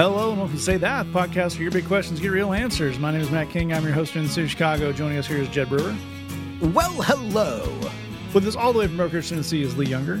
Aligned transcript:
Hello 0.00 0.30
and 0.30 0.38
welcome 0.38 0.56
to 0.56 0.62
Say 0.62 0.78
That, 0.78 1.04
podcast 1.08 1.56
for 1.56 1.62
your 1.62 1.70
big 1.70 1.84
questions, 1.84 2.20
get 2.20 2.28
real 2.28 2.54
answers. 2.54 2.98
My 2.98 3.12
name 3.12 3.20
is 3.20 3.30
Matt 3.30 3.50
King. 3.50 3.74
I'm 3.74 3.84
your 3.84 3.92
host 3.92 4.16
in 4.16 4.22
the 4.22 4.30
city 4.30 4.44
of 4.44 4.50
Chicago. 4.50 4.92
Joining 4.92 5.18
us 5.18 5.26
here 5.26 5.36
is 5.36 5.48
Jed 5.50 5.68
Brewer. 5.68 5.94
Well, 6.72 7.02
hello. 7.02 7.70
With 8.32 8.48
us 8.48 8.56
all 8.56 8.72
the 8.72 8.78
way 8.78 8.86
from 8.86 8.98
Oak 8.98 9.12
Ridge, 9.12 9.28
Tennessee 9.28 9.60
is 9.60 9.76
Lee 9.76 9.84
Younger. 9.84 10.18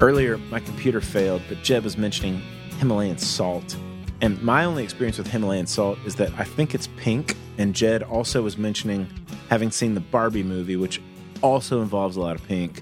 Earlier, 0.00 0.36
my 0.36 0.58
computer 0.58 1.00
failed, 1.00 1.42
but 1.48 1.62
Jed 1.62 1.84
was 1.84 1.96
mentioning 1.96 2.42
Himalayan 2.80 3.18
salt. 3.18 3.76
And 4.20 4.42
my 4.42 4.64
only 4.64 4.82
experience 4.82 5.16
with 5.16 5.28
Himalayan 5.28 5.68
salt 5.68 6.00
is 6.04 6.16
that 6.16 6.32
I 6.36 6.42
think 6.42 6.74
it's 6.74 6.88
pink. 6.96 7.36
And 7.56 7.72
Jed 7.72 8.02
also 8.02 8.42
was 8.42 8.58
mentioning 8.58 9.06
having 9.48 9.70
seen 9.70 9.94
the 9.94 10.00
Barbie 10.00 10.42
movie, 10.42 10.74
which 10.74 11.00
also 11.40 11.82
involves 11.82 12.16
a 12.16 12.20
lot 12.20 12.34
of 12.34 12.42
pink. 12.48 12.78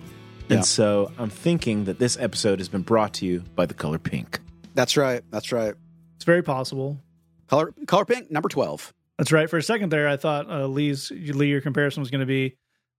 And 0.48 0.60
Yeah. 0.60 0.62
so 0.62 1.12
I'm 1.18 1.28
thinking 1.28 1.84
that 1.84 1.98
this 1.98 2.16
episode 2.18 2.58
has 2.58 2.70
been 2.70 2.80
brought 2.80 3.12
to 3.14 3.26
you 3.26 3.40
by 3.54 3.66
the 3.66 3.74
color 3.74 3.98
pink. 3.98 4.40
That's 4.74 4.96
right. 4.96 5.22
That's 5.30 5.52
right. 5.52 5.74
It's 6.18 6.24
very 6.24 6.42
possible. 6.42 7.00
Color 7.46 7.72
color 7.86 8.04
pink 8.04 8.28
number 8.28 8.48
12. 8.48 8.92
That's 9.18 9.30
right. 9.30 9.48
For 9.48 9.56
a 9.56 9.62
second 9.62 9.90
there, 9.90 10.08
I 10.08 10.16
thought 10.16 10.50
uh, 10.50 10.66
Lee's 10.66 11.12
Lee 11.12 11.46
your 11.46 11.60
comparison 11.60 12.00
was 12.00 12.10
going 12.10 12.22
to 12.22 12.26
be, 12.26 12.56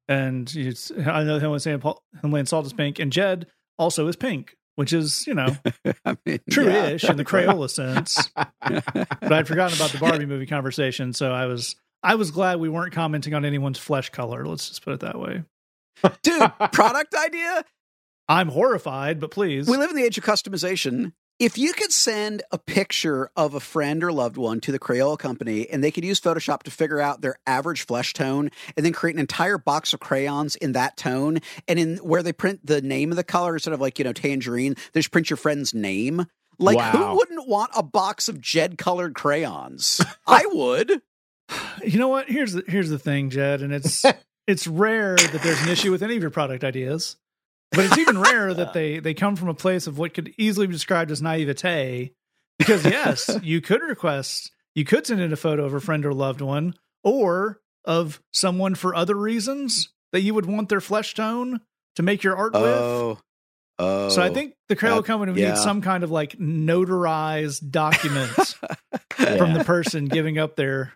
and 0.07 0.49
it's, 0.55 0.89
I 0.91 1.23
know 1.25 1.37
him 1.37 1.59
saying 1.59 1.79
Paul- 1.79 2.01
Himalayan 2.21 2.45
salt 2.45 2.65
is 2.65 2.71
pink, 2.71 2.97
and 2.97 3.11
Jed 3.11 3.47
also 3.77 4.07
is 4.07 4.15
pink, 4.15 4.55
which 4.75 4.93
is 4.93 5.27
you 5.27 5.33
know 5.33 5.49
I 6.05 6.17
mean, 6.25 6.39
true-ish 6.49 7.03
yeah. 7.03 7.11
in 7.11 7.17
the 7.17 7.25
Crayola 7.25 7.69
sense. 7.69 8.29
but 8.35 9.33
I'd 9.33 9.49
forgotten 9.49 9.77
about 9.77 9.91
the 9.91 9.97
Barbie 9.99 10.25
movie 10.25 10.45
conversation, 10.45 11.11
so 11.11 11.33
I 11.33 11.45
was 11.45 11.75
I 12.01 12.15
was 12.15 12.31
glad 12.31 12.61
we 12.61 12.69
weren't 12.69 12.93
commenting 12.93 13.33
on 13.33 13.43
anyone's 13.43 13.79
flesh 13.79 14.11
color. 14.11 14.45
Let's 14.45 14.69
just 14.69 14.81
put 14.81 14.93
it 14.93 15.01
that 15.01 15.19
way. 15.19 15.43
Dude, 16.21 16.51
product 16.71 17.13
idea? 17.13 17.65
I'm 18.29 18.47
horrified, 18.47 19.19
but 19.19 19.31
please. 19.31 19.67
We 19.67 19.75
live 19.75 19.89
in 19.89 19.95
the 19.97 20.03
age 20.03 20.17
of 20.17 20.23
customization. 20.23 21.11
If 21.39 21.57
you 21.57 21.71
could 21.71 21.93
send 21.93 22.43
a 22.51 22.57
picture 22.57 23.31
of 23.37 23.53
a 23.53 23.61
friend 23.61 24.03
or 24.03 24.11
loved 24.11 24.35
one 24.35 24.59
to 24.59 24.73
the 24.73 24.79
Crayola 24.79 25.17
company 25.17 25.69
and 25.69 25.81
they 25.81 25.89
could 25.89 26.03
use 26.03 26.19
Photoshop 26.19 26.63
to 26.63 26.71
figure 26.71 26.99
out 26.99 27.21
their 27.21 27.37
average 27.47 27.85
flesh 27.85 28.13
tone 28.13 28.51
and 28.75 28.85
then 28.85 28.91
create 28.91 29.15
an 29.15 29.21
entire 29.21 29.57
box 29.57 29.93
of 29.93 30.01
crayons 30.01 30.57
in 30.57 30.73
that 30.73 30.97
tone 30.97 31.39
and 31.65 31.79
in 31.79 31.95
where 31.99 32.21
they 32.21 32.33
print 32.33 32.65
the 32.65 32.81
name 32.81 33.09
of 33.11 33.15
the 33.15 33.23
color 33.23 33.53
instead 33.53 33.73
of 33.73 33.79
like, 33.79 33.97
you 33.99 34.03
know, 34.03 34.11
tangerine, 34.11 34.75
they 34.91 34.99
just 34.99 35.11
print 35.11 35.29
your 35.29 35.37
friend's 35.37 35.73
name. 35.73 36.25
Like 36.57 36.75
Wow. 36.75 36.91
who 36.91 37.15
wouldn't 37.15 37.47
want 37.47 37.71
a 37.73 37.83
box 37.83 38.27
of 38.27 38.41
Jed 38.41 38.77
colored 38.77 39.15
crayons? 39.15 40.01
I 40.27 40.45
would. 40.51 41.01
you 41.81 41.99
know 41.99 42.09
what? 42.09 42.27
Here's 42.29 42.51
the 42.51 42.65
here's 42.67 42.89
the 42.89 42.99
thing, 42.99 43.29
Jed, 43.29 43.61
and 43.61 43.73
it's 43.73 44.03
it's 44.47 44.67
rare 44.67 45.15
that 45.15 45.41
there's 45.41 45.61
an 45.61 45.69
issue 45.69 45.89
with 45.91 46.03
any 46.03 46.17
of 46.17 46.21
your 46.21 46.31
product 46.31 46.65
ideas. 46.65 47.15
But 47.71 47.85
it's 47.85 47.97
even 47.97 48.19
rarer 48.19 48.53
that 48.53 48.73
they 48.73 48.99
they 48.99 49.13
come 49.13 49.35
from 49.35 49.49
a 49.49 49.53
place 49.53 49.87
of 49.87 49.97
what 49.97 50.13
could 50.13 50.33
easily 50.37 50.67
be 50.67 50.73
described 50.73 51.11
as 51.11 51.21
naivete. 51.21 52.13
Because 52.57 52.83
yes, 52.85 53.39
you 53.43 53.61
could 53.61 53.81
request, 53.81 54.51
you 54.75 54.85
could 54.85 55.07
send 55.07 55.21
in 55.21 55.31
a 55.31 55.37
photo 55.37 55.65
of 55.65 55.73
a 55.73 55.79
friend 55.79 56.05
or 56.05 56.13
loved 56.13 56.41
one, 56.41 56.73
or 57.03 57.61
of 57.85 58.21
someone 58.33 58.75
for 58.75 58.93
other 58.93 59.15
reasons 59.15 59.89
that 60.11 60.21
you 60.21 60.33
would 60.33 60.45
want 60.45 60.69
their 60.69 60.81
flesh 60.81 61.13
tone 61.13 61.61
to 61.95 62.03
make 62.03 62.23
your 62.23 62.35
art 62.35 62.53
with. 62.53 62.63
Oh. 62.63 63.19
Oh. 63.77 64.09
So 64.09 64.21
I 64.21 64.29
oh. 64.29 64.33
think 64.33 64.55
the 64.67 64.75
Crayola 64.75 65.05
company 65.05 65.31
would 65.31 65.39
yeah. 65.39 65.51
need 65.51 65.57
some 65.57 65.81
kind 65.81 66.03
of 66.03 66.11
like 66.11 66.37
notarized 66.37 67.71
document 67.71 68.29
from 69.09 69.53
the 69.53 69.63
person 69.65 70.05
giving 70.05 70.37
up 70.37 70.57
their 70.57 70.93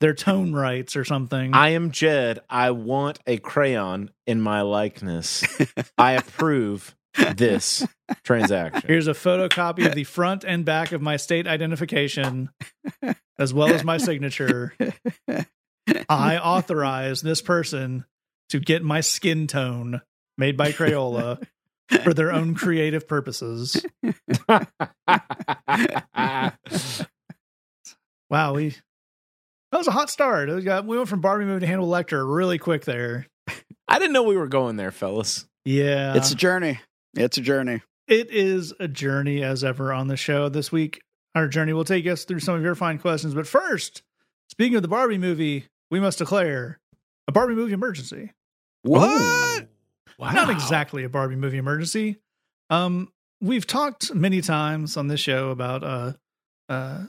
their 0.00 0.14
tone 0.14 0.52
rights 0.52 0.96
or 0.96 1.04
something. 1.04 1.54
I 1.54 1.70
am 1.70 1.90
Jed. 1.90 2.40
I 2.48 2.72
want 2.72 3.18
a 3.26 3.38
crayon 3.38 4.10
in 4.26 4.40
my 4.40 4.62
likeness. 4.62 5.44
I 5.98 6.12
approve 6.12 6.96
this 7.36 7.86
transaction. 8.22 8.82
Here's 8.86 9.08
a 9.08 9.12
photocopy 9.12 9.86
of 9.86 9.94
the 9.94 10.04
front 10.04 10.44
and 10.44 10.64
back 10.64 10.92
of 10.92 11.02
my 11.02 11.16
state 11.16 11.46
identification, 11.46 12.50
as 13.38 13.52
well 13.52 13.72
as 13.72 13.84
my 13.84 13.98
signature. 13.98 14.74
I 16.08 16.38
authorize 16.38 17.20
this 17.20 17.42
person 17.42 18.04
to 18.50 18.60
get 18.60 18.82
my 18.82 19.00
skin 19.00 19.46
tone 19.46 20.00
made 20.38 20.56
by 20.56 20.72
Crayola 20.72 21.44
for 22.02 22.14
their 22.14 22.32
own 22.32 22.54
creative 22.54 23.06
purposes. 23.06 23.84
Wow, 28.30 28.54
we 28.54 28.76
that 29.72 29.78
was 29.78 29.86
a 29.86 29.92
hot 29.92 30.10
start. 30.10 30.48
We 30.48 30.62
got 30.62 30.86
we 30.86 30.96
went 30.96 31.08
from 31.08 31.20
Barbie 31.20 31.44
movie 31.44 31.60
to 31.60 31.66
Hannibal 31.66 31.88
Lecter 31.88 32.24
really 32.26 32.58
quick 32.58 32.84
there. 32.84 33.26
I 33.88 33.98
didn't 33.98 34.12
know 34.12 34.22
we 34.22 34.36
were 34.36 34.48
going 34.48 34.76
there, 34.76 34.90
fellas. 34.90 35.46
Yeah, 35.64 36.16
it's 36.16 36.30
a 36.30 36.36
journey. 36.36 36.80
It's 37.14 37.38
a 37.38 37.40
journey. 37.40 37.82
It 38.06 38.30
is 38.30 38.72
a 38.80 38.88
journey 38.88 39.42
as 39.42 39.62
ever 39.62 39.92
on 39.92 40.08
the 40.08 40.16
show 40.16 40.48
this 40.48 40.72
week. 40.72 41.00
Our 41.34 41.46
journey 41.46 41.72
will 41.72 41.84
take 41.84 42.06
us 42.06 42.24
through 42.24 42.40
some 42.40 42.56
of 42.56 42.62
your 42.62 42.74
fine 42.74 42.98
questions. 42.98 43.34
But 43.34 43.46
first, 43.46 44.02
speaking 44.48 44.76
of 44.76 44.82
the 44.82 44.88
Barbie 44.88 45.18
movie, 45.18 45.66
we 45.90 46.00
must 46.00 46.18
declare 46.18 46.80
a 47.28 47.32
Barbie 47.32 47.54
movie 47.54 47.72
emergency. 47.72 48.32
What? 48.82 49.68
Wow. 50.18 50.32
Not 50.32 50.50
exactly 50.50 51.04
a 51.04 51.08
Barbie 51.08 51.36
movie 51.36 51.58
emergency. 51.58 52.16
Um, 52.68 53.12
we've 53.40 53.66
talked 53.66 54.14
many 54.14 54.40
times 54.40 54.96
on 54.96 55.08
this 55.08 55.20
show 55.20 55.50
about 55.50 55.82
a, 55.82 56.18
uh, 56.68 57.04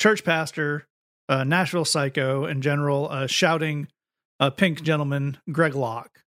church 0.00 0.24
pastor, 0.24 0.86
uh, 1.32 1.44
Nashville 1.44 1.84
psycho, 1.84 2.44
in 2.46 2.60
general, 2.62 3.08
uh, 3.10 3.26
shouting, 3.26 3.88
uh, 4.40 4.50
pink 4.50 4.82
gentleman 4.82 5.38
Greg 5.50 5.74
Locke. 5.74 6.20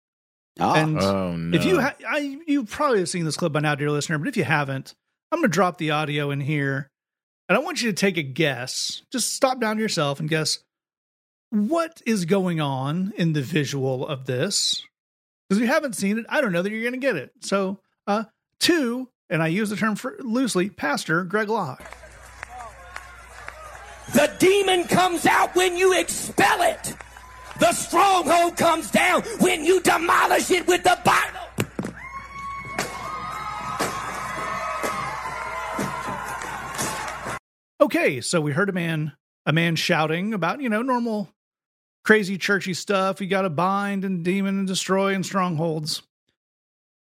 Ah, 0.58 0.74
And 0.74 0.98
Oh 1.00 1.36
no! 1.36 1.56
if 1.56 1.64
you 1.64 1.80
ha- 1.80 1.94
I, 2.08 2.38
you 2.46 2.64
probably 2.64 2.98
have 3.00 3.08
seen 3.08 3.24
this 3.24 3.36
clip 3.36 3.52
by 3.52 3.60
now, 3.60 3.74
dear 3.74 3.90
listener, 3.90 4.18
but 4.18 4.28
if 4.28 4.36
you 4.36 4.44
haven't, 4.44 4.94
I'm 5.30 5.40
going 5.40 5.50
to 5.50 5.54
drop 5.54 5.78
the 5.78 5.90
audio 5.90 6.30
in 6.30 6.40
here, 6.40 6.88
and 7.48 7.56
I 7.56 7.60
want 7.60 7.82
you 7.82 7.90
to 7.90 7.96
take 7.96 8.16
a 8.16 8.22
guess. 8.22 9.02
Just 9.12 9.34
stop 9.34 9.60
down 9.60 9.78
yourself 9.78 10.18
and 10.18 10.28
guess 10.28 10.58
what 11.50 12.00
is 12.06 12.24
going 12.24 12.60
on 12.60 13.12
in 13.16 13.32
the 13.32 13.42
visual 13.42 14.06
of 14.06 14.26
this. 14.26 14.82
Because 15.48 15.58
if 15.60 15.66
you 15.68 15.72
haven't 15.72 15.94
seen 15.94 16.18
it, 16.18 16.26
I 16.28 16.40
don't 16.40 16.52
know 16.52 16.62
that 16.62 16.70
you're 16.72 16.82
going 16.82 17.00
to 17.00 17.06
get 17.06 17.16
it. 17.16 17.30
So, 17.42 17.78
uh, 18.06 18.24
two, 18.58 19.08
and 19.30 19.42
I 19.42 19.48
use 19.48 19.70
the 19.70 19.76
term 19.76 19.94
for, 19.94 20.16
loosely, 20.20 20.70
Pastor 20.70 21.22
Greg 21.22 21.48
Locke. 21.48 21.84
The 24.14 24.32
demon 24.38 24.84
comes 24.84 25.26
out 25.26 25.54
when 25.54 25.76
you 25.76 25.98
expel 25.98 26.62
it. 26.62 26.94
The 27.58 27.72
stronghold 27.72 28.56
comes 28.56 28.90
down 28.90 29.22
when 29.40 29.64
you 29.64 29.80
demolish 29.80 30.50
it 30.50 30.66
with 30.66 30.82
the 30.82 30.98
Bible. 31.04 31.40
Okay, 37.80 38.20
so 38.20 38.40
we 38.40 38.52
heard 38.52 38.68
a 38.68 38.72
man 38.72 39.12
a 39.46 39.52
man 39.52 39.76
shouting 39.76 40.34
about, 40.34 40.60
you 40.60 40.68
know, 40.68 40.82
normal 40.82 41.30
crazy 42.04 42.36
churchy 42.36 42.74
stuff. 42.74 43.20
You 43.20 43.26
got 43.26 43.42
to 43.42 43.50
bind 43.50 44.04
and 44.04 44.24
demon 44.24 44.58
and 44.58 44.66
destroy 44.68 45.14
and 45.14 45.24
strongholds. 45.24 46.02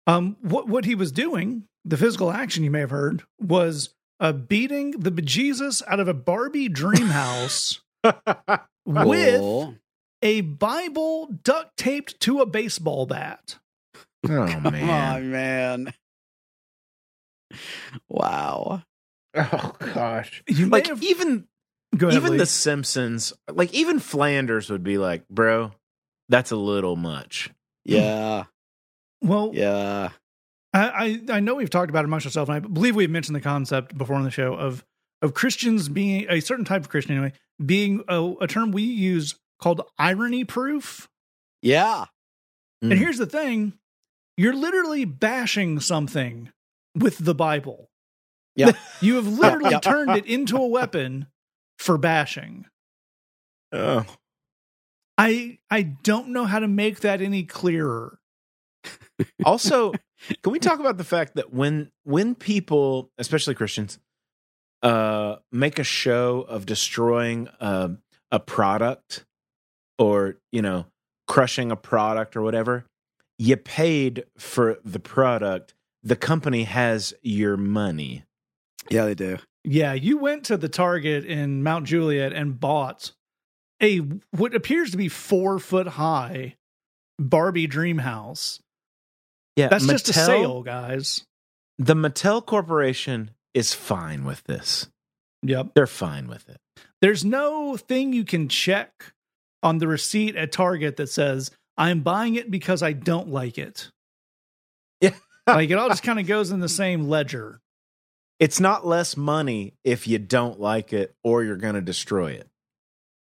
Um 0.07 0.37
what 0.41 0.69
what 0.69 0.85
he 0.85 0.95
was 0.95 1.13
doing, 1.13 1.65
the 1.85 1.97
physical 1.97 2.31
action 2.31 2.63
you 2.63 2.71
may 2.71 2.81
have 2.81 2.91
heard 2.91 3.23
was 3.41 3.91
uh 4.21 4.33
beating 4.33 4.93
the 4.93 5.11
bejesus 5.13 5.83
out 5.87 6.01
of 6.01 6.09
a 6.09 6.15
Barbie 6.15 6.69
dream 6.69 7.09
house 7.09 7.81
with 8.85 9.41
cool. 9.41 9.75
a 10.23 10.41
Bible 10.43 11.27
duct 11.45 11.77
taped 11.77 12.19
to 12.21 12.41
a 12.41 12.47
baseball 12.47 13.07
bat. 13.07 13.59
oh 13.97 13.99
Come 14.49 14.63
man! 14.73 15.15
on, 15.17 15.31
man. 15.31 15.95
Wow. 18.09 18.83
Oh 19.35 19.73
gosh! 19.79 20.43
You 20.49 20.67
Like 20.69 20.87
have 20.87 21.03
even 21.03 21.47
ahead, 21.93 22.15
even 22.15 22.33
Lee. 22.33 22.39
the 22.39 22.47
Simpsons, 22.47 23.33
like 23.51 23.73
even 23.75 23.99
Flanders 23.99 24.71
would 24.71 24.83
be 24.83 24.97
like, 24.99 25.29
"Bro, 25.29 25.73
that's 26.29 26.51
a 26.51 26.57
little 26.57 26.97
much." 26.97 27.51
Yeah. 27.85 28.45
well 29.23 29.51
Yeah. 29.55 30.11
I, 30.81 31.21
I 31.31 31.41
know 31.41 31.55
we've 31.55 31.71
talked 31.71 31.91
about 31.91 32.01
it 32.01 32.07
amongst 32.07 32.27
ourselves, 32.27 32.49
and 32.49 32.57
I 32.57 32.61
believe 32.61 32.97
we've 32.97 33.11
mentioned 33.11 33.37
the 33.37 33.41
concept 33.41 33.97
before 33.97 34.17
on 34.17 34.25
the 34.25 34.31
show 34.31 34.55
of 34.55 34.85
of 35.23 35.33
Christians 35.35 35.89
being 35.89 36.27
a 36.29 36.41
certain 36.41 36.65
type 36.65 36.83
of 36.83 36.89
Christian 36.91 37.17
anyway, 37.17 37.33
being 37.65 38.05
a, 38.09 38.35
a 38.43 38.47
term 38.47 38.71
we 38.73 38.83
use 38.83 39.35
called 39.61 39.81
irony 39.99 40.45
proof. 40.45 41.09
Yeah. 41.63 42.05
And 42.83 42.93
Mm. 42.93 42.99
here's 42.99 43.19
the 43.19 43.27
thing: 43.27 43.73
you're 44.37 44.55
literally 44.55 45.05
bashing 45.07 45.81
something 45.81 46.51
with 46.95 47.19
the 47.19 47.35
Bible. 47.35 47.89
Yeah. 48.55 48.73
you 49.01 49.15
have 49.17 49.27
literally 49.27 49.71
Yeah. 49.71 49.81
turned 49.81 50.17
it 50.17 50.27
into 50.27 50.57
a 50.57 50.67
weapon 50.67 51.27
for 51.79 51.97
bashing. 51.97 52.67
Oh. 53.73 54.05
I 55.19 55.59
I 55.71 55.83
don't 55.83 56.29
know 56.29 56.45
how 56.45 56.59
to 56.59 56.69
make 56.69 57.01
that 57.01 57.23
any 57.23 57.45
clearer. 57.45 58.19
also 59.45 59.93
can 60.43 60.53
we 60.53 60.59
talk 60.59 60.81
about 60.81 60.97
the 60.97 61.05
fact 61.05 61.35
that 61.37 61.53
when 61.53 61.91
when 62.05 62.35
people 62.35 63.11
especially 63.19 63.55
christians 63.55 63.99
uh 64.83 65.37
make 65.53 65.79
a 65.79 65.85
show 65.85 66.45
of 66.49 66.67
destroying 66.67 67.49
a, 67.61 67.91
a 68.31 68.41
product 68.41 69.25
or 69.99 70.37
you 70.53 70.63
know 70.63 70.87
crushing 71.27 71.71
a 71.71 71.77
product 71.77 72.37
or 72.37 72.43
whatever 72.43 72.85
you 73.39 73.57
paid 73.57 74.25
for 74.39 74.79
the 74.85 75.01
product 75.01 75.75
the 76.03 76.17
company 76.17 76.63
has 76.65 77.13
your 77.23 77.57
money 77.57 78.23
Yeah, 78.91 79.05
they 79.07 79.15
do. 79.15 79.39
Yeah, 79.65 79.95
you 79.95 80.19
went 80.19 80.45
to 80.45 80.57
the 80.57 80.69
Target 80.69 81.25
in 81.25 81.63
Mount 81.63 81.87
Juliet 81.87 82.33
and 82.33 82.61
bought 82.61 83.13
a 83.83 83.99
what 84.31 84.55
appears 84.55 84.93
to 84.93 84.97
be 84.97 85.09
four 85.09 85.59
foot 85.59 85.89
high 85.89 86.57
Barbie 87.19 87.67
dream 87.67 87.99
house. 87.99 88.61
Yeah, 89.57 89.69
That's 89.69 89.87
just 89.87 90.09
a 90.11 90.13
Mattel- 90.13 90.27
sale, 90.27 90.63
guys. 90.63 91.25
The 91.79 91.95
Mattel 91.95 92.45
Corporation 92.45 93.31
is 93.55 93.73
fine 93.73 94.25
with 94.25 94.45
this. 94.45 94.89
Yep. 95.43 95.73
They're 95.75 95.87
fine 95.87 96.29
with 96.29 96.49
it. 96.49 96.59
There's 97.01 97.25
no 97.25 97.77
thing 97.77 98.13
you 98.13 98.25
can 98.25 98.49
check 98.49 99.13
on 99.63 99.79
the 99.79 99.89
receipt 99.89 100.37
at 100.37 100.53
Target 100.53 100.97
that 100.97 101.09
says, 101.09 101.51
I'm 101.77 102.01
buying 102.01 102.37
it 102.37 102.51
because 102.51 102.83
I 102.83 102.93
don't 102.93 103.29
like 103.29 103.59
it. 103.59 103.91
Yeah. 105.01 105.15
like 105.47 105.71
it 105.71 105.75
all 105.75 105.89
just 105.89 106.03
kind 106.03 106.19
of 106.19 106.27
goes 106.27 106.51
in 106.51 106.61
the 106.61 106.69
same 106.69 107.09
ledger. 107.09 107.61
It's 108.39 108.61
not 108.61 108.87
less 108.87 109.17
money 109.17 109.75
if 109.85 110.07
you 110.07 110.19
don't 110.19 110.61
like 110.61 110.93
it 110.93 111.15
or 111.25 111.43
you're 111.43 111.57
going 111.57 111.75
to 111.75 111.81
destroy 111.81 112.33
it. 112.33 112.49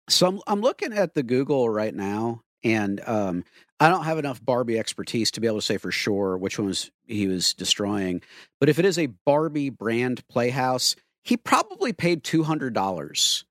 So 0.09 0.27
I'm, 0.27 0.39
I'm 0.47 0.61
looking 0.61 0.93
at 0.93 1.13
the 1.13 1.23
Google 1.23 1.69
right 1.69 1.93
now, 1.93 2.41
and 2.63 3.01
um, 3.07 3.43
I 3.79 3.89
don't 3.89 4.03
have 4.03 4.17
enough 4.17 4.43
Barbie 4.43 4.77
expertise 4.77 5.31
to 5.31 5.41
be 5.41 5.47
able 5.47 5.59
to 5.59 5.65
say 5.65 5.77
for 5.77 5.91
sure 5.91 6.37
which 6.37 6.57
one 6.59 6.67
was 6.67 6.91
he 7.07 7.27
was 7.27 7.53
destroying. 7.53 8.21
But 8.59 8.69
if 8.69 8.79
it 8.79 8.85
is 8.85 8.97
a 8.99 9.07
Barbie 9.25 9.69
brand 9.69 10.27
playhouse, 10.27 10.95
he 11.23 11.37
probably 11.37 11.93
paid 11.93 12.23
two 12.23 12.43
hundred 12.43 12.73
dollars 12.73 13.45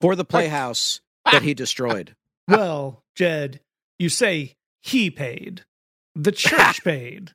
for 0.00 0.14
the 0.14 0.24
playhouse 0.24 1.00
that 1.30 1.42
he 1.42 1.54
destroyed. 1.54 2.14
Well, 2.50 3.02
Jed, 3.14 3.60
you 3.98 4.08
say 4.08 4.56
he 4.80 5.10
paid. 5.10 5.66
The 6.14 6.32
church 6.32 6.82
paid 6.82 7.32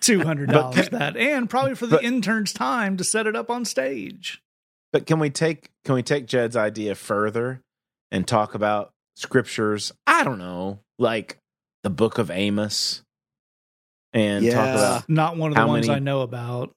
two 0.00 0.22
hundred 0.22 0.48
dollars 0.48 0.88
that, 0.88 1.18
and 1.18 1.50
probably 1.50 1.74
for 1.74 1.86
the 1.86 1.96
but- 1.96 2.04
intern's 2.04 2.54
time 2.54 2.96
to 2.96 3.04
set 3.04 3.26
it 3.26 3.36
up 3.36 3.50
on 3.50 3.66
stage. 3.66 4.40
But 4.90 5.04
can 5.04 5.18
we 5.18 5.28
take 5.28 5.68
can 5.84 5.96
we 5.96 6.02
take 6.02 6.24
Jed's 6.24 6.56
idea 6.56 6.94
further 6.94 7.60
and 8.10 8.26
talk 8.26 8.54
about 8.54 8.93
scriptures? 9.14 9.92
I 10.06 10.24
don't 10.24 10.38
know, 10.38 10.80
like 10.98 11.38
the 11.82 11.90
book 11.90 12.18
of 12.18 12.30
Amos 12.30 13.02
and 14.12 14.44
talk 14.44 14.52
Yeah. 14.54 14.74
about 14.74 15.08
Not 15.08 15.36
one 15.36 15.50
of 15.52 15.56
the 15.56 15.66
ones 15.66 15.86
many- 15.88 15.96
I 15.96 16.00
know 16.00 16.20
about. 16.22 16.72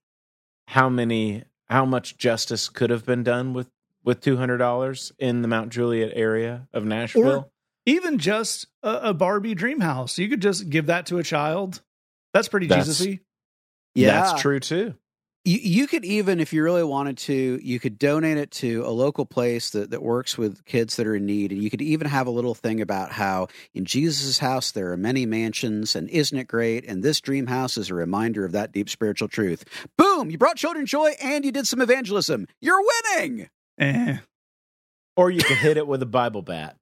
how 0.68 0.90
many 0.90 1.44
how 1.70 1.86
much 1.86 2.18
justice 2.18 2.70
could 2.70 2.90
have 2.90 3.06
been 3.06 3.24
done 3.24 3.54
with 3.54 3.70
with 4.04 4.22
$200 4.22 5.12
in 5.20 5.42
the 5.42 5.50
Mount 5.50 5.70
Juliet 5.70 6.12
area 6.14 6.68
of 6.72 6.86
Nashville. 6.86 7.52
Even 7.86 8.18
just 8.20 8.68
a, 8.82 9.10
a 9.10 9.14
Barbie 9.14 9.54
dream 9.54 9.82
house, 9.82 10.18
you 10.18 10.30
could 10.30 10.42
just 10.42 10.70
give 10.70 10.86
that 10.86 11.06
to 11.08 11.18
a 11.18 11.24
child. 11.24 11.82
That's 12.34 12.48
pretty 12.48 12.68
That's- 12.68 12.86
Jesus-y. 12.88 13.20
Yeah, 13.96 14.22
That's 14.22 14.42
true 14.42 14.60
too. 14.62 14.94
You, 15.48 15.60
you 15.62 15.88
could 15.88 16.04
even, 16.04 16.42
if 16.42 16.52
you 16.52 16.62
really 16.62 16.84
wanted 16.84 17.18
to, 17.20 17.58
you 17.64 17.80
could 17.80 17.98
donate 17.98 18.36
it 18.36 18.52
to 18.52 18.84
a 18.86 18.92
local 18.92 19.26
place 19.26 19.70
that, 19.70 19.92
that 19.92 20.04
works 20.04 20.38
with 20.38 20.66
kids 20.66 20.98
that 20.98 21.08
are 21.08 21.16
in 21.16 21.26
need. 21.26 21.54
And 21.54 21.64
you 21.64 21.70
could 21.70 21.82
even 21.82 22.06
have 22.06 22.28
a 22.28 22.32
little 22.32 22.54
thing 22.54 22.82
about 22.82 23.14
how 23.14 23.48
in 23.74 23.86
Jesus' 23.86 24.40
house 24.40 24.72
there 24.72 24.92
are 24.92 24.98
many 24.98 25.26
mansions, 25.26 25.96
and 25.96 26.10
isn't 26.10 26.38
it 26.38 26.50
great? 26.50 26.84
And 26.84 27.02
this 27.02 27.22
dream 27.22 27.48
house 27.48 27.78
is 27.78 27.90
a 27.90 27.94
reminder 27.94 28.44
of 28.44 28.52
that 28.52 28.74
deep 28.74 28.90
spiritual 28.90 29.30
truth. 29.30 29.64
Boom! 29.98 30.30
You 30.30 30.38
brought 30.38 30.58
children 30.58 30.86
joy 30.86 31.14
and 31.24 31.46
you 31.46 31.54
did 31.54 31.66
some 31.66 31.80
evangelism. 31.80 32.48
You're 32.60 32.84
winning! 33.16 33.48
Eh. 33.78 34.18
Or 35.16 35.32
you 35.32 35.42
could 35.42 35.60
hit 35.60 35.78
it 35.78 35.88
with 35.88 36.02
a 36.02 36.06
Bible 36.06 36.42
bat. 36.42 36.76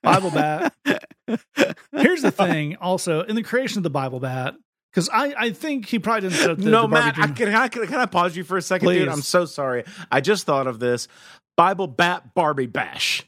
Bible 0.00 0.30
bat. 0.30 0.72
Here's 1.90 2.22
the 2.22 2.30
thing 2.30 2.76
also, 2.76 3.22
in 3.22 3.34
the 3.34 3.42
creation 3.42 3.80
of 3.80 3.82
the 3.82 3.90
Bible 3.90 4.20
bat, 4.20 4.54
because 4.94 5.08
I, 5.12 5.34
I 5.36 5.50
think 5.50 5.86
he 5.86 5.98
probably 5.98 6.28
didn't 6.28 6.40
set 6.40 6.50
up 6.50 6.58
the, 6.58 6.70
no, 6.70 6.82
the 6.82 6.88
Matt, 6.88 7.18
I, 7.18 7.26
can, 7.26 7.52
I, 7.52 7.66
can, 7.66 7.84
can 7.86 7.98
I 7.98 8.06
pause 8.06 8.36
you 8.36 8.44
for 8.44 8.56
a 8.56 8.62
second, 8.62 8.90
dude? 8.90 9.08
I'm 9.08 9.22
so 9.22 9.44
sorry. 9.44 9.82
I 10.12 10.20
just 10.20 10.46
thought 10.46 10.68
of 10.68 10.78
this. 10.78 11.08
Bible 11.56 11.88
Bat 11.88 12.34
Barbie 12.34 12.66
Bash. 12.66 13.24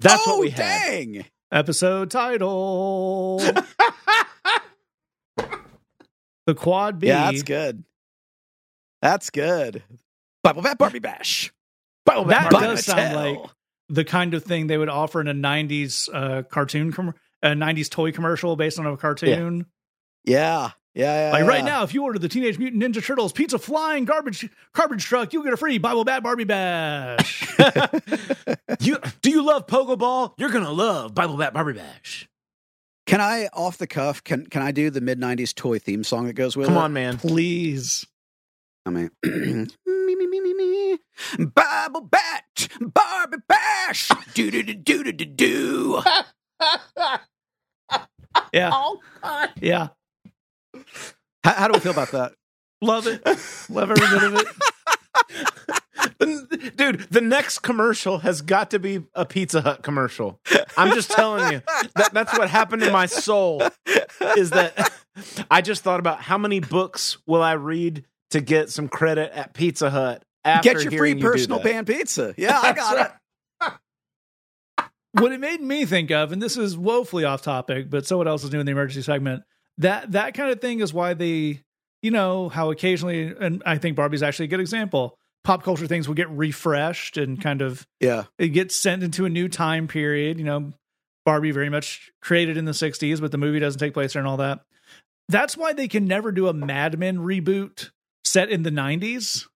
That's 0.00 0.22
oh, 0.26 0.32
what 0.32 0.40
we 0.40 0.50
had. 0.50 0.58
dang! 0.58 1.24
Episode 1.50 2.10
title 2.10 3.40
The 6.46 6.54
Quad 6.54 6.98
B. 6.98 7.08
Yeah, 7.08 7.30
that's 7.30 7.42
good. 7.42 7.84
That's 9.00 9.30
good. 9.30 9.82
Bible 10.42 10.62
Bat 10.62 10.78
Barbie 10.78 10.98
Bash. 10.98 11.52
Bible 12.04 12.24
That 12.24 12.50
Barbie 12.50 12.66
does 12.66 12.84
sound 12.84 13.14
like 13.14 13.38
the 13.88 14.04
kind 14.04 14.34
of 14.34 14.44
thing 14.44 14.66
they 14.66 14.78
would 14.78 14.88
offer 14.88 15.20
in 15.20 15.28
a 15.28 15.34
90s 15.34 16.08
uh, 16.12 16.42
cartoon, 16.42 16.92
com- 16.92 17.14
a 17.42 17.48
90s 17.48 17.90
toy 17.90 18.12
commercial 18.12 18.56
based 18.56 18.78
on 18.78 18.86
a 18.86 18.96
cartoon. 18.96 19.66
Yeah, 20.24 20.34
yeah, 20.34 20.70
yeah. 20.98 21.30
Like 21.32 21.44
right 21.46 21.64
now, 21.64 21.82
if 21.84 21.94
you 21.94 22.02
order 22.02 22.18
the 22.18 22.28
Teenage 22.28 22.58
Mutant 22.58 22.82
Ninja 22.82 23.04
Turtles 23.04 23.32
pizza 23.32 23.58
flying 23.58 24.04
garbage 24.04 24.48
garbage 24.72 25.04
truck, 25.04 25.32
you'll 25.32 25.44
get 25.44 25.52
a 25.52 25.56
free 25.56 25.78
Bible 25.78 26.04
Bat 26.04 26.22
Barbie 26.22 26.44
Bash. 26.44 27.46
you 28.80 28.98
do 29.22 29.30
you 29.30 29.42
love 29.44 29.66
Pogo 29.66 29.96
Ball? 29.96 30.34
You're 30.38 30.50
gonna 30.50 30.72
love 30.72 31.14
Bible 31.14 31.36
Bat 31.36 31.54
Barbie 31.54 31.74
Bash. 31.74 32.28
Can 33.06 33.20
I, 33.22 33.48
off 33.54 33.78
the 33.78 33.86
cuff, 33.86 34.22
can 34.22 34.46
can 34.46 34.60
I 34.60 34.72
do 34.72 34.90
the 34.90 35.00
mid 35.00 35.18
'90s 35.20 35.54
toy 35.54 35.78
theme 35.78 36.04
song 36.04 36.26
that 36.26 36.34
goes 36.34 36.56
with 36.56 36.66
Come 36.66 36.76
it? 36.76 36.80
on, 36.80 36.92
man. 36.92 37.16
Please. 37.16 38.06
I 38.84 38.90
mean, 38.90 39.10
me, 39.24 39.66
me, 39.86 40.26
me, 40.26 40.40
me, 40.40 40.54
me. 40.54 40.98
Bible 41.46 42.02
Bat, 42.02 42.68
Barbie 42.80 43.38
Bash, 43.46 44.10
do 44.34 44.50
do 44.50 44.62
do 44.62 44.74
do 44.74 45.04
do 45.04 45.12
do 45.12 45.24
do. 45.24 46.02
Yeah. 48.52 48.70
Oh 48.72 49.00
God. 49.22 49.50
Yeah. 49.60 49.88
How, 51.48 51.54
how 51.54 51.68
do 51.68 51.72
we 51.72 51.80
feel 51.80 51.92
about 51.92 52.10
that? 52.10 52.32
Love 52.82 53.06
it. 53.06 53.24
Love 53.70 53.90
every 53.90 54.06
bit 54.06 54.22
of 54.22 54.34
it. 54.36 54.46
Dude, 56.76 57.00
the 57.10 57.22
next 57.22 57.60
commercial 57.60 58.18
has 58.18 58.42
got 58.42 58.70
to 58.72 58.78
be 58.78 59.02
a 59.14 59.24
Pizza 59.24 59.62
Hut 59.62 59.82
commercial. 59.82 60.40
I'm 60.76 60.94
just 60.94 61.10
telling 61.10 61.52
you. 61.52 61.62
That, 61.96 62.10
that's 62.12 62.36
what 62.36 62.50
happened 62.50 62.82
in 62.82 62.92
my 62.92 63.06
soul. 63.06 63.62
Is 64.36 64.50
that 64.50 64.92
I 65.50 65.62
just 65.62 65.82
thought 65.82 66.00
about 66.00 66.20
how 66.20 66.36
many 66.36 66.60
books 66.60 67.16
will 67.26 67.42
I 67.42 67.52
read 67.52 68.04
to 68.30 68.42
get 68.42 68.68
some 68.68 68.88
credit 68.88 69.32
at 69.32 69.54
Pizza 69.54 69.88
Hut 69.88 70.22
after 70.44 70.74
Get 70.74 70.82
your 70.82 70.92
free 70.92 71.14
you 71.14 71.20
personal 71.20 71.60
pan 71.60 71.86
pizza. 71.86 72.34
Yeah, 72.36 72.60
I 72.60 72.72
got 72.74 73.10
That's 73.60 73.74
it. 74.76 75.20
what 75.22 75.32
it 75.32 75.40
made 75.40 75.62
me 75.62 75.86
think 75.86 76.10
of, 76.10 76.30
and 76.30 76.42
this 76.42 76.58
is 76.58 76.76
woefully 76.76 77.24
off 77.24 77.40
topic, 77.40 77.88
but 77.88 78.06
someone 78.06 78.28
else 78.28 78.44
is 78.44 78.50
doing 78.50 78.66
the 78.66 78.72
emergency 78.72 79.02
segment. 79.02 79.44
That 79.78 80.12
that 80.12 80.34
kind 80.34 80.50
of 80.50 80.60
thing 80.60 80.80
is 80.80 80.92
why 80.92 81.14
they, 81.14 81.60
you 82.02 82.10
know, 82.10 82.48
how 82.48 82.70
occasionally, 82.70 83.34
and 83.40 83.62
I 83.64 83.78
think 83.78 83.96
Barbie's 83.96 84.22
actually 84.22 84.46
a 84.46 84.48
good 84.48 84.60
example. 84.60 85.14
Pop 85.44 85.62
culture 85.62 85.86
things 85.86 86.08
will 86.08 86.14
get 86.14 86.28
refreshed 86.30 87.16
and 87.16 87.40
kind 87.40 87.62
of 87.62 87.86
Yeah, 88.00 88.24
it 88.38 88.48
gets 88.48 88.74
sent 88.74 89.02
into 89.02 89.24
a 89.24 89.28
new 89.28 89.48
time 89.48 89.88
period. 89.88 90.38
You 90.38 90.44
know, 90.44 90.72
Barbie 91.24 91.52
very 91.52 91.70
much 91.70 92.10
created 92.20 92.56
in 92.56 92.64
the 92.64 92.72
'60s, 92.72 93.20
but 93.20 93.32
the 93.32 93.38
movie 93.38 93.58
doesn't 93.58 93.78
take 93.78 93.94
place 93.94 94.12
there 94.12 94.20
and 94.20 94.28
all 94.28 94.36
that. 94.38 94.60
That's 95.28 95.56
why 95.56 95.72
they 95.72 95.88
can 95.88 96.06
never 96.06 96.32
do 96.32 96.48
a 96.48 96.52
Mad 96.52 96.98
Men 96.98 97.18
reboot 97.18 97.90
set 98.24 98.50
in 98.50 98.62
the 98.62 98.70
'90s 98.70 99.46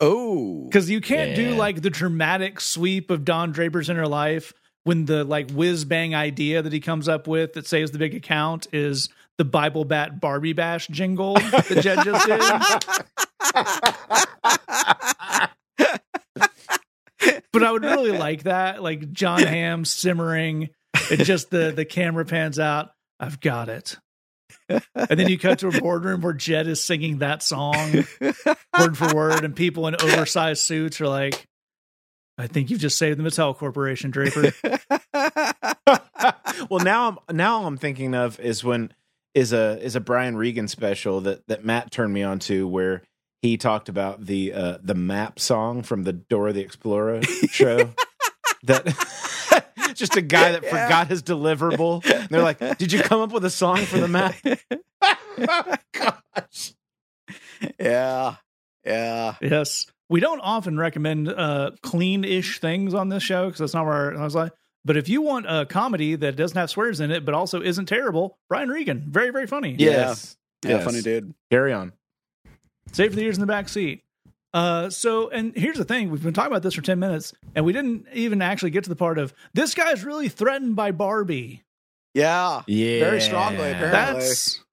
Oh, 0.00 0.64
because 0.64 0.90
you 0.90 1.00
can't 1.00 1.34
do 1.34 1.54
like 1.54 1.80
the 1.80 1.88
dramatic 1.88 2.60
sweep 2.60 3.10
of 3.10 3.24
Don 3.24 3.52
Draper's 3.52 3.88
inner 3.88 4.06
life 4.06 4.52
when 4.84 5.06
the 5.06 5.24
like 5.24 5.50
whiz 5.50 5.86
bang 5.86 6.14
idea 6.14 6.60
that 6.60 6.72
he 6.72 6.80
comes 6.80 7.08
up 7.08 7.26
with 7.26 7.54
that 7.54 7.66
saves 7.66 7.92
the 7.92 7.98
big 7.98 8.14
account 8.14 8.66
is 8.72 9.08
the 9.38 9.44
Bible 9.44 9.84
Bat 9.84 10.20
Barbie 10.20 10.52
Bash 10.52 10.88
jingle 10.88 11.34
that 11.34 11.78
Jed 11.80 12.04
just 12.04 12.26
did. 12.26 12.40
But 17.52 17.64
I 17.64 17.72
would 17.72 17.84
really 17.84 18.12
like 18.12 18.42
that, 18.42 18.82
like 18.82 19.12
Jon 19.12 19.42
Hamm 19.42 19.86
simmering, 19.86 20.68
and 21.10 21.24
just 21.24 21.48
the 21.48 21.72
the 21.74 21.86
camera 21.86 22.26
pans 22.26 22.58
out. 22.58 22.90
I've 23.18 23.40
got 23.40 23.70
it. 23.70 23.96
And 24.68 25.18
then 25.18 25.28
you 25.28 25.38
cut 25.38 25.60
to 25.60 25.68
a 25.68 25.80
boardroom 25.80 26.20
where 26.20 26.34
Jed 26.34 26.66
is 26.66 26.84
singing 26.84 27.18
that 27.18 27.42
song 27.42 28.04
word 28.78 28.98
for 28.98 29.14
word, 29.14 29.44
and 29.44 29.56
people 29.56 29.86
in 29.86 29.94
oversized 29.94 30.62
suits 30.62 31.00
are 31.00 31.08
like, 31.08 31.46
I 32.36 32.46
think 32.46 32.68
you've 32.68 32.80
just 32.80 32.98
saved 32.98 33.18
the 33.18 33.22
Mattel 33.22 33.56
Corporation, 33.56 34.10
Draper. 34.10 34.52
well, 36.68 36.84
now 36.84 37.22
I'm 37.28 37.36
now 37.36 37.58
all 37.58 37.66
I'm 37.66 37.78
thinking 37.78 38.14
of 38.14 38.38
is 38.38 38.62
when 38.62 38.92
is 39.36 39.52
a 39.52 39.78
is 39.84 39.94
a 39.94 40.00
Brian 40.00 40.34
Regan 40.36 40.66
special 40.66 41.20
that 41.20 41.46
that 41.46 41.62
Matt 41.64 41.90
turned 41.92 42.12
me 42.14 42.22
on 42.22 42.38
to 42.40 42.66
where 42.66 43.02
he 43.42 43.58
talked 43.58 43.88
about 43.90 44.24
the 44.24 44.52
uh, 44.52 44.78
the 44.82 44.94
map 44.94 45.38
song 45.38 45.82
from 45.82 46.04
the 46.04 46.12
Dora 46.14 46.54
the 46.54 46.62
Explorer 46.62 47.22
show 47.22 47.92
that 48.64 49.62
just 49.94 50.16
a 50.16 50.22
guy 50.22 50.52
that 50.52 50.62
Yeah. 50.62 50.70
forgot 50.70 51.08
his 51.08 51.22
deliverable. 51.22 52.02
And 52.10 52.28
they're 52.30 52.42
like, 52.42 52.78
"Did 52.78 52.92
you 52.92 53.02
come 53.02 53.20
up 53.20 53.30
with 53.30 53.44
a 53.44 53.50
song 53.50 53.76
for 53.78 53.98
the 53.98 54.08
map?" 54.08 54.34
Gosh. 55.92 56.72
yeah, 57.78 58.36
yeah. 58.86 59.34
yes. 59.42 59.86
We 60.08 60.20
don't 60.20 60.40
often 60.40 60.78
recommend 60.78 61.28
uh, 61.28 61.72
clean 61.82 62.24
ish 62.24 62.58
things 62.60 62.94
on 62.94 63.10
this 63.10 63.22
show 63.22 63.46
because 63.46 63.58
that's 63.58 63.74
not 63.74 63.84
where 63.84 64.16
I 64.18 64.24
was 64.24 64.34
like. 64.34 64.52
But 64.86 64.96
if 64.96 65.08
you 65.08 65.20
want 65.20 65.46
a 65.48 65.66
comedy 65.66 66.14
that 66.14 66.36
doesn't 66.36 66.56
have 66.56 66.70
swears 66.70 67.00
in 67.00 67.10
it, 67.10 67.24
but 67.24 67.34
also 67.34 67.60
isn't 67.60 67.86
terrible, 67.86 68.38
Brian 68.48 68.68
Regan, 68.68 69.04
very, 69.08 69.30
very 69.30 69.48
funny. 69.48 69.74
Yeah. 69.76 69.90
Yes. 69.90 70.36
Yeah, 70.64 70.70
Yes. 70.76 70.84
funny 70.84 71.02
dude. 71.02 71.34
Carry 71.50 71.72
on. 71.72 71.92
Save 72.92 73.10
for 73.10 73.16
the 73.16 73.22
years 73.22 73.36
in 73.36 73.40
the 73.40 73.46
back 73.48 73.68
seat. 73.68 74.04
Uh, 74.54 74.88
so, 74.88 75.28
and 75.28 75.54
here's 75.56 75.76
the 75.76 75.84
thing: 75.84 76.10
we've 76.10 76.22
been 76.22 76.32
talking 76.32 76.52
about 76.52 76.62
this 76.62 76.74
for 76.74 76.82
ten 76.82 77.00
minutes, 77.00 77.34
and 77.56 77.64
we 77.64 77.72
didn't 77.72 78.06
even 78.14 78.40
actually 78.40 78.70
get 78.70 78.84
to 78.84 78.88
the 78.88 78.96
part 78.96 79.18
of 79.18 79.34
this 79.54 79.74
guy's 79.74 80.04
really 80.04 80.28
threatened 80.28 80.76
by 80.76 80.92
Barbie. 80.92 81.64
Yeah. 82.14 82.62
Yeah. 82.68 83.00
Very 83.00 83.20
strongly, 83.20 83.70
apparently. 83.72 83.90
That's 83.90 84.64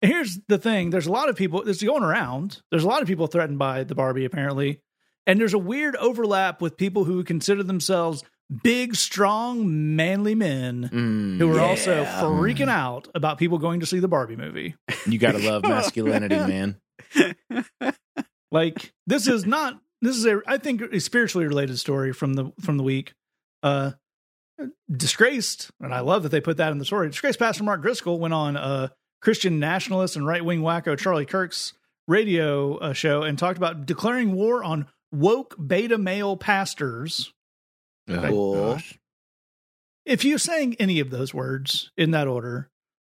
here's 0.00 0.38
the 0.48 0.58
thing: 0.58 0.88
there's 0.90 1.06
a 1.06 1.12
lot 1.12 1.28
of 1.28 1.36
people. 1.36 1.68
It's 1.68 1.82
going 1.82 2.02
around. 2.02 2.62
There's 2.70 2.82
a 2.82 2.88
lot 2.88 3.02
of 3.02 3.08
people 3.08 3.26
threatened 3.26 3.58
by 3.58 3.84
the 3.84 3.94
Barbie, 3.94 4.24
apparently, 4.24 4.80
and 5.26 5.38
there's 5.38 5.54
a 5.54 5.58
weird 5.58 5.94
overlap 5.96 6.60
with 6.62 6.76
people 6.78 7.04
who 7.04 7.22
consider 7.22 7.62
themselves 7.62 8.24
big, 8.62 8.94
strong, 8.94 9.96
manly 9.96 10.34
men 10.34 10.88
Mm, 10.92 11.38
who 11.38 11.56
are 11.56 11.60
also 11.60 12.04
freaking 12.04 12.68
out 12.68 13.08
about 13.14 13.38
people 13.38 13.58
going 13.58 13.80
to 13.80 13.86
see 13.86 13.98
the 13.98 14.08
Barbie 14.08 14.36
movie. 14.36 14.74
you 15.06 15.18
gotta 15.18 15.38
love 15.38 15.62
masculinity, 15.68 16.36
man. 16.36 16.76
Like 18.52 18.92
this 19.06 19.26
is 19.26 19.44
not 19.46 19.80
this 20.00 20.16
is 20.16 20.24
a 20.26 20.40
I 20.46 20.58
think 20.58 20.80
a 20.80 21.00
spiritually 21.00 21.46
related 21.46 21.78
story 21.78 22.12
from 22.12 22.34
the 22.34 22.52
from 22.60 22.76
the 22.76 22.84
week. 22.84 23.14
Uh 23.64 23.92
disgraced, 24.94 25.70
and 25.80 25.92
I 25.92 26.00
love 26.00 26.22
that 26.22 26.28
they 26.28 26.40
put 26.40 26.58
that 26.58 26.70
in 26.70 26.78
the 26.78 26.84
story. 26.84 27.08
Disgraced 27.08 27.40
Pastor 27.40 27.64
Mark 27.64 27.82
Driscoll 27.82 28.20
went 28.20 28.32
on 28.34 28.56
uh 28.56 28.88
Christian 29.20 29.58
nationalist 29.58 30.14
and 30.16 30.24
right 30.26 30.44
wing 30.44 30.60
wacko 30.60 30.96
Charlie 30.96 31.26
Kirk's 31.26 31.72
radio 32.06 32.76
uh, 32.76 32.92
show 32.92 33.22
and 33.22 33.36
talked 33.38 33.56
about 33.56 33.86
declaring 33.86 34.34
war 34.34 34.62
on 34.62 34.86
woke 35.10 35.56
beta 35.66 35.98
male 35.98 36.36
pastors. 36.36 37.32
Oh, 38.08 38.28
Cool. 38.28 38.54
gosh. 38.74 38.98
If 40.04 40.24
you 40.24 40.36
sang 40.38 40.74
any 40.78 41.00
of 41.00 41.10
those 41.10 41.32
words 41.32 41.90
in 41.96 42.10
that 42.10 42.26
order, 42.28 42.68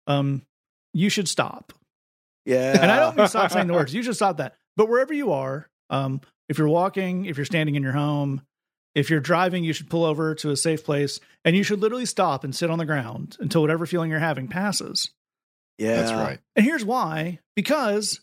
um, 0.06 0.42
you 0.92 1.08
should 1.08 1.28
stop. 1.28 1.72
Yeah. 2.44 2.76
And 2.80 2.90
I 2.90 2.98
don't 2.98 3.16
mean 3.16 3.28
stop 3.28 3.52
saying 3.52 3.68
the 3.68 3.74
words. 3.74 3.94
You 3.94 4.02
should 4.02 4.16
stop 4.16 4.38
that. 4.38 4.56
But 4.76 4.88
wherever 4.88 5.12
you 5.14 5.32
are, 5.32 5.68
um, 5.90 6.20
if 6.48 6.58
you're 6.58 6.68
walking, 6.68 7.26
if 7.26 7.36
you're 7.36 7.44
standing 7.46 7.76
in 7.76 7.82
your 7.82 7.92
home, 7.92 8.42
if 8.96 9.08
you're 9.08 9.20
driving, 9.20 9.62
you 9.62 9.72
should 9.72 9.88
pull 9.88 10.04
over 10.04 10.34
to 10.36 10.50
a 10.50 10.56
safe 10.56 10.84
place 10.84 11.20
and 11.44 11.54
you 11.54 11.62
should 11.62 11.80
literally 11.80 12.06
stop 12.06 12.42
and 12.42 12.54
sit 12.56 12.70
on 12.70 12.78
the 12.78 12.86
ground 12.86 13.36
until 13.38 13.60
whatever 13.60 13.86
feeling 13.86 14.10
you're 14.10 14.18
having 14.18 14.48
passes. 14.48 15.10
Yeah. 15.78 15.96
That's 15.96 16.12
right. 16.12 16.40
And 16.56 16.64
here's 16.66 16.84
why 16.84 17.38
because 17.54 18.20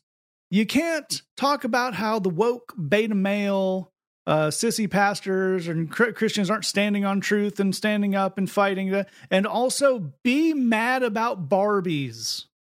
you 0.52 0.66
can't 0.66 1.22
talk 1.38 1.64
about 1.64 1.94
how 1.94 2.20
the 2.20 2.30
woke 2.30 2.74
beta 2.78 3.16
male 3.16 3.94
uh, 4.28 4.48
sissy 4.50 4.92
pastors 4.92 5.70
and 5.70 5.90
Christians 5.90 6.50
aren't 6.50 6.66
standing 6.66 7.06
on 7.06 7.22
truth 7.22 7.62
and 7.62 7.74
standing 7.74 8.14
up 8.14 8.38
and 8.38 8.52
fighting, 8.52 9.06
and 9.32 9.48
also 9.48 10.12
be 10.22 10.54
mad 10.54 11.02
about 11.02 11.48
Barbies. 11.48 12.46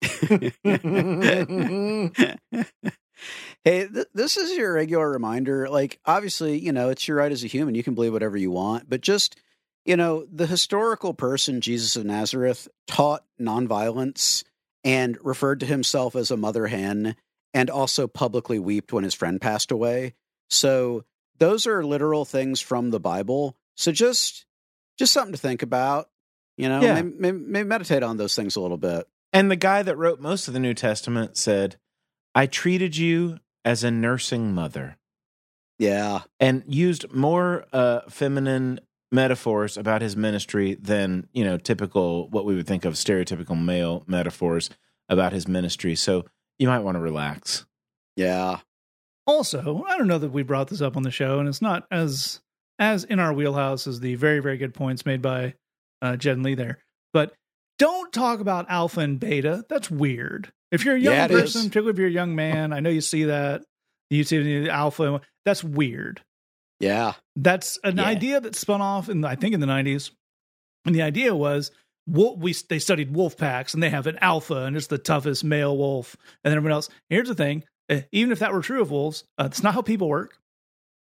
hey, 3.64 3.86
th- 3.86 4.06
this 4.14 4.36
is 4.38 4.56
your 4.56 4.72
regular 4.72 5.10
reminder. 5.10 5.68
Like, 5.68 6.00
obviously, 6.06 6.58
you 6.58 6.72
know, 6.72 6.88
it's 6.88 7.06
your 7.06 7.18
right 7.18 7.30
as 7.30 7.44
a 7.44 7.48
human. 7.48 7.74
You 7.74 7.84
can 7.84 7.94
believe 7.94 8.14
whatever 8.14 8.38
you 8.38 8.50
want, 8.50 8.88
but 8.88 9.02
just, 9.02 9.38
you 9.84 9.96
know, 9.96 10.26
the 10.32 10.46
historical 10.46 11.12
person, 11.12 11.60
Jesus 11.60 11.96
of 11.96 12.06
Nazareth, 12.06 12.66
taught 12.86 13.24
nonviolence 13.38 14.42
and 14.84 15.18
referred 15.22 15.60
to 15.60 15.66
himself 15.66 16.16
as 16.16 16.30
a 16.30 16.36
mother 16.38 16.66
hen 16.66 17.14
and 17.52 17.68
also 17.68 18.08
publicly 18.08 18.58
wept 18.58 18.90
when 18.90 19.04
his 19.04 19.14
friend 19.14 19.38
passed 19.38 19.70
away. 19.70 20.14
So, 20.48 21.04
those 21.42 21.66
are 21.66 21.84
literal 21.84 22.24
things 22.24 22.60
from 22.60 22.90
the 22.90 23.00
Bible. 23.00 23.56
So, 23.76 23.90
just, 23.92 24.46
just 24.98 25.12
something 25.12 25.32
to 25.32 25.38
think 25.38 25.62
about. 25.62 26.08
You 26.56 26.68
know, 26.68 26.80
Yeah. 26.82 26.94
maybe, 27.02 27.16
maybe, 27.18 27.38
maybe 27.38 27.68
meditate 27.68 28.02
on 28.02 28.16
those 28.18 28.36
things 28.36 28.56
a 28.56 28.60
little 28.60 28.76
bit. 28.76 29.06
And 29.32 29.50
the 29.50 29.56
guy 29.56 29.82
that 29.82 29.96
wrote 29.96 30.20
most 30.20 30.46
of 30.48 30.54
the 30.54 30.60
New 30.60 30.74
Testament 30.74 31.36
said, 31.36 31.76
I 32.34 32.46
treated 32.46 32.96
you 32.96 33.38
as 33.64 33.82
a 33.84 33.90
nursing 33.90 34.52
mother 34.54 34.98
Yeah. 35.78 36.20
and 36.38 36.62
used 36.66 37.12
more 37.12 37.64
uh, 37.72 38.00
feminine 38.10 38.80
metaphors 39.10 39.76
about 39.76 40.02
his 40.02 40.16
ministry 40.16 40.74
than, 40.74 41.28
you 41.32 41.44
know, 41.44 41.56
typical, 41.58 42.28
what 42.30 42.44
we 42.44 42.54
would 42.54 42.66
think 42.66 42.84
of 42.84 42.94
stereotypical 42.94 43.60
male 43.62 44.04
metaphors 44.06 44.70
about 45.08 45.32
his 45.32 45.48
ministry. 45.48 45.94
So 45.96 46.24
you 46.58 46.68
might 46.68 46.80
want 46.80 46.96
to 46.96 47.00
relax. 47.00 47.66
Yeah. 48.16 48.58
Also, 49.26 49.84
I 49.86 49.96
don't 49.96 50.08
know 50.08 50.18
that 50.18 50.32
we 50.32 50.42
brought 50.42 50.68
this 50.68 50.80
up 50.80 50.96
on 50.96 51.02
the 51.04 51.10
show, 51.10 51.38
and 51.38 51.48
it's 51.48 51.62
not 51.62 51.86
as 51.90 52.40
as 52.78 53.04
in 53.04 53.20
our 53.20 53.32
wheelhouse 53.32 53.86
as 53.86 54.00
the 54.00 54.14
very 54.16 54.40
very 54.40 54.56
good 54.56 54.74
points 54.74 55.06
made 55.06 55.22
by 55.22 55.54
uh, 56.00 56.16
Jed 56.16 56.34
and 56.36 56.44
Lee 56.44 56.54
there. 56.54 56.78
But 57.12 57.34
don't 57.78 58.12
talk 58.12 58.40
about 58.40 58.66
alpha 58.68 59.00
and 59.00 59.20
beta. 59.20 59.64
That's 59.68 59.90
weird. 59.90 60.52
If 60.72 60.84
you're 60.84 60.96
a 60.96 61.00
young 61.00 61.14
Yeah, 61.14 61.28
person, 61.28 61.60
is. 61.62 61.66
particularly 61.68 61.90
if 61.92 61.98
you're 61.98 62.08
a 62.08 62.10
young 62.10 62.34
man, 62.34 62.72
I 62.72 62.80
know 62.80 62.90
you 62.90 63.00
see 63.00 63.24
that 63.24 63.62
you 64.10 64.24
see 64.24 64.64
the 64.64 64.70
alpha. 64.70 65.20
That's 65.44 65.62
weird. 65.62 66.22
Yeah. 66.80 67.12
That's 67.36 67.78
an 67.84 67.98
Yeah. 67.98 68.04
idea 68.04 68.40
that 68.40 68.56
spun 68.56 68.80
off 68.80 69.08
in 69.08 69.24
I 69.24 69.36
think 69.36 69.54
in 69.54 69.60
the 69.60 69.66
'90s, 69.66 70.10
and 70.84 70.94
the 70.94 71.02
idea 71.02 71.34
was 71.36 71.70
wolf, 72.08 72.38
we 72.38 72.52
they 72.68 72.80
studied 72.80 73.14
wolf 73.14 73.36
packs 73.36 73.74
and 73.74 73.82
they 73.82 73.90
have 73.90 74.08
an 74.08 74.18
alpha 74.20 74.64
and 74.64 74.76
it's 74.76 74.88
the 74.88 74.98
toughest 74.98 75.44
male 75.44 75.76
wolf, 75.76 76.16
and 76.42 76.50
then 76.50 76.56
everyone 76.56 76.72
else. 76.74 76.88
Here's 77.08 77.28
the 77.28 77.34
thing: 77.36 77.62
even 78.12 78.32
if 78.32 78.38
that 78.40 78.52
were 78.52 78.62
true 78.62 78.80
of 78.82 78.90
wolves, 78.90 79.24
uh, 79.38 79.44
it's 79.46 79.62
not 79.62 79.74
how 79.74 79.82
people 79.82 80.08
work, 80.08 80.38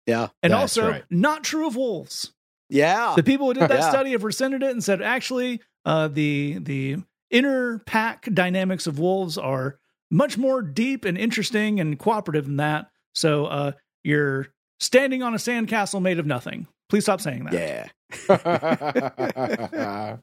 Yeah. 0.06 0.30
and 0.44 0.54
also 0.54 0.90
right. 0.90 1.04
not 1.10 1.44
true 1.44 1.68
of 1.68 1.76
wolves. 1.76 2.34
Yeah. 2.70 3.14
The 3.16 3.24
people 3.24 3.48
who 3.48 3.54
did 3.54 3.64
that 3.64 3.72
Yeah. 3.80 3.90
study 3.90 4.12
have 4.12 4.24
rescinded 4.24 4.64
it 4.64 4.72
and 4.72 4.84
said 4.84 5.02
actually 5.02 5.62
uh, 5.86 6.08
the 6.08 6.58
the 6.60 6.98
inner 7.30 7.80
pack 7.80 8.26
dynamics 8.34 8.88
of 8.88 9.00
wolves 9.00 9.38
are 9.38 9.80
much 10.10 10.38
more 10.38 10.62
deep 10.62 11.06
and 11.06 11.18
interesting 11.18 11.80
and 11.80 11.98
cooperative 11.98 12.46
than 12.46 12.58
that. 12.58 12.90
So 13.16 13.46
uh, 13.46 13.72
you're 14.04 14.48
standing 14.80 15.24
on 15.24 15.34
a 15.34 15.38
sandcastle 15.38 16.02
made 16.02 16.20
of 16.20 16.26
nothing. 16.26 16.68
Please 16.90 17.04
stop 17.04 17.22
saying 17.22 17.46
that. 17.46 17.92
Yeah. 18.28 20.18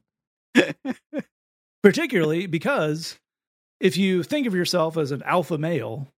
particularly 1.83 2.47
because 2.47 3.19
if 3.81 3.97
you 3.97 4.23
think 4.23 4.47
of 4.47 4.55
yourself 4.55 4.97
as 4.97 5.13
an 5.13 5.23
alpha 5.25 5.59
male, 5.59 6.09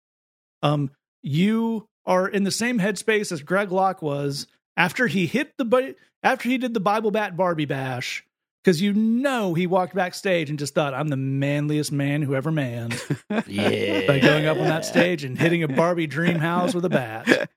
um, 0.63 0.91
you 1.23 1.89
are 2.07 2.29
in 2.29 2.45
the 2.45 2.51
same 2.51 2.79
headspace 2.79 3.33
as 3.33 3.43
Greg 3.43 3.71
Locke 3.71 4.03
was 4.03 4.47
after 4.77 5.07
he 5.07 5.27
hit 5.27 5.53
the 5.59 5.95
after 6.23 6.49
he 6.49 6.59
did 6.59 6.75
the 6.75 6.81
Bible 6.81 7.11
Bat 7.11 7.37
Barbie 7.37 7.67
bash, 7.67 8.25
because 8.63 8.81
you 8.81 8.93
know 8.93 9.55
he 9.55 9.67
walked 9.67 9.95
backstage 9.95 10.51
and 10.51 10.59
just 10.59 10.75
thought, 10.75 10.95
"I'm 10.95 11.09
the 11.09 11.17
manliest 11.17 11.93
man 11.93 12.23
who 12.23 12.35
ever 12.35 12.51
manned." 12.51 13.01
yeah. 13.47 14.07
by 14.07 14.19
going 14.19 14.47
up 14.47 14.59
on 14.59 14.65
that 14.65 14.85
stage 14.85 15.25
and 15.25 15.39
hitting 15.39 15.63
a 15.63 15.69
Barbie 15.69 16.07
dream 16.07 16.37
house 16.37 16.75
with 16.75 16.85
a 16.85 16.89
bat. 16.89 17.51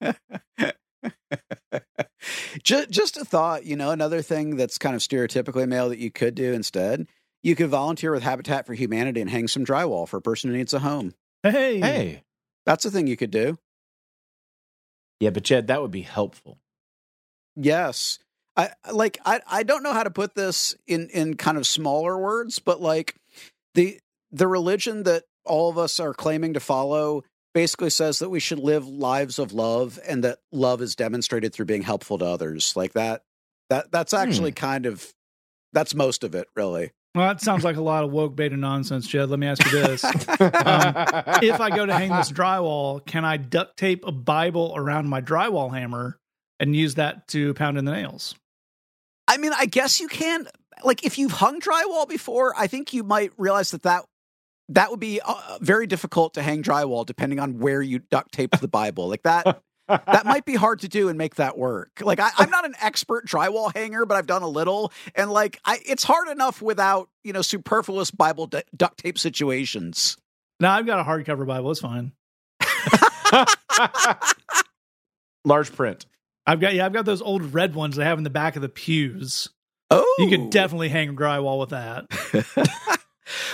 just, 2.62 2.90
just 2.90 3.16
a 3.16 3.24
thought, 3.24 3.64
you 3.64 3.76
know, 3.76 3.90
another 3.90 4.22
thing 4.22 4.56
that's 4.56 4.78
kind 4.78 4.94
of 4.94 5.02
stereotypically 5.02 5.68
male 5.68 5.88
that 5.88 5.98
you 5.98 6.10
could 6.10 6.34
do 6.34 6.52
instead. 6.52 7.06
You 7.42 7.56
could 7.56 7.68
volunteer 7.68 8.12
with 8.12 8.22
Habitat 8.22 8.66
for 8.66 8.74
Humanity 8.74 9.20
and 9.20 9.30
hang 9.30 9.48
some 9.48 9.64
drywall 9.64 10.06
for 10.06 10.18
a 10.18 10.22
person 10.22 10.50
who 10.50 10.56
needs 10.56 10.74
a 10.74 10.80
home. 10.80 11.14
Hey, 11.42 11.80
Hey. 11.80 12.22
That's 12.66 12.84
a 12.84 12.90
thing 12.90 13.06
you 13.06 13.16
could 13.16 13.30
do. 13.30 13.58
Yeah, 15.18 15.30
but 15.30 15.42
Jed, 15.42 15.66
that 15.68 15.82
would 15.82 15.90
be 15.90 16.02
helpful. 16.02 16.58
Yes. 17.56 18.18
I 18.56 18.70
like 18.92 19.18
I 19.24 19.40
I 19.46 19.62
don't 19.62 19.82
know 19.82 19.92
how 19.92 20.02
to 20.02 20.10
put 20.10 20.34
this 20.34 20.74
in 20.86 21.08
in 21.10 21.34
kind 21.34 21.56
of 21.56 21.66
smaller 21.66 22.18
words, 22.18 22.58
but 22.58 22.80
like 22.80 23.16
the 23.74 24.00
the 24.30 24.46
religion 24.46 25.04
that 25.04 25.24
all 25.44 25.70
of 25.70 25.78
us 25.78 26.00
are 26.00 26.14
claiming 26.14 26.54
to 26.54 26.60
follow 26.60 27.24
basically 27.54 27.90
says 27.90 28.18
that 28.18 28.30
we 28.30 28.40
should 28.40 28.58
live 28.58 28.86
lives 28.86 29.38
of 29.38 29.52
love 29.52 29.98
and 30.06 30.24
that 30.24 30.38
love 30.52 30.82
is 30.82 30.94
demonstrated 30.94 31.52
through 31.52 31.66
being 31.66 31.82
helpful 31.82 32.18
to 32.18 32.24
others. 32.24 32.74
Like 32.76 32.92
that 32.94 33.22
that 33.68 33.90
that's 33.90 34.14
actually 34.14 34.50
hmm. 34.50 34.56
kind 34.56 34.86
of 34.86 35.12
that's 35.72 35.94
most 35.94 36.24
of 36.24 36.34
it, 36.34 36.48
really. 36.56 36.90
Well, 37.14 37.28
that 37.28 37.40
sounds 37.40 37.64
like 37.64 37.76
a 37.76 37.82
lot 37.82 38.04
of 38.04 38.10
woke 38.10 38.36
beta 38.36 38.56
nonsense, 38.56 39.06
Jed. 39.06 39.30
Let 39.30 39.38
me 39.38 39.46
ask 39.46 39.64
you 39.64 39.72
this: 39.72 40.04
Um, 40.04 40.14
If 41.42 41.60
I 41.60 41.70
go 41.74 41.86
to 41.86 41.92
hang 41.92 42.10
this 42.10 42.30
drywall, 42.30 43.04
can 43.04 43.24
I 43.24 43.36
duct 43.36 43.76
tape 43.76 44.06
a 44.06 44.12
Bible 44.12 44.72
around 44.76 45.08
my 45.08 45.20
drywall 45.20 45.72
hammer 45.76 46.18
and 46.58 46.74
use 46.76 46.94
that 46.96 47.26
to 47.28 47.54
pound 47.54 47.78
in 47.78 47.84
the 47.84 47.92
nails? 47.92 48.34
I 49.26 49.36
mean, 49.38 49.52
I 49.56 49.66
guess 49.66 50.00
you 50.00 50.08
can. 50.08 50.46
Like, 50.82 51.04
if 51.04 51.18
you've 51.18 51.32
hung 51.32 51.60
drywall 51.60 52.08
before, 52.08 52.54
I 52.56 52.66
think 52.66 52.94
you 52.94 53.02
might 53.02 53.32
realize 53.36 53.70
that 53.72 53.82
that 53.82 54.04
that 54.70 54.90
would 54.90 55.00
be 55.00 55.20
uh, 55.24 55.58
very 55.60 55.86
difficult 55.86 56.34
to 56.34 56.42
hang 56.42 56.62
drywall, 56.62 57.04
depending 57.04 57.40
on 57.40 57.58
where 57.58 57.82
you 57.82 57.98
duct 57.98 58.32
tape 58.32 58.58
the 58.60 58.68
Bible. 58.68 59.08
Like 59.08 59.24
that, 59.24 59.60
that 60.06 60.24
might 60.24 60.44
be 60.44 60.54
hard 60.54 60.80
to 60.80 60.88
do 60.88 61.08
and 61.08 61.18
make 61.18 61.36
that 61.36 61.58
work. 61.58 61.90
Like, 62.00 62.20
I, 62.20 62.30
I'm 62.38 62.50
not 62.50 62.64
an 62.64 62.74
expert 62.80 63.26
drywall 63.26 63.74
hanger, 63.74 64.06
but 64.06 64.16
I've 64.16 64.26
done 64.26 64.42
a 64.42 64.48
little, 64.48 64.92
and 65.14 65.30
like, 65.30 65.58
I 65.64 65.78
it's 65.86 66.04
hard 66.04 66.28
enough 66.28 66.62
without 66.62 67.08
you 67.24 67.32
know 67.32 67.42
superfluous 67.42 68.10
Bible 68.10 68.46
du- 68.46 68.64
duct 68.76 68.98
tape 68.98 69.18
situations. 69.18 70.16
Now 70.58 70.74
I've 70.74 70.86
got 70.86 71.00
a 71.00 71.04
hardcover 71.04 71.46
Bible; 71.46 71.70
it's 71.70 71.80
fine. 71.80 72.12
Large 75.44 75.72
print. 75.72 76.06
I've 76.46 76.60
got 76.60 76.74
yeah, 76.74 76.84
I've 76.86 76.92
got 76.92 77.04
those 77.04 77.22
old 77.22 77.54
red 77.54 77.74
ones 77.74 77.96
they 77.96 78.04
have 78.04 78.18
in 78.18 78.24
the 78.24 78.30
back 78.30 78.56
of 78.56 78.62
the 78.62 78.68
pews. 78.68 79.48
Oh, 79.90 80.16
You 80.18 80.28
could 80.28 80.40
oh. 80.40 80.50
definitely 80.50 80.88
hang 80.88 81.16
drywall 81.16 81.58
with 81.60 81.70
that. 81.70 82.99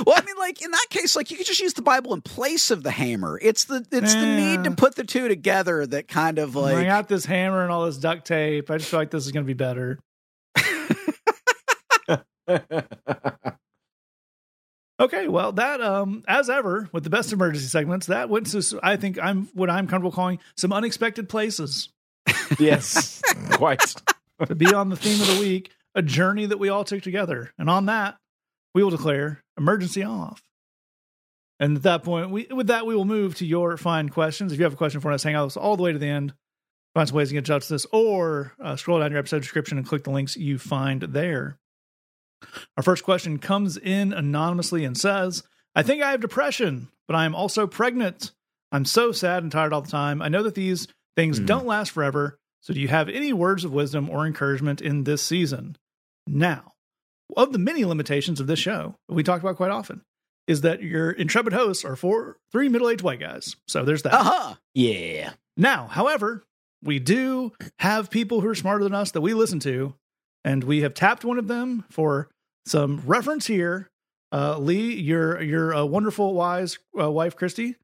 Well, 0.07 0.17
I 0.17 0.25
mean, 0.25 0.37
like 0.39 0.63
in 0.63 0.71
that 0.71 0.87
case, 0.91 1.17
like 1.17 1.31
you 1.31 1.37
could 1.37 1.47
just 1.47 1.61
use 1.61 1.75
the 1.75 1.83
Bible 1.83 2.15
in 2.15 2.23
place 2.23 2.71
of 2.71 2.83
the 2.83 2.91
hammer. 2.91 3.39
It's 3.43 3.65
the 3.65 3.87
it's 3.91 4.15
the 4.15 4.27
need 4.27 4.65
to 4.65 4.71
put 4.73 4.95
the 4.97 5.05
two 5.05 5.29
together 5.29 5.87
that 5.87 6.09
kind 6.09 6.39
of 6.39 6.57
I 6.57 6.61
like 6.61 6.87
got 6.87 7.09
this 7.09 7.25
hammer 7.25 7.63
and 7.63 7.73
all 7.73 7.87
this 7.87 7.99
duct 7.99 8.27
tape. 8.27 8.71
I 8.71 8.79
just 8.79 8.91
feel 8.91 9.01
like 9.01 9.11
this 9.11 9.27
is 9.27 9.33
going 9.33 9.45
to 9.45 9.47
be 9.47 9.55
better. 9.55 9.99
Okay, 14.99 15.29
well, 15.29 15.53
that 15.53 15.83
um, 15.83 16.25
as 16.27 16.49
ever 16.49 16.89
with 16.91 17.05
the 17.05 17.11
best 17.11 17.31
emergency 17.31 17.67
segments, 17.67 18.07
that 18.07 18.31
went 18.31 18.47
to 18.53 18.81
I 18.83 18.97
think 18.97 19.19
I'm 19.23 19.47
what 19.53 19.69
I'm 19.69 19.87
comfortable 19.87 20.11
calling 20.11 20.39
some 20.57 20.73
unexpected 20.73 21.29
places 21.29 21.91
yes, 22.59 23.21
quite. 23.53 23.95
to 24.47 24.55
be 24.55 24.73
on 24.73 24.89
the 24.89 24.97
theme 24.97 25.21
of 25.21 25.27
the 25.27 25.41
week, 25.41 25.71
a 25.95 26.03
journey 26.03 26.47
that 26.47 26.59
we 26.59 26.69
all 26.69 26.85
took 26.85 27.03
together. 27.03 27.53
And 27.59 27.69
on 27.69 27.87
that, 27.87 28.17
we 28.75 28.83
will 28.83 28.91
declare 28.91 29.43
emergency 29.59 30.03
off. 30.03 30.43
And 31.59 31.77
at 31.79 31.83
that 31.85 32.03
point, 32.03 32.31
we 32.31 32.47
with 32.51 32.67
that 32.67 32.87
we 32.87 32.95
will 32.95 33.05
move 33.07 33.37
to 33.37 33.47
your 33.47 33.77
fine 33.77 34.09
questions. 34.11 34.53
If 34.53 34.59
you 34.59 34.65
have 34.65 34.75
a 34.75 34.77
question 34.77 35.01
for 35.01 35.11
us, 35.13 35.23
hang 35.23 35.35
out 35.35 35.45
with 35.47 35.57
us 35.57 35.63
all 35.63 35.77
the 35.77 35.83
way 35.83 35.93
to 35.93 35.99
the 35.99 36.07
end. 36.09 36.35
Find 36.95 37.09
some 37.09 37.17
ways 37.17 37.29
to 37.29 37.35
get 37.35 37.49
in 37.49 37.55
with 37.55 37.73
us, 37.73 37.87
or 37.93 38.53
uh, 38.63 38.77
scroll 38.77 39.01
down 39.01 39.11
your 39.11 39.19
episode 39.19 39.41
description 39.41 39.77
and 39.79 39.87
click 39.87 40.05
the 40.05 40.11
links 40.11 40.37
you 40.37 40.59
find 40.59 41.03
there. 41.03 41.59
Our 42.77 42.83
first 42.83 43.05
question 43.05 43.39
comes 43.39 43.77
in 43.77 44.13
anonymously 44.13 44.85
and 44.85 44.97
says, 44.97 45.43
I 45.75 45.83
think 45.83 46.03
I 46.03 46.11
have 46.11 46.21
depression, 46.21 46.89
but 47.07 47.17
I 47.17 47.25
am 47.25 47.35
also 47.35 47.67
pregnant. 47.67 48.33
I'm 48.73 48.85
so 48.85 49.13
sad 49.13 49.43
and 49.43 49.53
tired 49.53 49.73
all 49.73 49.83
the 49.83 49.91
time. 49.91 50.21
I 50.23 50.29
know 50.29 50.43
that 50.43 50.55
these 50.55 50.89
things 51.17 51.39
Hmm. 51.39 51.47
don't 51.47 51.67
last 51.67 51.91
forever. 51.91 52.39
So, 52.61 52.75
do 52.75 52.81
you 52.81 52.89
have 52.89 53.09
any 53.09 53.33
words 53.33 53.65
of 53.65 53.73
wisdom 53.73 54.11
or 54.11 54.27
encouragement 54.27 54.81
in 54.81 55.05
this 55.05 55.23
season? 55.23 55.77
Now, 56.27 56.73
of 57.37 57.53
the 57.53 57.59
many 57.59 57.85
limitations 57.85 58.41
of 58.41 58.47
this 58.47 58.59
show, 58.59 58.97
we 59.09 59.23
talked 59.23 59.43
about 59.43 59.57
quite 59.57 59.71
often, 59.71 60.03
is 60.47 60.61
that 60.63 60.83
your 60.83 61.11
intrepid 61.11 61.53
hosts 61.53 61.85
are 61.85 61.97
four, 61.97 62.37
three 62.53 62.69
middle 62.69 62.89
aged 62.89 63.03
white 63.03 63.21
guys. 63.21 63.57
So, 63.67 63.85
there's 63.85 64.03
that. 64.03 64.15
uh-huh. 64.15 64.55
Yeah. 64.75 65.33
Now, 65.57 65.87
however, 65.87 66.45
we 66.83 66.99
do 66.99 67.53
have 67.79 68.11
people 68.11 68.41
who 68.43 68.49
are 68.49 68.55
smarter 68.55 68.85
than 68.85 68.95
us 68.95 69.11
that 69.13 69.23
we 69.23 69.35
listen 69.35 69.59
to, 69.61 69.95
and 70.45 70.63
we 70.63 70.83
have 70.83 70.95
tapped 70.95 71.25
one 71.25 71.39
of 71.39 71.49
them 71.49 71.85
for 71.91 72.29
some 72.67 73.03
reference 73.07 73.47
here. 73.47 73.89
Uh, 74.33 74.59
Lee, 74.59 74.95
your 74.95 75.41
your 75.41 75.75
uh, 75.75 75.85
wonderful, 75.85 76.35
wise 76.35 76.79
uh, 77.01 77.11
wife, 77.11 77.37
Christy, 77.37 77.77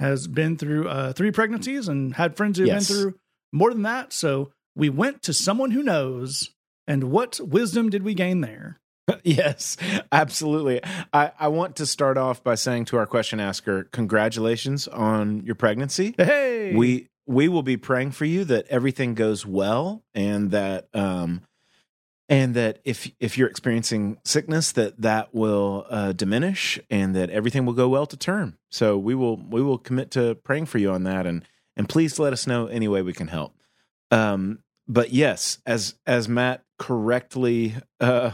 has 0.00 0.26
been 0.26 0.56
through 0.56 0.88
uh, 0.88 1.12
three 1.12 1.30
pregnancies 1.30 1.86
and 1.88 2.14
had 2.14 2.36
friends 2.36 2.58
who've 2.58 2.66
Yes. 2.66 2.88
been 2.88 2.96
through 2.96 3.14
more 3.52 3.72
than 3.72 3.82
that. 3.82 4.12
So 4.12 4.50
we 4.74 4.88
went 4.90 5.22
to 5.22 5.32
someone 5.32 5.70
who 5.70 5.82
knows. 5.82 6.50
And 6.88 7.04
what 7.04 7.38
wisdom 7.40 7.90
did 7.90 8.02
we 8.02 8.12
gain 8.14 8.40
there? 8.40 8.80
Yes, 9.24 9.76
absolutely. 10.10 10.80
I, 11.12 11.32
I 11.38 11.48
want 11.48 11.76
to 11.76 11.86
start 11.86 12.16
off 12.16 12.42
by 12.42 12.54
saying 12.54 12.86
to 12.86 12.96
our 12.96 13.06
question 13.06 13.40
asker, 13.40 13.84
congratulations 13.84 14.88
on 14.88 15.44
your 15.44 15.54
pregnancy. 15.54 16.14
Hey, 16.16 16.74
We 16.74 17.08
we 17.26 17.48
will 17.48 17.62
be 17.62 17.76
praying 17.76 18.10
for 18.10 18.24
you 18.24 18.44
that 18.44 18.66
everything 18.68 19.14
goes 19.14 19.46
well 19.46 20.02
and 20.14 20.50
that 20.50 20.88
um 20.92 21.42
and 22.28 22.54
that 22.54 22.80
if 22.84 23.10
if 23.20 23.38
you're 23.38 23.48
experiencing 23.48 24.16
sickness 24.24 24.72
that 24.72 25.00
that 25.00 25.34
will 25.34 25.86
uh, 25.90 26.12
diminish 26.12 26.80
and 26.90 27.14
that 27.14 27.30
everything 27.30 27.64
will 27.66 27.74
go 27.74 27.88
well 27.88 28.06
to 28.06 28.16
term. 28.16 28.56
So 28.70 28.96
we 28.98 29.14
will 29.14 29.36
we 29.36 29.62
will 29.62 29.78
commit 29.78 30.10
to 30.12 30.34
praying 30.36 30.66
for 30.66 30.78
you 30.78 30.90
on 30.90 31.04
that 31.04 31.26
and 31.26 31.44
and 31.76 31.88
please 31.88 32.18
let 32.18 32.32
us 32.32 32.46
know 32.46 32.66
any 32.66 32.88
way 32.88 33.02
we 33.02 33.12
can 33.12 33.28
help. 33.28 33.54
Um 34.10 34.60
but 34.88 35.12
yes, 35.12 35.58
as 35.64 35.94
as 36.06 36.28
Matt 36.28 36.64
correctly 36.82 37.76
uh 38.00 38.32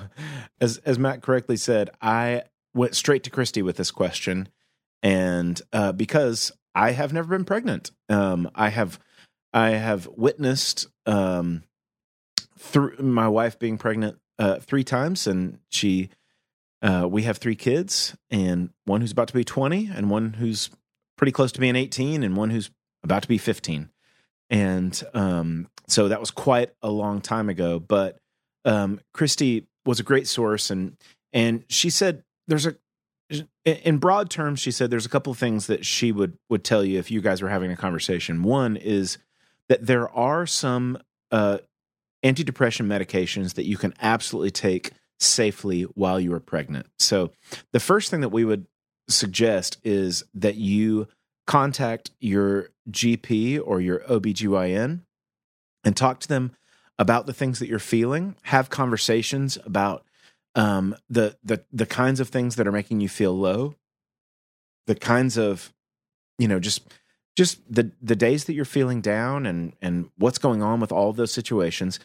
as 0.58 0.78
as 0.78 0.98
Matt 0.98 1.20
correctly 1.20 1.58
said, 1.58 1.90
I 2.00 2.44
went 2.72 2.96
straight 2.96 3.22
to 3.24 3.30
Christy 3.30 3.60
with 3.60 3.76
this 3.76 3.90
question 3.90 4.48
and 5.02 5.60
uh 5.70 5.92
because 5.92 6.50
I 6.74 6.92
have 6.92 7.12
never 7.12 7.28
been 7.28 7.44
pregnant. 7.44 7.90
Um 8.08 8.50
I 8.54 8.70
have 8.70 8.98
I 9.52 9.70
have 9.70 10.08
witnessed 10.16 10.86
um 11.04 11.62
through 12.58 12.96
my 13.00 13.28
wife 13.28 13.58
being 13.58 13.76
pregnant 13.76 14.16
uh 14.38 14.60
3 14.60 14.82
times 14.82 15.26
and 15.26 15.58
she 15.68 16.08
uh 16.80 17.06
we 17.06 17.24
have 17.24 17.36
3 17.36 17.54
kids 17.54 18.16
and 18.30 18.70
one 18.86 19.02
who's 19.02 19.12
about 19.12 19.28
to 19.28 19.34
be 19.34 19.44
20 19.44 19.90
and 19.94 20.08
one 20.08 20.32
who's 20.32 20.70
pretty 21.18 21.32
close 21.32 21.52
to 21.52 21.60
being 21.60 21.76
18 21.76 22.22
and 22.22 22.34
one 22.34 22.48
who's 22.48 22.70
about 23.04 23.20
to 23.20 23.28
be 23.28 23.36
15 23.36 23.90
and 24.50 25.02
um, 25.12 25.68
so 25.86 26.08
that 26.08 26.20
was 26.20 26.30
quite 26.30 26.70
a 26.82 26.90
long 26.90 27.20
time 27.20 27.48
ago. 27.48 27.78
But 27.78 28.18
um, 28.64 29.00
Christy 29.12 29.66
was 29.84 30.00
a 30.00 30.04
great 30.04 30.28
source, 30.28 30.70
and 30.70 30.96
and 31.32 31.64
she 31.68 31.90
said 31.90 32.24
there's 32.46 32.66
a 32.66 32.76
in 33.64 33.98
broad 33.98 34.30
terms 34.30 34.58
she 34.58 34.70
said 34.70 34.90
there's 34.90 35.04
a 35.04 35.10
couple 35.10 35.30
of 35.30 35.38
things 35.38 35.66
that 35.66 35.84
she 35.84 36.12
would 36.12 36.38
would 36.48 36.64
tell 36.64 36.82
you 36.82 36.98
if 36.98 37.10
you 37.10 37.20
guys 37.20 37.42
were 37.42 37.48
having 37.48 37.70
a 37.70 37.76
conversation. 37.76 38.42
One 38.42 38.76
is 38.76 39.18
that 39.68 39.86
there 39.86 40.08
are 40.10 40.46
some 40.46 40.98
uh, 41.30 41.58
antidepressant 42.24 42.86
medications 42.86 43.54
that 43.54 43.66
you 43.66 43.76
can 43.76 43.94
absolutely 44.00 44.50
take 44.50 44.92
safely 45.20 45.82
while 45.82 46.18
you 46.18 46.32
are 46.32 46.40
pregnant. 46.40 46.86
So 46.98 47.32
the 47.72 47.80
first 47.80 48.10
thing 48.10 48.20
that 48.20 48.30
we 48.30 48.44
would 48.44 48.66
suggest 49.08 49.78
is 49.84 50.24
that 50.34 50.56
you 50.56 51.08
contact 51.46 52.10
your 52.20 52.68
GP 52.90 53.60
or 53.64 53.80
your 53.80 54.00
OBGYN 54.00 55.00
and 55.84 55.96
talk 55.96 56.20
to 56.20 56.28
them 56.28 56.52
about 56.98 57.26
the 57.26 57.32
things 57.32 57.58
that 57.58 57.68
you're 57.68 57.78
feeling, 57.78 58.34
have 58.42 58.70
conversations 58.70 59.58
about 59.64 60.04
um, 60.54 60.96
the 61.08 61.36
the 61.44 61.64
the 61.72 61.86
kinds 61.86 62.20
of 62.20 62.28
things 62.28 62.56
that 62.56 62.66
are 62.66 62.72
making 62.72 63.00
you 63.00 63.08
feel 63.08 63.36
low, 63.36 63.74
the 64.86 64.94
kinds 64.94 65.36
of 65.36 65.72
you 66.38 66.48
know 66.48 66.58
just 66.58 66.82
just 67.36 67.60
the 67.72 67.92
the 68.02 68.16
days 68.16 68.44
that 68.44 68.54
you're 68.54 68.64
feeling 68.64 69.00
down 69.00 69.46
and 69.46 69.74
and 69.80 70.10
what's 70.16 70.38
going 70.38 70.62
on 70.62 70.80
with 70.80 70.90
all 70.90 71.12
those 71.12 71.32
situations 71.32 72.00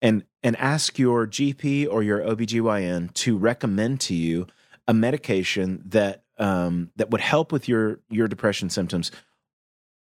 and 0.00 0.24
and 0.42 0.56
ask 0.56 0.98
your 0.98 1.26
GP 1.26 1.86
or 1.90 2.02
your 2.02 2.20
OBGYN 2.20 3.12
to 3.14 3.36
recommend 3.36 4.00
to 4.02 4.14
you 4.14 4.46
a 4.86 4.94
medication 4.94 5.82
that 5.86 6.22
um, 6.38 6.90
that 6.96 7.10
would 7.10 7.20
help 7.20 7.52
with 7.52 7.68
your 7.68 8.00
your 8.08 8.28
depression 8.28 8.70
symptoms 8.70 9.10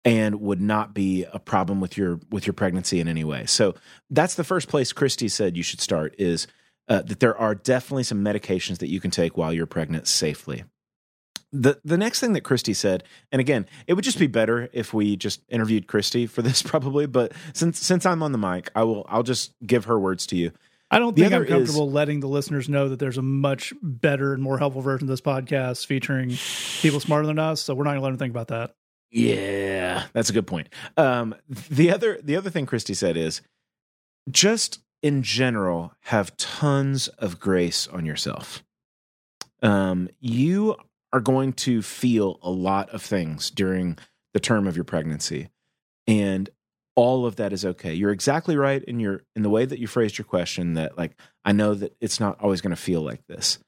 and 0.04 0.40
would 0.40 0.60
not 0.60 0.94
be 0.94 1.24
a 1.32 1.38
problem 1.38 1.80
with 1.80 1.96
your 1.96 2.20
with 2.30 2.46
your 2.46 2.54
pregnancy 2.54 3.00
in 3.00 3.08
any 3.08 3.24
way. 3.24 3.46
So 3.46 3.74
that's 4.08 4.34
the 4.34 4.44
first 4.44 4.68
place 4.68 4.92
Christy 4.92 5.28
said 5.28 5.56
you 5.56 5.62
should 5.62 5.80
start 5.80 6.14
is 6.18 6.46
uh, 6.88 7.02
that 7.02 7.20
there 7.20 7.36
are 7.36 7.54
definitely 7.54 8.02
some 8.04 8.24
medications 8.24 8.78
that 8.78 8.88
you 8.88 9.00
can 9.00 9.10
take 9.10 9.36
while 9.36 9.52
you're 9.52 9.66
pregnant 9.66 10.06
safely. 10.08 10.64
The 11.52 11.80
the 11.84 11.98
next 11.98 12.20
thing 12.20 12.32
that 12.34 12.42
Christy 12.42 12.72
said, 12.74 13.02
and 13.32 13.40
again, 13.40 13.66
it 13.88 13.94
would 13.94 14.04
just 14.04 14.18
be 14.20 14.28
better 14.28 14.68
if 14.72 14.94
we 14.94 15.16
just 15.16 15.40
interviewed 15.48 15.86
Christy 15.88 16.26
for 16.26 16.42
this 16.42 16.62
probably, 16.72 17.06
but 17.06 17.32
since 17.52 17.78
since 17.80 18.06
I'm 18.06 18.22
on 18.22 18.32
the 18.32 18.38
mic, 18.38 18.70
I 18.74 18.84
will 18.84 19.04
I'll 19.08 19.22
just 19.24 19.52
give 19.66 19.86
her 19.86 19.98
words 19.98 20.26
to 20.28 20.36
you. 20.36 20.52
I 20.92 20.98
don't 20.98 21.14
The 21.14 21.22
think 21.22 21.32
I'm 21.34 21.36
other 21.42 21.44
is- 21.44 21.50
comfortable 21.50 21.90
letting 21.90 22.20
the 22.20 22.28
listeners 22.28 22.68
know 22.68 22.88
that 22.88 22.98
there's 22.98 23.18
a 23.18 23.22
much 23.22 23.72
better 23.82 24.32
and 24.32 24.42
more 24.42 24.58
helpful 24.58 24.82
version 24.82 25.04
of 25.04 25.08
this 25.10 25.20
podcast 25.20 25.86
featuring 25.86 26.36
people 26.80 26.98
smarter 27.00 27.26
than 27.26 27.38
us. 27.38 27.60
So 27.60 27.74
we're 27.74 27.84
not 27.84 27.90
going 27.90 28.00
to 28.00 28.04
let 28.04 28.10
them 28.10 28.18
think 28.18 28.30
about 28.32 28.48
that. 28.48 28.74
Yeah, 29.11 30.05
that's 30.12 30.31
a 30.31 30.33
good 30.33 30.46
point. 30.46 30.68
Um, 30.96 31.35
the 31.49 31.90
other 31.90 32.18
the 32.23 32.37
other 32.37 32.51
thing 32.51 32.66
Christy 32.66 32.94
said 32.94 33.16
is 33.16 33.40
just 34.31 34.81
in 35.03 35.23
general 35.23 35.92
have 36.03 36.37
tons 36.37 37.09
of 37.09 37.40
grace 37.40 37.88
on 37.88 38.07
yourself. 38.07 38.62
Um, 39.62 40.09
you 40.20 40.77
are 41.12 41.20
going 41.20 41.53
to 41.55 41.83
feel 41.83 42.38
a 42.42 42.51
lot 42.51 42.90
of 42.90 43.03
things 43.03 43.51
during 43.51 43.99
the 44.33 44.40
term 44.40 44.66
of 44.68 44.77
your 44.77 44.85
pregnancy, 44.85 45.49
and 46.07 46.49
all 46.94 47.27
of 47.27 47.37
that 47.37 47.53
is 47.53 47.64
okay. 47.64 47.94
You're 47.94 48.12
exactly 48.12 48.57
right 48.57 48.83
in 48.85 49.01
your 49.01 49.23
in 49.35 49.42
the 49.42 49.51
way 49.51 49.64
that 49.64 49.81
you 49.81 49.88
phrased 49.88 50.18
your 50.18 50.25
question. 50.25 50.75
That 50.75 50.96
like 50.96 51.16
I 51.44 51.51
know 51.51 51.75
that 51.75 51.96
it's 52.01 52.20
not 52.20 52.40
always 52.40 52.61
going 52.61 52.75
to 52.75 52.81
feel 52.81 53.03
like 53.03 53.27
this. 53.27 53.59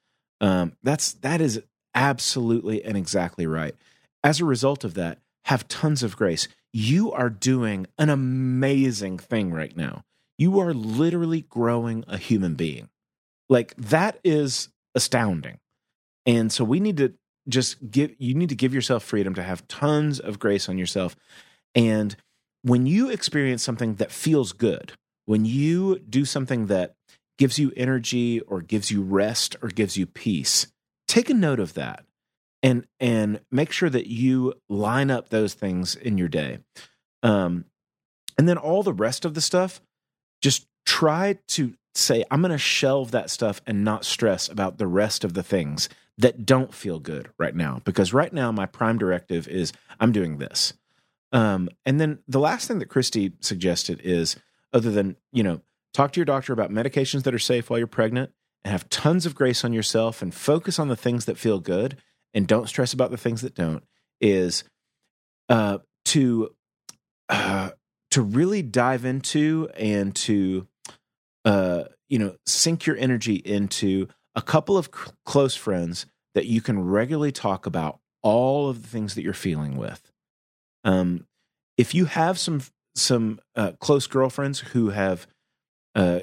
Um, 0.40 0.76
that's 0.84 1.14
that 1.14 1.40
is 1.40 1.62
absolutely 1.94 2.84
and 2.84 2.96
exactly 2.96 3.46
right. 3.46 3.74
As 4.24 4.40
a 4.40 4.44
result 4.44 4.84
of 4.84 4.94
that, 4.94 5.18
have 5.44 5.68
tons 5.68 6.02
of 6.02 6.16
grace. 6.16 6.48
You 6.72 7.12
are 7.12 7.30
doing 7.30 7.86
an 7.98 8.08
amazing 8.08 9.18
thing 9.18 9.52
right 9.52 9.76
now. 9.76 10.04
You 10.38 10.60
are 10.60 10.72
literally 10.72 11.42
growing 11.42 12.04
a 12.08 12.16
human 12.16 12.54
being. 12.54 12.88
Like 13.48 13.74
that 13.76 14.18
is 14.24 14.68
astounding. 14.94 15.58
And 16.24 16.52
so 16.52 16.64
we 16.64 16.80
need 16.80 16.96
to 16.98 17.14
just 17.48 17.90
give 17.90 18.12
you 18.18 18.34
need 18.34 18.48
to 18.50 18.54
give 18.54 18.72
yourself 18.72 19.02
freedom 19.02 19.34
to 19.34 19.42
have 19.42 19.66
tons 19.68 20.20
of 20.20 20.38
grace 20.38 20.68
on 20.68 20.78
yourself. 20.78 21.16
And 21.74 22.16
when 22.62 22.86
you 22.86 23.10
experience 23.10 23.62
something 23.62 23.96
that 23.96 24.12
feels 24.12 24.52
good, 24.52 24.92
when 25.26 25.44
you 25.44 25.98
do 25.98 26.24
something 26.24 26.66
that 26.66 26.94
gives 27.38 27.58
you 27.58 27.72
energy 27.76 28.40
or 28.40 28.60
gives 28.60 28.90
you 28.90 29.02
rest 29.02 29.56
or 29.62 29.68
gives 29.68 29.96
you 29.96 30.06
peace, 30.06 30.68
take 31.08 31.28
a 31.28 31.34
note 31.34 31.58
of 31.58 31.74
that 31.74 32.04
and 32.62 32.86
and 33.00 33.40
make 33.50 33.72
sure 33.72 33.90
that 33.90 34.06
you 34.06 34.54
line 34.68 35.10
up 35.10 35.28
those 35.28 35.54
things 35.54 35.94
in 35.96 36.18
your 36.18 36.28
day 36.28 36.58
um 37.22 37.64
and 38.38 38.48
then 38.48 38.58
all 38.58 38.82
the 38.82 38.92
rest 38.92 39.24
of 39.24 39.34
the 39.34 39.40
stuff 39.40 39.80
just 40.40 40.66
try 40.84 41.38
to 41.48 41.74
say, 41.94 42.24
I'm 42.30 42.40
going 42.40 42.52
to 42.52 42.58
shelve 42.58 43.10
that 43.10 43.30
stuff 43.30 43.60
and 43.66 43.84
not 43.84 44.04
stress 44.04 44.48
about 44.48 44.78
the 44.78 44.86
rest 44.86 45.24
of 45.24 45.34
the 45.34 45.42
things 45.42 45.88
that 46.18 46.44
don't 46.44 46.74
feel 46.74 46.98
good 46.98 47.30
right 47.38 47.54
now. 47.54 47.80
Because 47.84 48.12
right 48.12 48.32
now, 48.32 48.52
my 48.52 48.66
prime 48.66 48.98
directive 48.98 49.48
is 49.48 49.72
I'm 50.00 50.12
doing 50.12 50.38
this. 50.38 50.74
Um, 51.32 51.68
and 51.86 52.00
then 52.00 52.18
the 52.28 52.40
last 52.40 52.68
thing 52.68 52.78
that 52.78 52.88
Christy 52.88 53.32
suggested 53.40 54.00
is 54.04 54.36
other 54.72 54.90
than, 54.90 55.16
you 55.32 55.42
know, 55.42 55.62
talk 55.94 56.12
to 56.12 56.20
your 56.20 56.26
doctor 56.26 56.52
about 56.52 56.70
medications 56.70 57.22
that 57.22 57.34
are 57.34 57.38
safe 57.38 57.70
while 57.70 57.78
you're 57.78 57.86
pregnant 57.86 58.32
and 58.64 58.72
have 58.72 58.88
tons 58.90 59.24
of 59.26 59.34
grace 59.34 59.64
on 59.64 59.72
yourself 59.72 60.22
and 60.22 60.34
focus 60.34 60.78
on 60.78 60.88
the 60.88 60.96
things 60.96 61.24
that 61.24 61.38
feel 61.38 61.58
good 61.58 61.96
and 62.34 62.46
don't 62.46 62.68
stress 62.68 62.92
about 62.92 63.10
the 63.10 63.16
things 63.16 63.42
that 63.42 63.54
don't 63.54 63.84
is 64.20 64.64
uh, 65.48 65.78
to 66.06 66.54
uh, 67.28 67.70
to 68.10 68.22
really 68.22 68.62
dive 68.62 69.04
into 69.04 69.68
and 69.76 70.14
to 70.14 70.66
uh, 71.44 71.84
you 72.08 72.18
know 72.18 72.36
sink 72.46 72.86
your 72.86 72.96
energy 72.96 73.36
into 73.36 74.08
a 74.34 74.42
couple 74.42 74.78
of 74.78 74.86
c- 74.86 75.10
close 75.24 75.54
friends 75.54 76.06
that 76.34 76.46
you 76.46 76.60
can 76.60 76.82
regularly 76.82 77.32
talk 77.32 77.66
about 77.66 77.98
all 78.22 78.68
of 78.68 78.82
the 78.82 78.88
things 78.88 79.14
that 79.14 79.22
you're 79.22 79.34
feeling 79.34 79.76
with. 79.76 80.10
Um, 80.84 81.26
if 81.76 81.94
you 81.94 82.06
have 82.06 82.38
some 82.38 82.62
some 82.94 83.40
uh, 83.56 83.72
close 83.80 84.06
girlfriends 84.06 84.60
who 84.60 84.90
have 84.90 85.26
uh, 85.94 86.20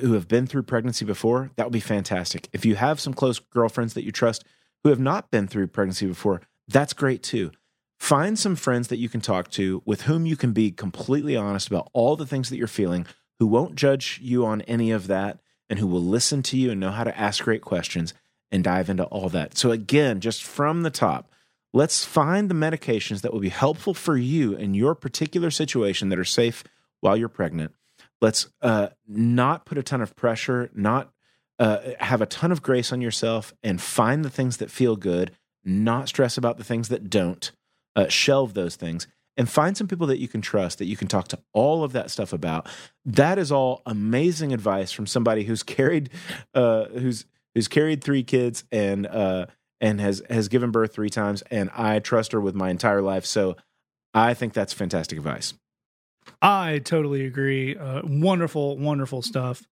who 0.00 0.12
have 0.14 0.28
been 0.28 0.46
through 0.46 0.64
pregnancy 0.64 1.04
before, 1.04 1.50
that 1.56 1.64
would 1.64 1.72
be 1.72 1.80
fantastic. 1.80 2.48
If 2.52 2.64
you 2.64 2.74
have 2.76 3.00
some 3.00 3.14
close 3.14 3.38
girlfriends 3.38 3.94
that 3.94 4.04
you 4.04 4.12
trust 4.12 4.44
who 4.82 4.90
have 4.90 5.00
not 5.00 5.30
been 5.30 5.46
through 5.46 5.68
pregnancy 5.68 6.06
before, 6.06 6.42
that's 6.68 6.92
great 6.92 7.22
too. 7.22 7.50
Find 7.98 8.38
some 8.38 8.56
friends 8.56 8.88
that 8.88 8.98
you 8.98 9.08
can 9.08 9.20
talk 9.20 9.50
to 9.52 9.82
with 9.84 10.02
whom 10.02 10.24
you 10.24 10.36
can 10.36 10.52
be 10.52 10.70
completely 10.70 11.36
honest 11.36 11.66
about 11.66 11.90
all 11.92 12.16
the 12.16 12.26
things 12.26 12.48
that 12.48 12.56
you're 12.56 12.66
feeling, 12.66 13.06
who 13.38 13.46
won't 13.46 13.74
judge 13.74 14.18
you 14.22 14.46
on 14.46 14.62
any 14.62 14.90
of 14.90 15.06
that, 15.08 15.40
and 15.68 15.78
who 15.78 15.86
will 15.86 16.02
listen 16.02 16.42
to 16.44 16.56
you 16.56 16.70
and 16.70 16.80
know 16.80 16.90
how 16.90 17.04
to 17.04 17.18
ask 17.18 17.44
great 17.44 17.60
questions 17.60 18.14
and 18.50 18.64
dive 18.64 18.88
into 18.88 19.04
all 19.04 19.28
that. 19.28 19.56
So, 19.56 19.70
again, 19.70 20.20
just 20.20 20.42
from 20.42 20.82
the 20.82 20.90
top, 20.90 21.30
let's 21.72 22.04
find 22.04 22.48
the 22.48 22.54
medications 22.54 23.20
that 23.20 23.32
will 23.32 23.40
be 23.40 23.50
helpful 23.50 23.94
for 23.94 24.16
you 24.16 24.54
in 24.54 24.74
your 24.74 24.94
particular 24.94 25.50
situation 25.50 26.08
that 26.08 26.18
are 26.18 26.24
safe 26.24 26.64
while 27.00 27.16
you're 27.16 27.28
pregnant. 27.28 27.72
Let's 28.20 28.48
uh, 28.60 28.88
not 29.06 29.64
put 29.66 29.78
a 29.78 29.82
ton 29.82 30.00
of 30.00 30.16
pressure, 30.16 30.70
not 30.74 31.12
uh, 31.60 31.78
have 32.00 32.20
a 32.20 32.26
ton 32.26 32.50
of 32.50 32.62
grace 32.62 32.92
on 32.92 33.00
yourself, 33.00 33.54
and 33.62 33.80
find 33.80 34.24
the 34.24 34.30
things 34.30 34.56
that 34.56 34.70
feel 34.70 34.96
good, 34.96 35.30
not 35.64 36.08
stress 36.08 36.36
about 36.36 36.56
the 36.56 36.64
things 36.64 36.88
that 36.88 37.08
don't. 37.08 37.52
Uh, 37.96 38.06
shelve 38.08 38.54
those 38.54 38.76
things 38.76 39.08
and 39.36 39.48
find 39.48 39.74
some 39.76 39.88
people 39.88 40.06
that 40.06 40.18
you 40.18 40.28
can 40.28 40.40
trust 40.40 40.78
that 40.78 40.84
you 40.84 40.96
can 40.96 41.08
talk 41.08 41.26
to 41.28 41.38
all 41.54 41.82
of 41.82 41.92
that 41.92 42.10
stuff 42.10 42.32
about. 42.32 42.68
That 43.06 43.38
is 43.38 43.50
all 43.50 43.80
amazing 43.86 44.52
advice 44.52 44.92
from 44.92 45.06
somebody 45.06 45.44
who's 45.44 45.62
carried, 45.62 46.10
uh, 46.54 46.84
who's 46.86 47.24
who's 47.54 47.66
carried 47.66 48.04
three 48.04 48.22
kids 48.22 48.64
and 48.70 49.06
uh, 49.06 49.46
and 49.80 49.98
has 49.98 50.22
has 50.28 50.48
given 50.48 50.70
birth 50.70 50.92
three 50.92 51.08
times, 51.08 51.42
and 51.50 51.70
I 51.74 52.00
trust 52.00 52.32
her 52.32 52.40
with 52.40 52.54
my 52.54 52.68
entire 52.68 53.00
life. 53.00 53.24
So 53.24 53.56
I 54.12 54.34
think 54.34 54.52
that's 54.52 54.74
fantastic 54.74 55.16
advice. 55.16 55.54
I 56.42 56.80
totally 56.84 57.24
agree. 57.24 57.76
Uh, 57.76 58.02
wonderful, 58.04 58.76
wonderful 58.76 59.22
stuff 59.22 59.62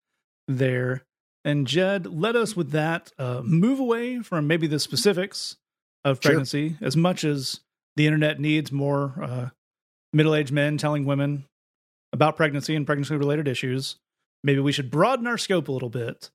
there. 0.47 1.03
And 1.49 1.67
Jed, 1.67 2.07
let 2.07 2.37
us 2.37 2.55
with 2.55 2.73
that 2.73 3.11
uh, 3.19 3.41
move 3.43 3.81
away 3.81 4.21
from 4.21 4.47
maybe 4.47 4.67
the 4.67 4.79
specifics 4.79 5.57
of 6.05 6.19
Sure. 6.23 6.31
pregnancy 6.31 6.77
as 6.81 6.97
much 6.97 7.25
as 7.25 7.61
the 7.97 8.07
internet 8.07 8.39
needs 8.39 8.71
more 8.71 9.15
uh, 9.23 9.49
middle 10.13 10.35
aged 10.35 10.53
men 10.53 10.77
telling 10.77 11.05
women 11.05 11.45
about 12.13 12.37
pregnancy 12.37 12.75
and 12.77 12.87
pregnancy 12.87 13.17
related 13.17 13.49
issues. 13.49 13.97
Maybe 14.45 14.61
we 14.61 14.73
should 14.73 14.91
broaden 14.91 15.27
our 15.27 15.39
scope 15.39 15.69
a 15.69 15.73
little 15.73 15.89
bit. 15.89 16.31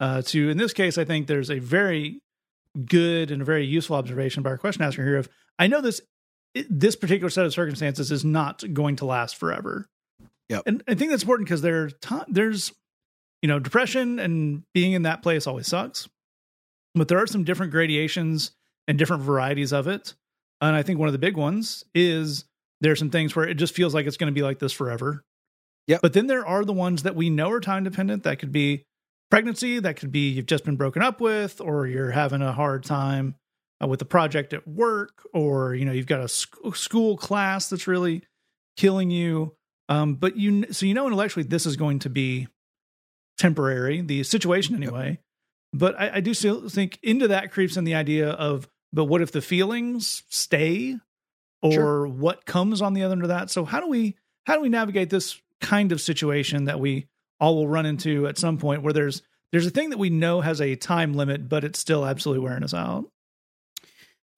Uh, 0.00 0.22
to, 0.22 0.48
in 0.50 0.58
this 0.58 0.72
case, 0.72 0.96
I 0.98 1.04
think 1.04 1.26
there's 1.26 1.50
a 1.50 1.58
very 1.58 2.20
good 2.84 3.30
and 3.30 3.42
a 3.42 3.44
very 3.44 3.64
useful 3.66 3.96
observation 3.96 4.42
by 4.42 4.50
our 4.50 4.58
question 4.58 4.82
asker 4.82 5.02
here 5.04 5.16
of 5.16 5.28
I 5.58 5.66
know 5.66 5.80
this 5.80 6.00
this 6.68 6.94
particular 6.94 7.30
set 7.30 7.44
of 7.46 7.52
circumstances 7.52 8.12
is 8.12 8.24
not 8.24 8.62
going 8.72 8.96
to 8.96 9.04
last 9.06 9.36
forever. 9.36 9.86
Yeah, 10.48 10.60
And 10.66 10.82
I 10.88 10.94
think 10.94 11.10
that's 11.10 11.22
important 11.22 11.46
because 11.48 11.62
there 11.62 11.88
ti- 11.90 12.24
there's 12.28 12.72
you 13.42 13.48
know 13.48 13.58
depression 13.58 14.18
and 14.18 14.62
being 14.74 14.92
in 14.92 15.02
that 15.02 15.22
place 15.22 15.46
always 15.46 15.66
sucks. 15.66 16.08
But 16.94 17.08
there 17.08 17.18
are 17.18 17.26
some 17.26 17.44
different 17.44 17.72
gradations 17.72 18.52
and 18.86 18.98
different 18.98 19.22
varieties 19.22 19.72
of 19.72 19.86
it. 19.86 20.14
And 20.60 20.74
I 20.74 20.82
think 20.82 20.98
one 20.98 21.08
of 21.08 21.12
the 21.12 21.18
big 21.18 21.36
ones 21.36 21.84
is 21.94 22.44
there's 22.80 22.98
some 22.98 23.10
things 23.10 23.36
where 23.36 23.46
it 23.46 23.54
just 23.54 23.74
feels 23.74 23.94
like 23.94 24.06
it's 24.06 24.16
going 24.16 24.32
to 24.32 24.38
be 24.38 24.42
like 24.42 24.58
this 24.58 24.72
forever. 24.72 25.22
Yeah. 25.86 25.98
But 26.02 26.12
then 26.12 26.26
there 26.26 26.46
are 26.46 26.64
the 26.64 26.72
ones 26.72 27.04
that 27.04 27.14
we 27.14 27.30
know 27.30 27.50
are 27.50 27.60
time 27.60 27.84
dependent. 27.84 28.24
That 28.24 28.38
could 28.38 28.52
be 28.52 28.84
pregnancy. 29.30 29.78
That 29.78 29.96
could 29.96 30.12
be 30.12 30.30
you've 30.30 30.46
just 30.46 30.64
been 30.64 30.76
broken 30.76 31.02
up 31.02 31.20
with, 31.20 31.60
or 31.60 31.86
you're 31.86 32.10
having 32.10 32.42
a 32.42 32.52
hard 32.52 32.84
time 32.84 33.36
uh, 33.82 33.86
with 33.86 34.02
a 34.02 34.06
project 34.06 34.52
at 34.52 34.66
work, 34.66 35.26
or 35.32 35.74
you 35.74 35.84
know 35.84 35.92
you've 35.92 36.06
got 36.06 36.20
a 36.20 36.28
sc- 36.28 36.74
school 36.74 37.16
class 37.16 37.68
that's 37.68 37.86
really 37.86 38.22
killing 38.76 39.10
you. 39.10 39.54
Um, 39.88 40.14
but 40.16 40.36
you 40.36 40.66
so 40.72 40.84
you 40.84 40.94
know 40.94 41.06
intellectually 41.06 41.46
this 41.46 41.64
is 41.64 41.76
going 41.76 42.00
to 42.00 42.10
be 42.10 42.48
temporary, 43.38 44.00
the 44.00 44.22
situation 44.24 44.74
anyway. 44.74 45.18
But 45.72 45.98
I, 45.98 46.16
I 46.16 46.20
do 46.20 46.34
still 46.34 46.68
think 46.68 46.98
into 47.02 47.28
that 47.28 47.52
creeps 47.52 47.76
in 47.76 47.84
the 47.84 47.94
idea 47.94 48.30
of, 48.30 48.68
but 48.92 49.04
what 49.04 49.20
if 49.20 49.32
the 49.32 49.40
feelings 49.42 50.22
stay, 50.28 50.96
or 51.62 51.72
Sure. 51.72 52.06
what 52.08 52.46
comes 52.46 52.80
on 52.82 52.94
the 52.94 53.02
other 53.02 53.12
end 53.12 53.22
of 53.22 53.28
that? 53.28 53.50
So 53.50 53.64
how 53.64 53.80
do 53.80 53.88
we 53.88 54.16
how 54.46 54.54
do 54.54 54.62
we 54.62 54.68
navigate 54.68 55.10
this 55.10 55.40
kind 55.60 55.92
of 55.92 56.00
situation 56.00 56.64
that 56.64 56.80
we 56.80 57.06
all 57.40 57.54
will 57.56 57.68
run 57.68 57.84
into 57.86 58.26
at 58.26 58.38
some 58.38 58.58
point 58.58 58.82
where 58.82 58.92
there's 58.92 59.22
there's 59.52 59.66
a 59.66 59.70
thing 59.70 59.90
that 59.90 59.98
we 59.98 60.10
know 60.10 60.40
has 60.40 60.60
a 60.60 60.74
time 60.76 61.14
limit, 61.14 61.48
but 61.48 61.64
it's 61.64 61.78
still 61.78 62.04
absolutely 62.06 62.44
wearing 62.44 62.62
us 62.64 62.74
out. 62.74 63.06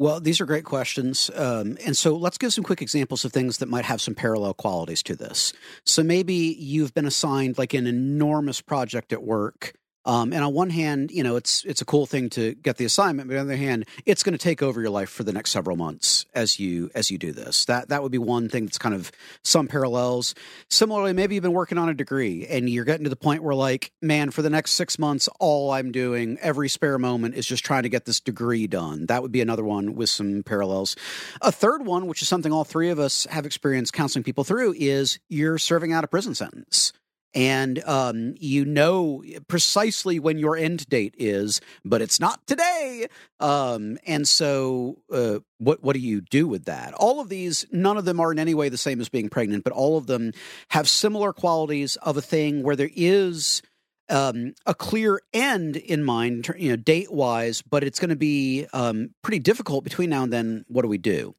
Well, 0.01 0.19
these 0.19 0.41
are 0.41 0.47
great 0.47 0.65
questions. 0.65 1.31
Um, 1.35 1.77
and 1.85 1.95
so 1.95 2.17
let's 2.17 2.39
give 2.39 2.55
some 2.55 2.65
quick 2.65 2.81
examples 2.81 3.27
of 3.27 3.35
things 3.35 3.59
that 3.59 3.69
might 3.69 3.85
have 3.85 4.01
some 4.01 4.15
parallel 4.15 4.55
qualities 4.55 5.03
to 5.03 5.15
this. 5.15 5.53
So 5.85 6.03
maybe 6.03 6.57
you've 6.59 6.95
been 6.95 7.05
assigned 7.05 7.59
like 7.59 7.75
an 7.75 7.87
enormous 7.87 8.63
project 8.63 9.13
at 9.13 9.23
work. 9.23 9.75
Um, 10.05 10.33
and 10.33 10.43
on 10.43 10.55
one 10.55 10.71
hand, 10.71 11.11
you 11.11 11.23
know, 11.23 11.37
it's 11.37 11.65
it's 11.65 11.83
a 11.83 11.85
cool 11.85 12.07
thing 12.07 12.31
to 12.31 12.55
get 12.55 12.79
the 12.79 12.87
assignment, 12.87 13.29
but 13.29 13.37
on 13.37 13.47
the 13.47 13.55
other 13.55 13.63
hand, 13.63 13.85
it's 14.07 14.23
going 14.23 14.33
to 14.33 14.39
take 14.39 14.63
over 14.63 14.81
your 14.81 14.91
life 14.91 15.11
for 15.11 15.25
the 15.25 15.33
next 15.33 15.51
several 15.51 15.77
months 15.77 16.25
as 16.35 16.59
you 16.59 16.91
as 16.95 17.11
you 17.11 17.19
do 17.19 17.33
this. 17.33 17.67
That 17.67 17.91
that 17.91 18.03
would 18.03 18.13
be 18.13 18.19
one 18.19 18.49
thing 18.49 18.65
that's 18.65 18.79
kind 18.79 18.95
of 18.95 19.13
some 19.45 19.69
parallels. 19.69 20.35
Similarly, 20.71 21.13
maybe 21.13 21.35
you've 21.35 21.43
been 21.43 21.53
working 21.53 21.77
on 21.77 21.91
a 21.91 21.95
degree 21.95 22.47
and 22.47 22.69
you're 22.69 22.85
getting 22.85 23.05
to 23.05 23.11
the 23.11 23.17
point 23.17 23.43
where 23.43 23.55
like, 23.55 23.93
man, 24.01 24.31
for 24.31 24.41
the 24.41 24.51
next 24.51 24.73
six 24.73 24.99
months, 24.99 25.29
all 25.39 25.71
I'm 25.71 25.93
doing 25.93 26.39
every 26.41 26.71
spare 26.71 26.99
moment 26.99 27.35
is 27.35 27.47
just 27.47 27.65
trying 27.65 27.83
to 27.83 27.91
get 27.91 28.07
this 28.07 28.21
degree 28.21 28.67
done. 28.67 29.07
That 29.07 29.21
would 29.23 29.33
be 29.33 29.43
another 29.43 29.65
one 29.65 29.95
with 29.95 30.09
some 30.09 30.43
parallels. 30.43 30.97
A 31.43 31.53
third 31.53 31.85
one, 31.85 32.07
which 32.07 32.23
is 32.23 32.29
something 32.29 32.53
all 32.53 32.65
three 32.65 32.89
of 32.89 32.99
us 32.99 33.27
have 33.31 33.45
experienced 33.45 33.93
counseling 33.93 34.23
people 34.23 34.45
through, 34.45 34.75
is 34.79 35.19
you're 35.29 35.59
serving 35.59 35.93
out 35.93 36.05
a 36.05 36.09
prison 36.09 36.35
sentence. 36.35 36.95
And 37.33 37.83
um, 37.85 38.35
you 38.39 38.65
know 38.65 39.23
precisely 39.47 40.19
when 40.19 40.39
your 40.39 40.57
end 40.57 40.89
date 40.89 41.15
is, 41.17 41.61
but 41.85 42.03
it's 42.03 42.19
not 42.19 42.45
today. 42.47 43.07
Um, 43.39 43.99
and 44.07 44.27
so, 44.27 44.99
uh, 45.13 45.39
what 45.59 45.83
what 45.83 45.95
do 45.95 46.01
you 46.01 46.23
do 46.23 46.49
with 46.49 46.65
that? 46.65 46.93
All 46.95 47.21
of 47.21 47.29
these, 47.29 47.67
none 47.71 47.97
of 47.97 48.05
them 48.05 48.19
are 48.19 48.33
in 48.33 48.39
any 48.39 48.55
way 48.55 48.69
the 48.69 48.77
same 48.77 49.01
as 49.01 49.09
being 49.09 49.29
pregnant, 49.29 49.63
but 49.63 49.73
all 49.73 49.97
of 49.97 50.07
them 50.07 50.33
have 50.71 50.89
similar 50.89 51.33
qualities 51.33 51.97
of 51.97 52.17
a 52.17 52.23
thing 52.23 52.63
where 52.63 52.77
there 52.77 52.91
is 52.95 53.63
um, 54.09 54.55
a 54.67 54.75
clear 54.75 55.21
end 55.33 55.77
in 55.77 56.03
mind, 56.03 56.51
you 56.59 56.71
know, 56.71 56.77
date 56.77 57.13
wise, 57.13 57.63
but 57.63 57.85
it's 57.85 58.01
going 58.01 58.11
to 58.11 58.17
be 58.17 58.67
um, 58.73 59.11
pretty 59.23 59.39
difficult 59.39 59.85
between 59.85 60.11
now 60.11 60.25
and 60.25 60.33
then. 60.33 60.65
What 60.69 60.83
do 60.83 60.89
we 60.89 60.99
do? 60.99 61.35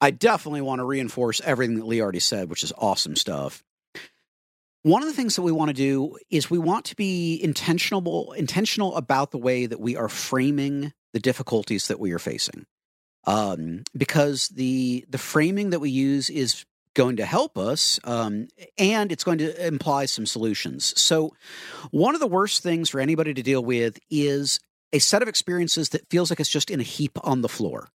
I 0.00 0.10
definitely 0.10 0.60
want 0.60 0.80
to 0.80 0.84
reinforce 0.84 1.40
everything 1.44 1.76
that 1.76 1.86
Lee 1.86 2.00
already 2.00 2.20
said, 2.20 2.48
which 2.48 2.64
is 2.64 2.72
awesome 2.78 3.16
stuff. 3.16 3.62
One 4.82 5.02
of 5.02 5.08
the 5.08 5.14
things 5.14 5.36
that 5.36 5.42
we 5.42 5.52
want 5.52 5.68
to 5.68 5.74
do 5.74 6.18
is 6.28 6.50
we 6.50 6.58
want 6.58 6.86
to 6.86 6.96
be 6.96 7.40
intentional 7.42 8.32
intentional 8.32 8.96
about 8.96 9.30
the 9.30 9.38
way 9.38 9.66
that 9.66 9.80
we 9.80 9.96
are 9.96 10.08
framing 10.08 10.92
the 11.12 11.20
difficulties 11.20 11.88
that 11.88 12.00
we 12.00 12.12
are 12.12 12.18
facing. 12.18 12.66
Um, 13.24 13.84
because 13.96 14.48
the 14.48 15.04
the 15.08 15.18
framing 15.18 15.70
that 15.70 15.78
we 15.78 15.90
use 15.90 16.28
is 16.28 16.64
going 16.94 17.16
to 17.16 17.24
help 17.24 17.56
us 17.56 17.98
um, 18.04 18.48
and 18.76 19.12
it's 19.12 19.24
going 19.24 19.38
to 19.38 19.66
imply 19.66 20.04
some 20.06 20.26
solutions. 20.26 21.00
So 21.00 21.32
one 21.90 22.14
of 22.14 22.20
the 22.20 22.26
worst 22.26 22.62
things 22.62 22.90
for 22.90 23.00
anybody 23.00 23.32
to 23.34 23.42
deal 23.42 23.64
with 23.64 23.98
is 24.10 24.60
a 24.92 24.98
set 24.98 25.22
of 25.22 25.28
experiences 25.28 25.90
that 25.90 26.10
feels 26.10 26.30
like 26.30 26.40
it's 26.40 26.50
just 26.50 26.70
in 26.70 26.80
a 26.80 26.84
heap 26.84 27.18
on 27.22 27.40
the 27.40 27.48
floor. 27.48 27.88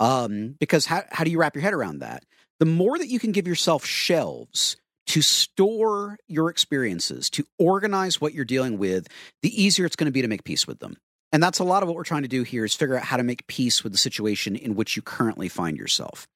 Um, 0.00 0.56
because 0.58 0.86
how, 0.86 1.04
how 1.12 1.22
do 1.22 1.30
you 1.30 1.38
wrap 1.38 1.54
your 1.54 1.62
head 1.62 1.74
around 1.74 2.00
that? 2.00 2.24
The 2.58 2.66
more 2.66 2.98
that 2.98 3.08
you 3.08 3.20
can 3.20 3.30
give 3.30 3.46
yourself 3.46 3.84
shelves 3.84 4.76
to 5.14 5.22
store 5.22 6.18
your 6.26 6.50
experiences, 6.50 7.30
to 7.30 7.44
organize 7.56 8.20
what 8.20 8.34
you're 8.34 8.44
dealing 8.44 8.78
with, 8.78 9.06
the 9.42 9.62
easier 9.62 9.86
it's 9.86 9.94
going 9.94 10.06
to 10.06 10.12
be 10.12 10.22
to 10.22 10.26
make 10.26 10.42
peace 10.42 10.66
with 10.66 10.80
them. 10.80 10.96
And 11.30 11.40
that's 11.40 11.60
a 11.60 11.64
lot 11.64 11.84
of 11.84 11.88
what 11.88 11.94
we're 11.94 12.02
trying 12.02 12.22
to 12.22 12.28
do 12.28 12.42
here 12.42 12.64
is 12.64 12.74
figure 12.74 12.96
out 12.96 13.04
how 13.04 13.16
to 13.16 13.22
make 13.22 13.46
peace 13.46 13.84
with 13.84 13.92
the 13.92 13.98
situation 13.98 14.56
in 14.56 14.74
which 14.74 14.96
you 14.96 15.02
currently 15.02 15.48
find 15.48 15.76
yourself. 15.76 16.26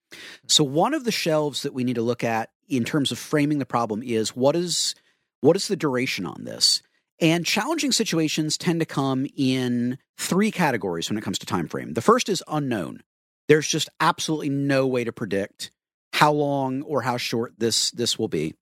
So 0.47 0.63
one 0.63 0.95
of 0.95 1.03
the 1.03 1.11
shelves 1.11 1.65
that 1.65 1.75
we 1.75 1.83
need 1.83 1.97
to 1.97 2.03
look 2.03 2.23
at 2.23 2.51
in 2.69 2.85
terms 2.85 3.11
of 3.11 3.19
framing 3.19 3.59
the 3.59 3.67
problem 3.67 4.01
is 4.01 4.37
what 4.37 4.55
is 4.55 4.95
what 5.41 5.57
is 5.57 5.67
the 5.67 5.75
duration 5.75 6.25
on 6.25 6.45
this? 6.45 6.81
And 7.21 7.45
challenging 7.45 7.91
situations 7.91 8.57
tend 8.57 8.79
to 8.79 8.87
come 8.87 9.27
in 9.37 9.99
three 10.19 10.53
categories 10.53 11.11
when 11.11 11.19
it 11.19 11.25
comes 11.25 11.41
to 11.41 11.47
time 11.47 11.67
frame. 11.67 11.95
The 11.95 12.01
first 12.01 12.29
is 12.29 12.45
unknown. 12.47 13.03
There's 13.49 13.67
just 13.67 13.89
absolutely 13.99 14.51
no 14.51 14.87
way 14.87 15.03
to 15.03 15.13
predict 15.13 15.73
how 16.13 16.31
long 16.31 16.83
or 16.83 17.03
how 17.03 17.17
short 17.17 17.55
this 17.59 17.91
this 17.91 18.17
will 18.17 18.29
be. 18.29 18.55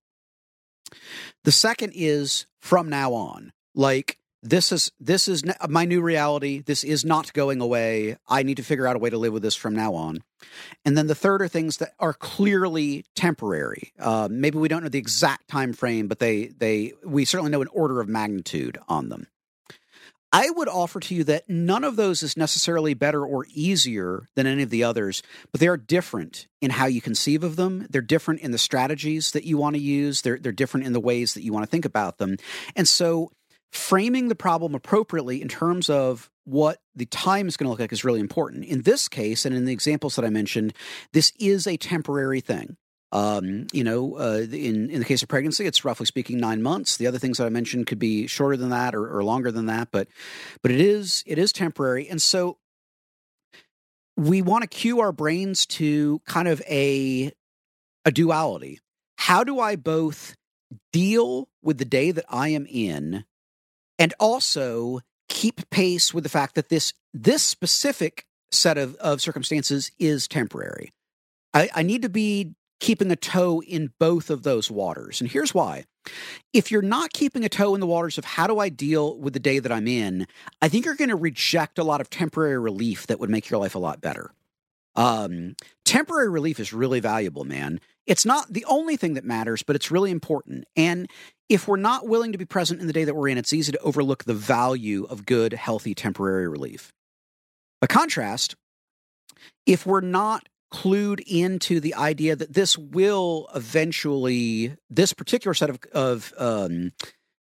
The 1.44 1.53
second 1.53 1.92
is 1.94 2.46
from 2.61 2.88
now 2.88 3.12
on. 3.14 3.53
Like 3.75 4.18
this 4.42 4.70
is 4.72 4.92
this 5.01 5.29
is 5.29 5.44
my 5.68 5.85
new 5.85 6.01
reality. 6.01 6.61
This 6.61 6.85
is 6.85 7.05
not 7.05 7.33
going 7.33 7.61
away. 7.61 8.16
I 8.29 8.42
need 8.42 8.57
to 8.59 8.62
figure 8.62 8.87
out 8.87 8.96
a 8.96 8.99
way 8.99 9.11
to 9.11 9.18
live 9.18 9.33
with 9.33 9.42
this 9.42 9.55
from 9.55 9.75
now 9.75 9.94
on. 9.94 10.22
And 10.85 10.96
then 10.96 11.07
the 11.07 11.14
third 11.14 11.42
are 11.42 11.49
things 11.49 11.79
that 11.79 11.94
are 11.99 12.12
clearly 12.12 13.05
temporary. 13.14 13.92
Uh, 13.99 14.29
maybe 14.31 14.59
we 14.59 14.68
don't 14.68 14.83
know 14.83 14.88
the 14.88 14.99
exact 14.99 15.49
time 15.49 15.72
frame, 15.72 16.07
but 16.07 16.18
they 16.18 16.46
they 16.46 16.92
we 17.05 17.25
certainly 17.25 17.51
know 17.51 17.62
an 17.62 17.68
order 17.72 18.01
of 18.01 18.09
magnitude 18.09 18.79
on 18.88 19.09
them. 19.09 19.27
I 20.37 20.51
would 20.51 20.68
offer 20.68 21.01
to 21.01 21.14
you 21.14 21.25
that 21.25 21.49
none 21.49 21.83
of 21.83 21.96
those 21.96 22.22
is 22.22 22.37
necessarily 22.37 22.92
better 22.92 23.25
or 23.25 23.46
easier 23.55 24.29
than 24.35 24.46
any 24.46 24.62
of 24.62 24.68
the 24.68 24.85
others, 24.85 25.22
but 25.51 25.62
they 25.62 25.66
are 25.66 25.79
different 25.79 26.46
in 26.61 26.70
how 26.70 26.85
you 26.85 27.01
conceive 27.01 27.42
of 27.42 27.57
them. 27.57 27.87
They're 27.88 28.03
different 28.03 28.40
in 28.40 28.51
the 28.51 28.59
strategies 28.59 29.31
that 29.31 29.44
you 29.44 29.57
want 29.57 29.77
to 29.77 29.81
use. 29.81 30.20
They're, 30.20 30.38
they're 30.38 30.53
different 30.53 30.85
in 30.85 30.92
the 30.92 31.01
ways 31.01 31.33
that 31.33 31.42
you 31.42 31.55
want 31.55 31.62
to 31.62 31.70
think 31.70 31.87
about 31.87 32.18
them. 32.18 32.37
And 32.75 32.87
so 32.87 33.33
framing 33.72 34.29
the 34.29 34.35
problem 34.35 34.75
appropriately 34.75 35.40
in 35.40 35.49
terms 35.49 35.88
of 35.88 36.29
what 36.44 36.83
the 36.94 37.07
time 37.07 37.49
is 37.49 37.57
going 37.57 37.64
to 37.64 37.70
look 37.70 37.81
like 37.81 37.94
is 37.94 38.05
really 38.05 38.20
important. 38.20 38.66
In 38.66 38.83
this 38.83 39.09
case, 39.09 39.46
and 39.46 39.57
in 39.57 39.64
the 39.64 39.72
examples 39.72 40.16
that 40.16 40.25
I 40.27 40.29
mentioned, 40.29 40.75
this 41.14 41.33
is 41.40 41.66
a 41.66 41.79
temporary 41.79 42.42
thing. 42.42 42.77
Um, 43.12 43.68
you 43.72 43.84
know, 43.84 44.16
uh, 44.16 44.46
in 44.50 44.90
in 44.90 44.98
the 44.98 45.04
case 45.04 45.22
of 45.22 45.28
pregnancy, 45.28 45.64
it's 45.64 45.84
roughly 45.84 46.06
speaking 46.06 46.38
nine 46.38 46.62
months. 46.62 46.96
The 46.96 47.06
other 47.06 47.18
things 47.18 47.38
that 47.38 47.46
I 47.46 47.50
mentioned 47.50 47.86
could 47.86 47.98
be 47.98 48.26
shorter 48.26 48.56
than 48.56 48.70
that 48.70 48.94
or, 48.94 49.16
or 49.16 49.22
longer 49.22 49.52
than 49.52 49.66
that, 49.66 49.88
but 49.92 50.08
but 50.62 50.70
it 50.70 50.80
is 50.80 51.22
it 51.26 51.38
is 51.38 51.52
temporary, 51.52 52.08
and 52.08 52.20
so 52.20 52.58
we 54.16 54.42
want 54.42 54.62
to 54.62 54.68
cue 54.68 55.00
our 55.00 55.12
brains 55.12 55.66
to 55.66 56.20
kind 56.26 56.48
of 56.48 56.60
a 56.68 57.32
a 58.04 58.10
duality. 58.10 58.80
How 59.18 59.44
do 59.44 59.60
I 59.60 59.76
both 59.76 60.36
deal 60.92 61.48
with 61.62 61.78
the 61.78 61.84
day 61.84 62.10
that 62.10 62.24
I 62.28 62.48
am 62.48 62.66
in 62.68 63.24
and 63.98 64.14
also 64.18 65.00
keep 65.28 65.68
pace 65.70 66.12
with 66.12 66.24
the 66.24 66.30
fact 66.30 66.54
that 66.54 66.68
this 66.68 66.92
this 67.12 67.42
specific 67.42 68.26
set 68.50 68.78
of, 68.78 68.94
of 68.96 69.20
circumstances 69.20 69.90
is 69.98 70.28
temporary. 70.28 70.92
I, 71.52 71.68
I 71.74 71.82
need 71.82 72.02
to 72.02 72.08
be 72.08 72.54
keeping 72.80 73.10
a 73.10 73.16
toe 73.16 73.62
in 73.62 73.92
both 73.98 74.30
of 74.30 74.42
those 74.42 74.70
waters. 74.70 75.20
And 75.20 75.30
here's 75.30 75.54
why. 75.54 75.84
If 76.52 76.70
you're 76.70 76.82
not 76.82 77.12
keeping 77.12 77.44
a 77.44 77.48
toe 77.48 77.74
in 77.74 77.80
the 77.80 77.86
waters 77.86 78.18
of 78.18 78.24
how 78.24 78.46
do 78.46 78.58
I 78.58 78.68
deal 78.68 79.18
with 79.18 79.32
the 79.32 79.40
day 79.40 79.58
that 79.58 79.72
I'm 79.72 79.88
in, 79.88 80.26
I 80.62 80.68
think 80.68 80.84
you're 80.84 80.94
going 80.94 81.10
to 81.10 81.16
reject 81.16 81.78
a 81.78 81.84
lot 81.84 82.00
of 82.00 82.10
temporary 82.10 82.58
relief 82.58 83.06
that 83.08 83.18
would 83.18 83.30
make 83.30 83.50
your 83.50 83.60
life 83.60 83.74
a 83.74 83.80
lot 83.80 84.00
better. 84.00 84.30
Um, 84.94 85.56
temporary 85.84 86.28
relief 86.28 86.58
is 86.58 86.72
really 86.72 87.00
valuable, 87.00 87.44
man. 87.44 87.80
It's 88.06 88.24
not 88.24 88.52
the 88.52 88.64
only 88.66 88.96
thing 88.96 89.14
that 89.14 89.24
matters, 89.24 89.62
but 89.62 89.76
it's 89.76 89.90
really 89.90 90.10
important. 90.10 90.64
And 90.76 91.08
if 91.48 91.68
we're 91.68 91.76
not 91.76 92.08
willing 92.08 92.32
to 92.32 92.38
be 92.38 92.44
present 92.44 92.80
in 92.80 92.86
the 92.86 92.92
day 92.92 93.04
that 93.04 93.14
we're 93.14 93.28
in, 93.28 93.38
it's 93.38 93.52
easy 93.52 93.72
to 93.72 93.80
overlook 93.80 94.24
the 94.24 94.34
value 94.34 95.04
of 95.10 95.26
good, 95.26 95.52
healthy, 95.52 95.94
temporary 95.94 96.48
relief. 96.48 96.92
By 97.80 97.88
contrast, 97.88 98.54
if 99.66 99.86
we're 99.86 100.00
not 100.00 100.48
clued 100.72 101.20
into 101.26 101.81
the 101.81 101.94
idea 101.94 102.37
that 102.37 102.52
this 102.52 102.76
will 102.76 103.48
eventually, 103.55 104.76
this 104.90 105.12
particular 105.12 105.55
set 105.55 105.70
of, 105.70 105.79
of 105.92 106.33
um, 106.38 106.92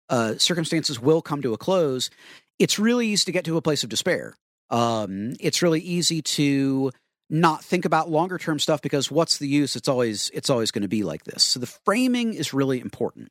uh, 0.10 0.36
circumstances 0.38 1.00
will 1.00 1.22
come 1.22 1.42
to 1.42 1.54
a 1.54 1.58
close, 1.58 2.10
it's 2.58 2.80
really 2.80 3.08
easy 3.08 3.26
to 3.26 3.32
get 3.32 3.46
to 3.46 3.58
a 3.58 3.62
place 3.62 3.84
of 3.84 3.90
despair. 3.90 4.36
Um, 4.70 5.34
it's 5.40 5.62
really 5.62 5.82
easy 5.82 6.22
to 6.22 6.92
not 7.30 7.64
think 7.64 7.86
about 7.86 8.10
longer 8.10 8.38
term 8.38 8.60
stuff 8.60 8.82
because 8.82 9.12
what's 9.12 9.38
the 9.38 9.48
use? 9.48 9.76
It's 9.76 9.88
always 9.88 10.32
it's 10.34 10.50
always 10.50 10.72
going 10.72 10.82
to 10.82 10.88
be 10.88 11.04
like 11.04 11.24
this. 11.24 11.44
So 11.44 11.60
the 11.60 11.68
framing 11.68 12.34
is 12.34 12.54
really 12.54 12.80
important. 12.80 13.30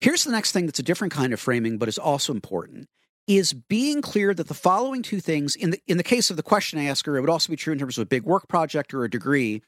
Here's 0.00 0.24
the 0.24 0.32
next 0.32 0.52
thing 0.52 0.66
that's 0.66 0.80
a 0.80 0.84
different 0.84 1.12
kind 1.12 1.32
of 1.32 1.40
framing, 1.40 1.78
but 1.78 1.88
is 1.88 1.98
also 1.98 2.32
important 2.32 2.88
is 3.26 3.52
being 3.52 4.02
clear 4.02 4.34
that 4.34 4.48
the 4.48 4.54
following 4.54 5.02
two 5.02 5.20
things 5.20 5.54
in 5.54 5.70
the 5.70 5.80
in 5.86 5.96
the 5.96 6.02
case 6.02 6.30
of 6.30 6.36
the 6.36 6.42
question 6.42 6.78
asker 6.78 7.16
it 7.16 7.20
would 7.20 7.30
also 7.30 7.50
be 7.50 7.56
true 7.56 7.72
in 7.72 7.78
terms 7.78 7.98
of 7.98 8.02
a 8.02 8.06
big 8.06 8.24
work 8.24 8.48
project 8.48 8.92
or 8.92 9.04
a 9.04 9.10
degree 9.10 9.62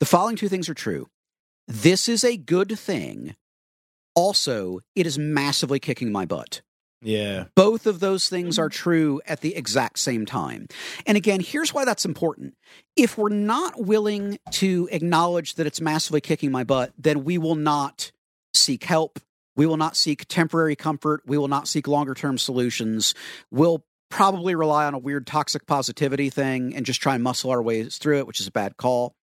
the 0.00 0.06
following 0.06 0.36
two 0.36 0.48
things 0.48 0.68
are 0.68 0.74
true. 0.74 1.08
This 1.66 2.08
is 2.08 2.24
a 2.24 2.36
good 2.36 2.78
thing. 2.78 3.36
Also 4.14 4.80
it 4.96 5.06
is 5.06 5.18
massively 5.18 5.78
kicking 5.78 6.10
my 6.10 6.24
butt. 6.24 6.62
Yeah. 7.00 7.44
Both 7.54 7.86
of 7.86 8.00
those 8.00 8.28
things 8.28 8.58
are 8.58 8.68
true 8.68 9.20
at 9.24 9.40
the 9.40 9.54
exact 9.54 10.00
same 10.00 10.26
time. 10.26 10.66
And 11.06 11.16
again 11.16 11.40
here's 11.40 11.72
why 11.72 11.84
that's 11.84 12.04
important. 12.04 12.54
If 12.96 13.16
we're 13.16 13.28
not 13.28 13.80
willing 13.80 14.38
to 14.52 14.88
acknowledge 14.90 15.54
that 15.54 15.66
it's 15.66 15.80
massively 15.80 16.20
kicking 16.20 16.50
my 16.50 16.64
butt 16.64 16.92
then 16.98 17.22
we 17.22 17.38
will 17.38 17.54
not 17.54 18.10
seek 18.54 18.84
help 18.84 19.20
we 19.58 19.66
will 19.66 19.76
not 19.76 19.96
seek 19.96 20.26
temporary 20.28 20.76
comfort. 20.76 21.20
We 21.26 21.36
will 21.36 21.48
not 21.48 21.66
seek 21.66 21.88
longer 21.88 22.14
term 22.14 22.38
solutions. 22.38 23.12
We'll 23.50 23.84
probably 24.08 24.54
rely 24.54 24.86
on 24.86 24.94
a 24.94 24.98
weird 24.98 25.26
toxic 25.26 25.66
positivity 25.66 26.30
thing 26.30 26.74
and 26.76 26.86
just 26.86 27.02
try 27.02 27.16
and 27.16 27.24
muscle 27.24 27.50
our 27.50 27.60
ways 27.60 27.98
through 27.98 28.18
it, 28.18 28.26
which 28.26 28.40
is 28.40 28.46
a 28.46 28.52
bad 28.52 28.76
call. 28.76 29.16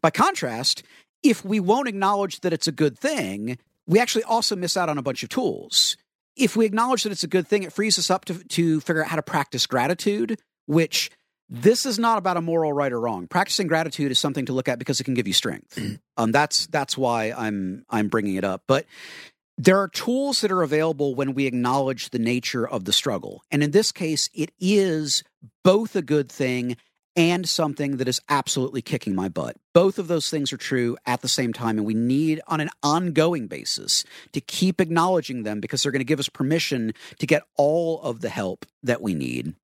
By 0.00 0.10
contrast, 0.10 0.82
if 1.22 1.44
we 1.44 1.60
won't 1.60 1.88
acknowledge 1.88 2.40
that 2.40 2.52
it's 2.52 2.66
a 2.66 2.72
good 2.72 2.98
thing, 2.98 3.58
we 3.86 4.00
actually 4.00 4.24
also 4.24 4.56
miss 4.56 4.76
out 4.76 4.88
on 4.88 4.98
a 4.98 5.02
bunch 5.02 5.22
of 5.22 5.28
tools. 5.28 5.96
If 6.36 6.56
we 6.56 6.66
acknowledge 6.66 7.04
that 7.04 7.12
it's 7.12 7.24
a 7.24 7.28
good 7.28 7.46
thing, 7.46 7.62
it 7.62 7.72
frees 7.72 7.96
us 7.96 8.10
up 8.10 8.24
to, 8.26 8.42
to 8.42 8.80
figure 8.80 9.04
out 9.04 9.08
how 9.08 9.16
to 9.16 9.22
practice 9.22 9.66
gratitude, 9.66 10.40
which 10.66 11.10
this 11.48 11.86
is 11.86 11.96
not 11.96 12.18
about 12.18 12.36
a 12.36 12.40
moral 12.40 12.72
right 12.72 12.92
or 12.92 13.00
wrong. 13.00 13.28
Practicing 13.28 13.68
gratitude 13.68 14.10
is 14.10 14.18
something 14.18 14.46
to 14.46 14.52
look 14.52 14.68
at 14.68 14.80
because 14.80 15.00
it 15.00 15.04
can 15.04 15.14
give 15.14 15.28
you 15.28 15.32
strength. 15.32 15.78
um, 16.16 16.32
that's 16.32 16.66
that's 16.66 16.98
why 16.98 17.32
I'm 17.36 17.84
I'm 17.88 18.08
bringing 18.08 18.34
it 18.34 18.44
up. 18.44 18.64
But 18.66 18.84
there 19.58 19.78
are 19.78 19.88
tools 19.88 20.42
that 20.42 20.52
are 20.52 20.62
available 20.62 21.14
when 21.14 21.34
we 21.34 21.46
acknowledge 21.46 22.10
the 22.10 22.18
nature 22.18 22.68
of 22.68 22.84
the 22.84 22.92
struggle. 22.92 23.42
And 23.50 23.62
in 23.62 23.70
this 23.70 23.90
case, 23.90 24.28
it 24.34 24.50
is 24.60 25.22
both 25.64 25.96
a 25.96 26.02
good 26.02 26.30
thing 26.30 26.76
and 27.16 27.48
something 27.48 27.96
that 27.96 28.08
is 28.08 28.20
absolutely 28.28 28.82
kicking 28.82 29.14
my 29.14 29.30
butt. 29.30 29.56
Both 29.72 29.98
of 29.98 30.06
those 30.06 30.28
things 30.28 30.52
are 30.52 30.58
true 30.58 30.98
at 31.06 31.22
the 31.22 31.28
same 31.28 31.54
time, 31.54 31.78
and 31.78 31.86
we 31.86 31.94
need, 31.94 32.42
on 32.46 32.60
an 32.60 32.68
ongoing 32.82 33.46
basis, 33.46 34.04
to 34.32 34.40
keep 34.42 34.82
acknowledging 34.82 35.42
them 35.42 35.60
because 35.60 35.82
they're 35.82 35.92
going 35.92 36.00
to 36.00 36.04
give 36.04 36.18
us 36.18 36.28
permission 36.28 36.92
to 37.18 37.26
get 37.26 37.42
all 37.56 38.02
of 38.02 38.20
the 38.20 38.28
help 38.28 38.66
that 38.82 39.00
we 39.00 39.14
need. 39.14 39.54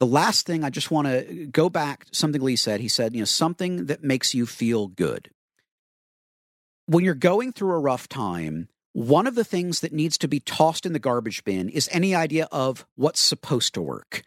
The 0.00 0.06
last 0.06 0.46
thing 0.46 0.64
I 0.64 0.70
just 0.70 0.90
want 0.90 1.06
to 1.06 1.46
go 1.46 1.70
back 1.70 2.06
to 2.06 2.14
something 2.14 2.42
Lee 2.42 2.56
said. 2.56 2.80
He 2.80 2.88
said, 2.88 3.14
you 3.14 3.20
know, 3.20 3.26
something 3.26 3.86
that 3.86 4.02
makes 4.02 4.34
you 4.34 4.46
feel 4.46 4.88
good. 4.88 5.30
When 6.86 7.04
you're 7.04 7.14
going 7.14 7.52
through 7.52 7.74
a 7.74 7.78
rough 7.78 8.08
time, 8.08 8.68
one 8.92 9.26
of 9.26 9.34
the 9.34 9.44
things 9.44 9.80
that 9.80 9.92
needs 9.92 10.18
to 10.18 10.28
be 10.28 10.40
tossed 10.40 10.84
in 10.84 10.92
the 10.92 10.98
garbage 10.98 11.44
bin 11.44 11.68
is 11.68 11.88
any 11.92 12.14
idea 12.14 12.48
of 12.50 12.84
what's 12.96 13.20
supposed 13.20 13.74
to 13.74 13.82
work. 13.82 14.24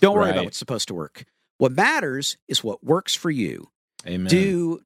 Don't 0.00 0.14
worry 0.14 0.26
right. 0.26 0.32
about 0.32 0.44
what's 0.44 0.58
supposed 0.58 0.88
to 0.88 0.94
work. 0.94 1.24
What 1.58 1.72
matters 1.72 2.36
is 2.46 2.62
what 2.62 2.84
works 2.84 3.14
for 3.14 3.30
you. 3.30 3.70
Amen. 4.06 4.28
Do 4.28 4.80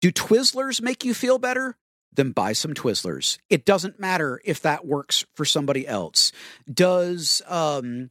do 0.00 0.12
Twizzlers 0.12 0.80
make 0.80 1.04
you 1.04 1.14
feel 1.14 1.38
better? 1.38 1.76
Then 2.12 2.30
buy 2.30 2.52
some 2.52 2.74
Twizzlers. 2.74 3.38
It 3.50 3.64
doesn't 3.64 3.98
matter 3.98 4.40
if 4.44 4.62
that 4.62 4.86
works 4.86 5.24
for 5.34 5.44
somebody 5.44 5.86
else. 5.86 6.30
Does 6.72 7.42
um 7.48 8.10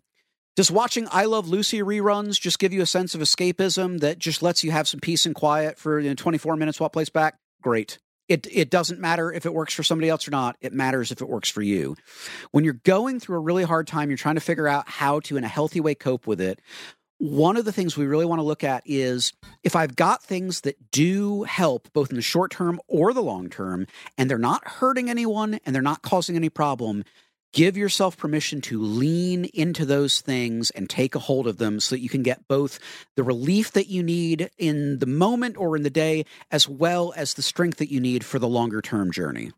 does 0.57 0.71
watching 0.71 1.07
I 1.11 1.25
Love 1.25 1.47
Lucy 1.47 1.79
reruns 1.79 2.39
just 2.39 2.59
give 2.59 2.73
you 2.73 2.81
a 2.81 2.85
sense 2.85 3.15
of 3.15 3.21
escapism 3.21 3.99
that 4.01 4.19
just 4.19 4.41
lets 4.41 4.63
you 4.63 4.71
have 4.71 4.87
some 4.87 4.99
peace 4.99 5.25
and 5.25 5.35
quiet 5.35 5.77
for 5.77 5.99
you 5.99 6.09
know, 6.09 6.15
24 6.15 6.55
minutes 6.57 6.79
while 6.79 6.87
it 6.87 6.93
plays 6.93 7.09
back? 7.09 7.37
Great. 7.61 7.97
It 8.27 8.47
it 8.51 8.69
doesn't 8.69 8.99
matter 8.99 9.31
if 9.31 9.45
it 9.45 9.53
works 9.53 9.73
for 9.73 9.83
somebody 9.83 10.09
else 10.09 10.27
or 10.27 10.31
not. 10.31 10.57
It 10.61 10.73
matters 10.73 11.11
if 11.11 11.21
it 11.21 11.29
works 11.29 11.49
for 11.49 11.61
you. 11.61 11.95
When 12.51 12.63
you're 12.63 12.73
going 12.73 13.19
through 13.19 13.37
a 13.37 13.41
really 13.41 13.63
hard 13.63 13.87
time, 13.87 14.09
you're 14.09 14.17
trying 14.17 14.35
to 14.35 14.41
figure 14.41 14.67
out 14.67 14.89
how 14.89 15.19
to 15.21 15.37
in 15.37 15.43
a 15.43 15.49
healthy 15.49 15.79
way 15.79 15.95
cope 15.95 16.25
with 16.25 16.41
it. 16.41 16.59
One 17.17 17.55
of 17.55 17.63
the 17.63 17.71
things 17.71 17.95
we 17.95 18.05
really 18.05 18.25
want 18.25 18.39
to 18.39 18.43
look 18.43 18.63
at 18.63 18.83
is 18.85 19.31
if 19.63 19.75
I've 19.75 19.95
got 19.95 20.21
things 20.21 20.61
that 20.61 20.91
do 20.91 21.43
help 21.43 21.91
both 21.93 22.09
in 22.09 22.17
the 22.17 22.21
short 22.21 22.51
term 22.51 22.79
or 22.87 23.13
the 23.13 23.21
long 23.21 23.49
term, 23.49 23.87
and 24.17 24.29
they're 24.29 24.37
not 24.37 24.67
hurting 24.67 25.09
anyone 25.09 25.59
and 25.65 25.73
they're 25.73 25.81
not 25.81 26.01
causing 26.01 26.35
any 26.35 26.49
problem, 26.49 27.05
give 27.55 27.77
yourself 27.77 28.17
permission 28.17 28.59
to 28.59 28.81
lean 28.81 29.45
into 29.53 29.85
those 29.85 30.19
things 30.19 30.69
and 30.71 30.89
take 30.89 31.15
a 31.15 31.19
hold 31.19 31.47
of 31.47 31.57
them 31.57 31.79
so 31.79 31.95
that 31.95 32.01
you 32.01 32.09
can 32.09 32.21
get 32.21 32.47
both 32.49 32.77
the 33.15 33.23
relief 33.23 33.71
that 33.71 33.87
you 33.87 34.03
need 34.03 34.51
in 34.57 34.99
the 34.99 35.05
moment 35.05 35.55
or 35.57 35.77
in 35.77 35.81
the 35.83 35.89
day 35.89 36.25
as 36.51 36.67
well 36.67 37.13
as 37.15 37.33
the 37.33 37.41
strength 37.41 37.77
that 37.77 37.89
you 37.89 38.01
need 38.01 38.25
for 38.25 38.39
the 38.39 38.47
longer 38.47 38.81
term 38.81 39.09
journey. 39.09 39.51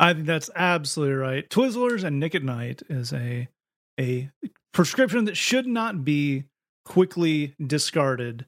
I 0.00 0.14
think 0.14 0.26
that's 0.26 0.50
absolutely 0.56 1.14
right. 1.14 1.48
Twizzlers 1.48 2.02
and 2.02 2.18
Nick 2.18 2.34
at 2.34 2.42
Nite 2.42 2.82
is 2.90 3.12
a 3.12 3.48
a 3.98 4.28
prescription 4.74 5.24
that 5.26 5.36
should 5.36 5.66
not 5.66 6.04
be 6.04 6.44
quickly 6.84 7.54
discarded. 7.64 8.46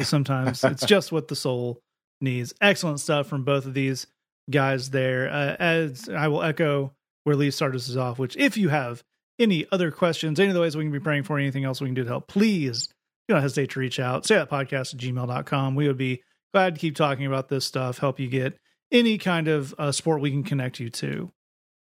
Sometimes 0.00 0.62
it's 0.62 0.86
just 0.86 1.10
what 1.10 1.26
the 1.26 1.36
soul 1.36 1.80
needs. 2.20 2.54
Excellent 2.60 3.00
stuff 3.00 3.26
from 3.26 3.42
both 3.42 3.66
of 3.66 3.74
these 3.74 4.06
guys 4.48 4.90
there. 4.90 5.28
Uh, 5.28 5.56
as 5.58 6.08
I 6.08 6.28
will 6.28 6.42
echo 6.42 6.92
where 7.26 7.34
Lee 7.34 7.50
started 7.50 7.78
us 7.78 7.96
off, 7.96 8.20
which 8.20 8.36
if 8.36 8.56
you 8.56 8.68
have 8.68 9.02
any 9.40 9.66
other 9.72 9.90
questions, 9.90 10.38
any 10.38 10.48
of 10.48 10.54
the 10.54 10.60
ways 10.60 10.76
we 10.76 10.84
can 10.84 10.92
be 10.92 11.00
praying 11.00 11.24
for, 11.24 11.40
anything 11.40 11.64
else 11.64 11.80
we 11.80 11.88
can 11.88 11.94
do 11.94 12.04
to 12.04 12.08
help, 12.08 12.28
please 12.28 12.86
do 13.26 13.34
not 13.34 13.42
hesitate 13.42 13.70
to 13.70 13.80
reach 13.80 13.98
out. 13.98 14.24
Say 14.24 14.36
that 14.36 14.48
podcast 14.48 14.94
at 14.94 15.00
gmail.com. 15.00 15.74
We 15.74 15.88
would 15.88 15.98
be 15.98 16.22
glad 16.54 16.76
to 16.76 16.80
keep 16.80 16.94
talking 16.94 17.26
about 17.26 17.48
this 17.48 17.64
stuff, 17.64 17.98
help 17.98 18.20
you 18.20 18.28
get 18.28 18.56
any 18.92 19.18
kind 19.18 19.48
of 19.48 19.74
uh, 19.76 19.92
we 20.20 20.30
can 20.30 20.44
connect 20.44 20.78
you 20.78 20.88
to. 20.88 21.32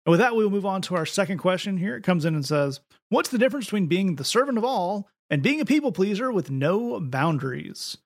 And 0.05 0.11
with 0.11 0.21
that, 0.21 0.37
we'll 0.37 0.49
move 0.49 0.65
on 0.65 0.81
to 0.83 0.95
our 0.95 1.05
second 1.05 1.39
question 1.39 1.75
here. 1.75 1.97
It 1.97 2.03
comes 2.05 2.23
in 2.23 2.33
and 2.33 2.45
says, 2.45 2.79
What's 3.09 3.29
the 3.29 3.37
difference 3.37 3.65
between 3.65 3.87
being 3.87 4.15
the 4.15 4.23
servant 4.23 4.57
of 4.57 4.63
all 4.63 5.09
and 5.29 5.43
being 5.43 5.59
a 5.59 5.65
people 5.65 5.91
pleaser 5.91 6.31
with 6.31 6.49
no 6.49 7.01
boundaries? 7.01 7.97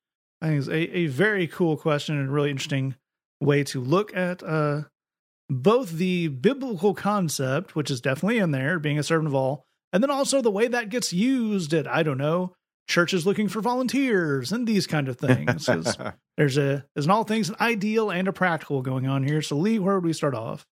I 0.42 0.48
think 0.48 0.60
it's 0.62 0.68
a, 0.68 0.98
a 0.98 1.06
very 1.06 1.46
cool 1.46 1.78
question 1.78 2.18
and 2.18 2.34
really 2.34 2.50
interesting 2.50 2.96
way 3.40 3.64
to 3.66 3.80
look 3.80 4.18
at 4.18 4.42
uh, 4.42 4.84
both 5.50 5.92
the 5.92 6.28
biblical 6.28 6.94
concept, 6.94 7.76
which 7.76 7.90
is 7.90 8.02
definitely 8.02 8.38
in 8.38 8.52
there, 8.52 8.80
being 8.80 9.00
a 9.00 9.04
servant 9.04 9.28
of 9.28 9.36
all, 9.36 9.66
and 9.92 10.04
then 10.04 10.12
also 10.12 10.42
the 10.42 10.52
way 10.52 10.68
that 10.68 10.90
gets 10.90 11.12
used 11.12 11.74
at, 11.74 11.88
I 11.88 12.04
don't 12.04 12.18
know, 12.18 12.54
churches 12.88 13.26
looking 13.26 13.48
for 13.48 13.62
volunteers 13.62 14.52
and 14.52 14.68
these 14.68 14.88
kind 14.88 15.08
of 15.08 15.18
things. 15.18 15.66
there's 16.38 16.58
a 16.58 16.86
there's 16.94 17.06
an 17.06 17.12
all 17.12 17.24
things 17.24 17.50
an 17.50 17.56
ideal 17.60 18.10
and 18.10 18.28
a 18.28 18.34
practical 18.34 18.82
going 18.82 19.08
on 19.08 19.24
here. 19.24 19.42
So 19.42 19.56
Lee, 19.56 19.80
where 19.80 19.96
would 19.96 20.06
we 20.06 20.14
start 20.14 20.36
off? 20.36 20.66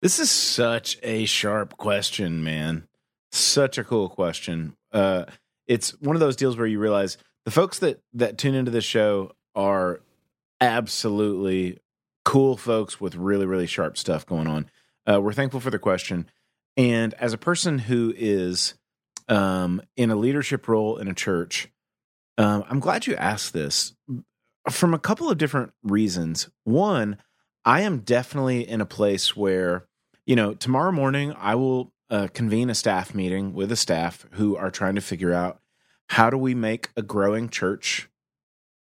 This 0.00 0.18
is 0.18 0.30
such 0.30 0.98
a 1.02 1.26
sharp 1.26 1.76
question, 1.76 2.42
man. 2.42 2.88
Such 3.30 3.78
a 3.78 3.84
cool 3.84 4.08
question. 4.08 4.74
Uh, 4.90 5.26
it's 5.66 5.90
one 6.00 6.16
of 6.16 6.20
those 6.20 6.36
deals 6.36 6.56
where 6.56 6.66
you 6.66 6.78
realize 6.78 7.16
the 7.44 7.50
folks 7.50 7.78
that 7.78 8.00
that 8.14 8.36
tune 8.36 8.54
into 8.54 8.70
this 8.70 8.84
show 8.84 9.32
are 9.54 10.00
absolutely 10.60 11.78
cool 12.24 12.56
folks 12.56 13.00
with 13.00 13.14
really 13.14 13.46
really 13.46 13.66
sharp 13.66 13.96
stuff 13.96 14.26
going 14.26 14.46
on. 14.46 14.70
Uh, 15.08 15.20
we're 15.20 15.32
thankful 15.32 15.60
for 15.60 15.70
the 15.70 15.78
question, 15.78 16.26
and 16.76 17.14
as 17.14 17.32
a 17.32 17.38
person 17.38 17.78
who 17.78 18.14
is 18.16 18.74
um, 19.28 19.82
in 19.96 20.10
a 20.10 20.16
leadership 20.16 20.68
role 20.68 20.96
in 20.98 21.08
a 21.08 21.14
church, 21.14 21.68
um, 22.38 22.64
I'm 22.68 22.80
glad 22.80 23.06
you 23.06 23.14
asked 23.16 23.52
this 23.52 23.94
from 24.70 24.94
a 24.94 24.98
couple 24.98 25.30
of 25.30 25.38
different 25.38 25.72
reasons. 25.82 26.48
One, 26.64 27.18
I 27.64 27.80
am 27.80 28.00
definitely 28.00 28.68
in 28.68 28.80
a 28.80 28.86
place 28.86 29.36
where 29.36 29.86
you 30.26 30.36
know, 30.36 30.54
tomorrow 30.54 30.92
morning 30.92 31.34
I 31.36 31.54
will 31.56 31.92
uh, 32.10 32.28
convene 32.32 32.70
a 32.70 32.74
staff 32.74 33.14
meeting 33.14 33.54
with 33.54 33.72
a 33.72 33.76
staff 33.76 34.26
who 34.32 34.56
are 34.56 34.70
trying 34.70 34.94
to 34.94 35.00
figure 35.00 35.32
out 35.32 35.60
how 36.08 36.30
do 36.30 36.36
we 36.36 36.54
make 36.54 36.90
a 36.96 37.02
growing 37.02 37.48
church 37.48 38.08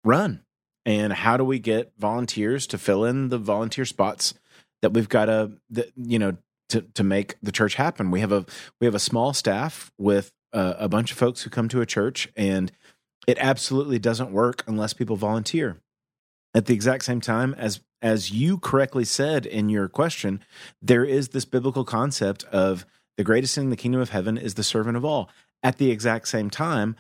run 0.04 0.42
and 0.90 1.14
how 1.14 1.38
do 1.38 1.44
we 1.44 1.60
get 1.60 1.94
volunteers 2.00 2.66
to 2.66 2.80
fill 2.80 3.06
in 3.06 3.30
the 3.30 3.38
volunteer 3.38 3.86
spots 3.86 4.34
that 4.82 4.92
we've 4.92 5.08
got 5.08 5.26
to, 5.26 5.52
you 5.96 6.18
know, 6.18 6.36
to 6.70 6.82
to 6.82 7.04
make 7.04 7.36
the 7.44 7.52
church 7.52 7.76
happen. 7.76 8.10
We 8.10 8.22
have 8.22 8.32
a 8.32 8.44
we 8.82 8.86
have 8.86 8.96
a 8.96 9.00
small 9.00 9.34
staff 9.34 9.92
with 10.00 10.32
uh, 10.52 10.74
a 10.80 10.90
bunch 10.90 11.12
of 11.12 11.18
folks 11.20 11.44
who 11.44 11.52
come 11.52 11.70
to 11.70 11.82
a 11.82 11.86
church, 11.86 12.28
and 12.36 12.72
it 13.28 13.38
absolutely 13.40 14.00
doesn't 14.00 14.32
work 14.32 14.64
unless 14.66 14.94
people 14.94 15.16
volunteer. 15.16 15.78
At 16.56 16.66
the 16.66 16.74
exact 16.74 17.06
same 17.06 17.22
time 17.22 17.54
as 17.54 17.82
as 18.02 18.32
you 18.32 18.58
correctly 18.58 19.06
said 19.06 19.46
in 19.46 19.70
your 19.70 19.90
question, 19.90 20.40
there 20.82 21.06
is 21.06 21.30
this 21.30 21.46
biblical 21.46 21.86
concept 21.86 22.46
of 22.46 22.88
the 23.16 23.24
greatest 23.24 23.60
in 23.60 23.70
the 23.70 23.76
kingdom 23.76 24.02
of 24.02 24.10
heaven 24.10 24.40
is 24.40 24.56
the 24.56 24.64
servant 24.64 24.98
of 24.98 25.06
all. 25.06 25.30
At 25.62 25.78
the 25.78 25.92
exact 25.92 26.30
same 26.30 26.50
time, 26.50 26.96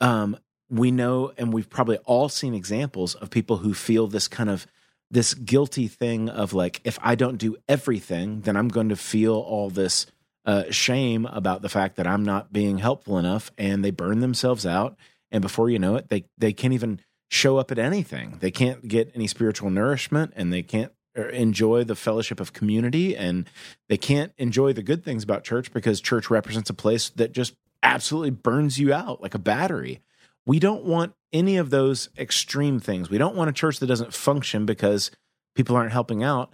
um, 0.00 0.38
we 0.78 0.90
know, 0.90 1.32
and 1.36 1.52
we've 1.52 1.70
probably 1.70 1.98
all 1.98 2.28
seen 2.28 2.54
examples 2.54 3.14
of 3.14 3.30
people 3.30 3.58
who 3.58 3.74
feel 3.74 4.06
this 4.06 4.28
kind 4.28 4.50
of 4.50 4.66
this 5.10 5.34
guilty 5.34 5.86
thing 5.86 6.28
of 6.28 6.52
like, 6.52 6.80
if 6.82 6.98
I 7.02 7.14
don't 7.14 7.36
do 7.36 7.56
everything, 7.68 8.40
then 8.40 8.56
I'm 8.56 8.68
going 8.68 8.88
to 8.88 8.96
feel 8.96 9.34
all 9.34 9.70
this 9.70 10.06
uh, 10.44 10.64
shame 10.70 11.26
about 11.26 11.62
the 11.62 11.68
fact 11.68 11.96
that 11.96 12.06
I'm 12.06 12.24
not 12.24 12.52
being 12.52 12.78
helpful 12.78 13.18
enough, 13.18 13.50
and 13.56 13.84
they 13.84 13.90
burn 13.90 14.20
themselves 14.20 14.66
out. 14.66 14.96
And 15.30 15.40
before 15.42 15.70
you 15.70 15.78
know 15.78 15.96
it, 15.96 16.08
they 16.08 16.24
they 16.38 16.52
can't 16.52 16.74
even 16.74 17.00
show 17.34 17.58
up 17.58 17.70
at 17.70 17.78
anything. 17.78 18.38
They 18.40 18.50
can't 18.50 18.86
get 18.86 19.10
any 19.14 19.26
spiritual 19.26 19.70
nourishment 19.70 20.32
and 20.36 20.52
they 20.52 20.62
can't 20.62 20.92
er, 21.18 21.28
enjoy 21.28 21.84
the 21.84 21.96
fellowship 21.96 22.38
of 22.38 22.52
community 22.52 23.16
and 23.16 23.48
they 23.88 23.96
can't 23.96 24.32
enjoy 24.38 24.72
the 24.72 24.82
good 24.82 25.04
things 25.04 25.24
about 25.24 25.42
church 25.42 25.72
because 25.72 26.00
church 26.00 26.30
represents 26.30 26.70
a 26.70 26.74
place 26.74 27.10
that 27.10 27.32
just 27.32 27.54
absolutely 27.82 28.30
burns 28.30 28.78
you 28.78 28.92
out 28.92 29.20
like 29.20 29.34
a 29.34 29.38
battery. 29.38 30.00
We 30.46 30.58
don't 30.58 30.84
want 30.84 31.14
any 31.32 31.56
of 31.56 31.70
those 31.70 32.08
extreme 32.18 32.80
things. 32.80 33.10
We 33.10 33.18
don't 33.18 33.36
want 33.36 33.50
a 33.50 33.52
church 33.52 33.78
that 33.78 33.86
doesn't 33.86 34.14
function 34.14 34.66
because 34.66 35.10
people 35.54 35.76
aren't 35.76 35.92
helping 35.92 36.22
out. 36.22 36.50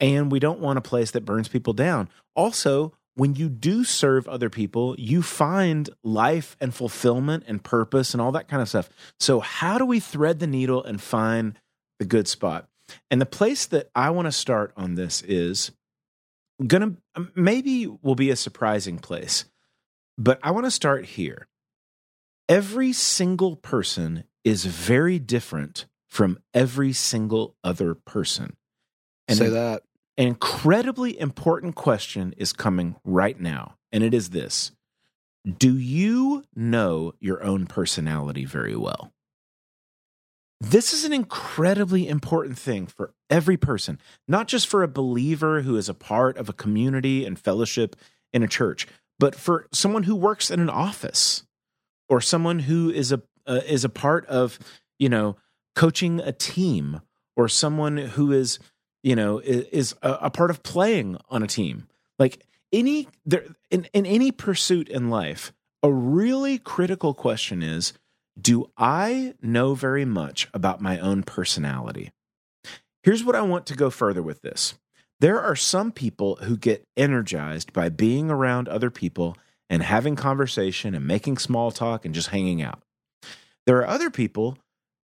And 0.00 0.30
we 0.30 0.38
don't 0.38 0.60
want 0.60 0.78
a 0.78 0.82
place 0.82 1.10
that 1.12 1.24
burns 1.24 1.48
people 1.48 1.72
down. 1.72 2.08
Also, 2.36 2.92
when 3.14 3.34
you 3.34 3.48
do 3.48 3.82
serve 3.82 4.28
other 4.28 4.48
people, 4.48 4.94
you 4.96 5.22
find 5.22 5.90
life 6.04 6.56
and 6.60 6.72
fulfillment 6.72 7.44
and 7.48 7.62
purpose 7.62 8.14
and 8.14 8.20
all 8.20 8.30
that 8.32 8.46
kind 8.46 8.62
of 8.62 8.68
stuff. 8.68 8.88
So, 9.18 9.40
how 9.40 9.76
do 9.76 9.84
we 9.84 9.98
thread 9.98 10.38
the 10.38 10.46
needle 10.46 10.84
and 10.84 11.00
find 11.00 11.58
the 11.98 12.04
good 12.04 12.28
spot? 12.28 12.68
And 13.10 13.20
the 13.20 13.26
place 13.26 13.66
that 13.66 13.90
I 13.92 14.10
want 14.10 14.26
to 14.26 14.32
start 14.32 14.72
on 14.76 14.94
this 14.94 15.22
is 15.22 15.72
going 16.64 16.96
to 17.16 17.26
maybe 17.34 17.88
will 17.88 18.14
be 18.14 18.30
a 18.30 18.36
surprising 18.36 18.98
place, 18.98 19.46
but 20.16 20.38
I 20.44 20.52
want 20.52 20.66
to 20.66 20.70
start 20.70 21.04
here. 21.04 21.47
Every 22.48 22.94
single 22.94 23.56
person 23.56 24.24
is 24.42 24.64
very 24.64 25.18
different 25.18 25.84
from 26.08 26.38
every 26.54 26.94
single 26.94 27.54
other 27.62 27.94
person. 27.94 28.56
And 29.26 29.36
Say 29.36 29.50
that. 29.50 29.82
An 30.16 30.26
incredibly 30.26 31.18
important 31.20 31.74
question 31.74 32.34
is 32.38 32.52
coming 32.52 32.96
right 33.04 33.38
now, 33.38 33.76
and 33.92 34.02
it 34.02 34.14
is 34.14 34.30
this 34.30 34.72
Do 35.58 35.76
you 35.76 36.44
know 36.56 37.12
your 37.20 37.42
own 37.42 37.66
personality 37.66 38.44
very 38.44 38.74
well? 38.74 39.12
This 40.60 40.92
is 40.92 41.04
an 41.04 41.12
incredibly 41.12 42.08
important 42.08 42.58
thing 42.58 42.86
for 42.86 43.12
every 43.30 43.56
person, 43.56 44.00
not 44.26 44.48
just 44.48 44.66
for 44.66 44.82
a 44.82 44.88
believer 44.88 45.60
who 45.60 45.76
is 45.76 45.88
a 45.88 45.94
part 45.94 46.36
of 46.36 46.48
a 46.48 46.54
community 46.54 47.24
and 47.24 47.38
fellowship 47.38 47.94
in 48.32 48.42
a 48.42 48.48
church, 48.48 48.88
but 49.20 49.36
for 49.36 49.68
someone 49.70 50.02
who 50.02 50.16
works 50.16 50.50
in 50.50 50.58
an 50.58 50.70
office 50.70 51.44
or 52.08 52.20
someone 52.20 52.60
who 52.60 52.90
is 52.90 53.12
a 53.12 53.22
uh, 53.46 53.60
is 53.66 53.84
a 53.84 53.88
part 53.88 54.26
of, 54.26 54.58
you 54.98 55.08
know, 55.08 55.36
coaching 55.74 56.20
a 56.20 56.32
team 56.32 57.00
or 57.36 57.48
someone 57.48 57.96
who 57.96 58.32
is 58.32 58.58
you 59.02 59.14
know, 59.14 59.38
is, 59.38 59.94
a, 60.02 60.12
a, 60.22 60.30
part 60.30 60.50
of 60.50 60.62
playing 60.62 61.16
on 61.30 61.42
a 61.42 61.46
team. 61.46 61.86
Like 62.18 62.44
any 62.72 63.08
there 63.24 63.44
in, 63.70 63.86
in 63.92 64.06
any 64.06 64.32
pursuit 64.32 64.88
in 64.88 65.08
life, 65.08 65.52
a 65.82 65.92
really 65.92 66.58
critical 66.58 67.14
question 67.14 67.62
is 67.62 67.92
do 68.40 68.70
I 68.76 69.34
know 69.42 69.74
very 69.74 70.04
much 70.04 70.48
about 70.52 70.80
my 70.80 70.98
own 70.98 71.22
personality? 71.22 72.10
Here's 73.02 73.24
what 73.24 73.34
I 73.34 73.42
want 73.42 73.66
to 73.66 73.74
go 73.74 73.90
further 73.90 74.22
with 74.22 74.42
this. 74.42 74.74
There 75.20 75.40
are 75.40 75.56
some 75.56 75.90
people 75.90 76.36
who 76.42 76.56
get 76.56 76.84
energized 76.96 77.72
by 77.72 77.88
being 77.88 78.30
around 78.30 78.68
other 78.68 78.90
people 78.90 79.36
and 79.70 79.82
having 79.82 80.16
conversation 80.16 80.94
and 80.94 81.06
making 81.06 81.38
small 81.38 81.70
talk 81.70 82.04
and 82.04 82.14
just 82.14 82.28
hanging 82.28 82.62
out. 82.62 82.82
There 83.66 83.78
are 83.78 83.86
other 83.86 84.10
people 84.10 84.56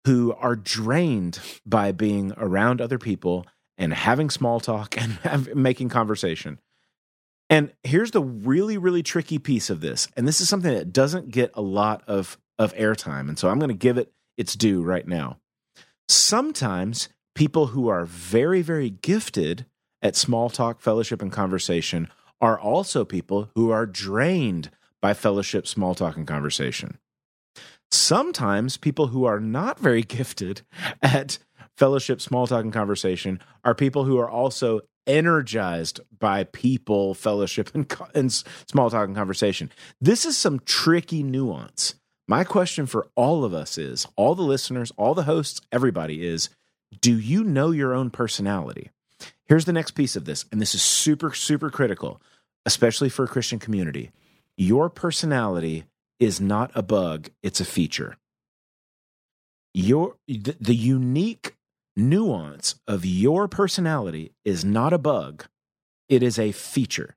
who 0.06 0.32
are 0.34 0.56
drained 0.56 1.40
by 1.66 1.92
being 1.92 2.32
around 2.36 2.80
other 2.80 2.98
people 2.98 3.46
and 3.78 3.92
having 3.92 4.30
small 4.30 4.60
talk 4.60 4.96
and 5.00 5.12
have, 5.24 5.54
making 5.54 5.88
conversation. 5.88 6.58
And 7.50 7.72
here's 7.82 8.12
the 8.12 8.22
really, 8.22 8.78
really 8.78 9.02
tricky 9.02 9.38
piece 9.38 9.68
of 9.68 9.80
this. 9.80 10.08
And 10.16 10.26
this 10.26 10.40
is 10.40 10.48
something 10.48 10.72
that 10.72 10.92
doesn't 10.92 11.30
get 11.30 11.50
a 11.54 11.60
lot 11.60 12.02
of, 12.06 12.38
of 12.58 12.74
airtime. 12.74 13.28
And 13.28 13.38
so 13.38 13.50
I'm 13.50 13.58
going 13.58 13.68
to 13.68 13.74
give 13.74 13.98
it 13.98 14.12
its 14.38 14.54
due 14.54 14.82
right 14.82 15.06
now. 15.06 15.38
Sometimes 16.08 17.08
people 17.34 17.68
who 17.68 17.88
are 17.88 18.04
very, 18.04 18.62
very 18.62 18.90
gifted 18.90 19.66
at 20.00 20.16
small 20.16 20.50
talk, 20.50 20.80
fellowship, 20.80 21.20
and 21.20 21.30
conversation 21.30 22.08
are 22.42 22.60
also 22.60 23.04
people 23.04 23.50
who 23.54 23.70
are 23.70 23.86
drained 23.86 24.70
by 25.00 25.14
fellowship, 25.14 25.66
small 25.66 25.94
talk, 25.94 26.16
and 26.16 26.26
conversation. 26.26 26.98
Sometimes 27.90 28.76
people 28.76 29.06
who 29.08 29.24
are 29.24 29.40
not 29.40 29.78
very 29.78 30.02
gifted 30.18 30.62
at 31.00 31.38
fellowship, 31.76 32.20
small 32.20 32.46
talk, 32.46 32.64
and 32.64 32.72
conversation 32.72 33.40
are 33.64 33.74
people 33.74 34.04
who 34.04 34.18
are 34.18 34.28
also 34.28 34.80
energized 35.06 36.00
by 36.18 36.44
people, 36.44 37.14
fellowship, 37.14 37.70
and, 37.74 37.90
and 38.14 38.32
small 38.32 38.90
talk 38.90 39.06
and 39.06 39.16
conversation. 39.16 39.70
This 40.00 40.26
is 40.26 40.36
some 40.36 40.60
tricky 40.60 41.22
nuance. 41.22 41.94
My 42.28 42.44
question 42.44 42.86
for 42.86 43.08
all 43.14 43.44
of 43.44 43.54
us 43.54 43.78
is 43.78 44.06
all 44.16 44.34
the 44.34 44.42
listeners, 44.42 44.92
all 44.96 45.14
the 45.14 45.24
hosts, 45.24 45.60
everybody 45.70 46.26
is 46.26 46.50
do 47.00 47.18
you 47.18 47.42
know 47.42 47.70
your 47.70 47.94
own 47.94 48.10
personality? 48.10 48.90
Here's 49.46 49.64
the 49.64 49.72
next 49.72 49.92
piece 49.92 50.14
of 50.14 50.24
this, 50.24 50.44
and 50.52 50.60
this 50.60 50.74
is 50.74 50.82
super, 50.82 51.32
super 51.34 51.70
critical, 51.70 52.20
especially 52.66 53.08
for 53.08 53.24
a 53.24 53.28
Christian 53.28 53.58
community. 53.58 54.10
Your 54.56 54.88
personality 54.90 55.84
is 56.20 56.40
not 56.40 56.70
a 56.74 56.82
bug, 56.82 57.30
it's 57.42 57.60
a 57.60 57.64
feature. 57.64 58.16
Your 59.74 60.16
the, 60.28 60.56
the 60.60 60.74
unique 60.74 61.56
nuance 61.96 62.76
of 62.86 63.04
your 63.04 63.48
personality 63.48 64.32
is 64.44 64.64
not 64.64 64.92
a 64.92 64.98
bug, 64.98 65.46
it 66.08 66.22
is 66.22 66.38
a 66.38 66.52
feature. 66.52 67.16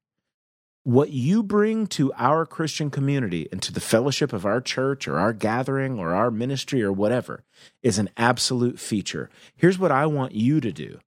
What 0.84 1.10
you 1.10 1.42
bring 1.42 1.88
to 1.88 2.14
our 2.14 2.46
Christian 2.46 2.92
community 2.92 3.48
and 3.52 3.60
to 3.64 3.74
the 3.74 3.80
fellowship 3.80 4.32
of 4.34 4.46
our 4.46 4.62
church 4.62 5.08
or 5.08 5.18
our 5.18 5.34
gathering 5.34 5.98
or 5.98 6.14
our 6.14 6.30
ministry 6.30 6.84
or 6.84 6.92
whatever 6.92 7.44
is 7.82 7.98
an 7.98 8.10
absolute 8.18 8.80
feature. 8.80 9.32
Here's 9.56 9.80
what 9.80 9.92
I 9.92 10.06
want 10.06 10.34
you 10.34 10.62
to 10.62 10.72
do 10.72 11.00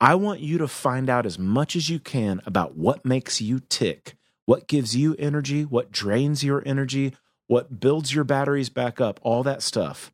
I 0.00 0.14
want 0.14 0.40
you 0.40 0.58
to 0.58 0.68
find 0.68 1.08
out 1.08 1.26
as 1.26 1.38
much 1.38 1.74
as 1.74 1.88
you 1.88 1.98
can 1.98 2.42
about 2.44 2.76
what 2.76 3.04
makes 3.04 3.40
you 3.40 3.60
tick, 3.60 4.16
what 4.44 4.68
gives 4.68 4.94
you 4.94 5.16
energy, 5.18 5.64
what 5.64 5.90
drains 5.90 6.44
your 6.44 6.62
energy, 6.66 7.14
what 7.46 7.80
builds 7.80 8.14
your 8.14 8.24
batteries 8.24 8.68
back 8.68 9.00
up, 9.00 9.18
all 9.22 9.42
that 9.44 9.62
stuff. 9.62 10.12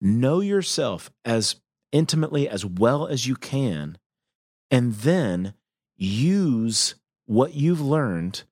Know 0.00 0.40
yourself 0.40 1.10
as 1.24 1.56
intimately 1.92 2.48
as 2.48 2.64
well 2.64 3.06
as 3.06 3.26
you 3.26 3.36
can, 3.36 3.98
and 4.70 4.94
then 4.94 5.54
use 5.96 6.94
what 7.26 7.54
you've 7.54 7.80
learned 7.80 8.44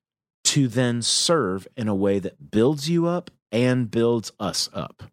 to 0.43 0.67
then 0.67 1.01
serve 1.01 1.67
in 1.75 1.87
a 1.87 1.95
way 1.95 2.19
that 2.19 2.51
builds 2.51 2.89
you 2.89 3.07
up 3.07 3.31
and 3.51 3.89
builds 3.89 4.31
us 4.39 4.69
up. 4.73 5.03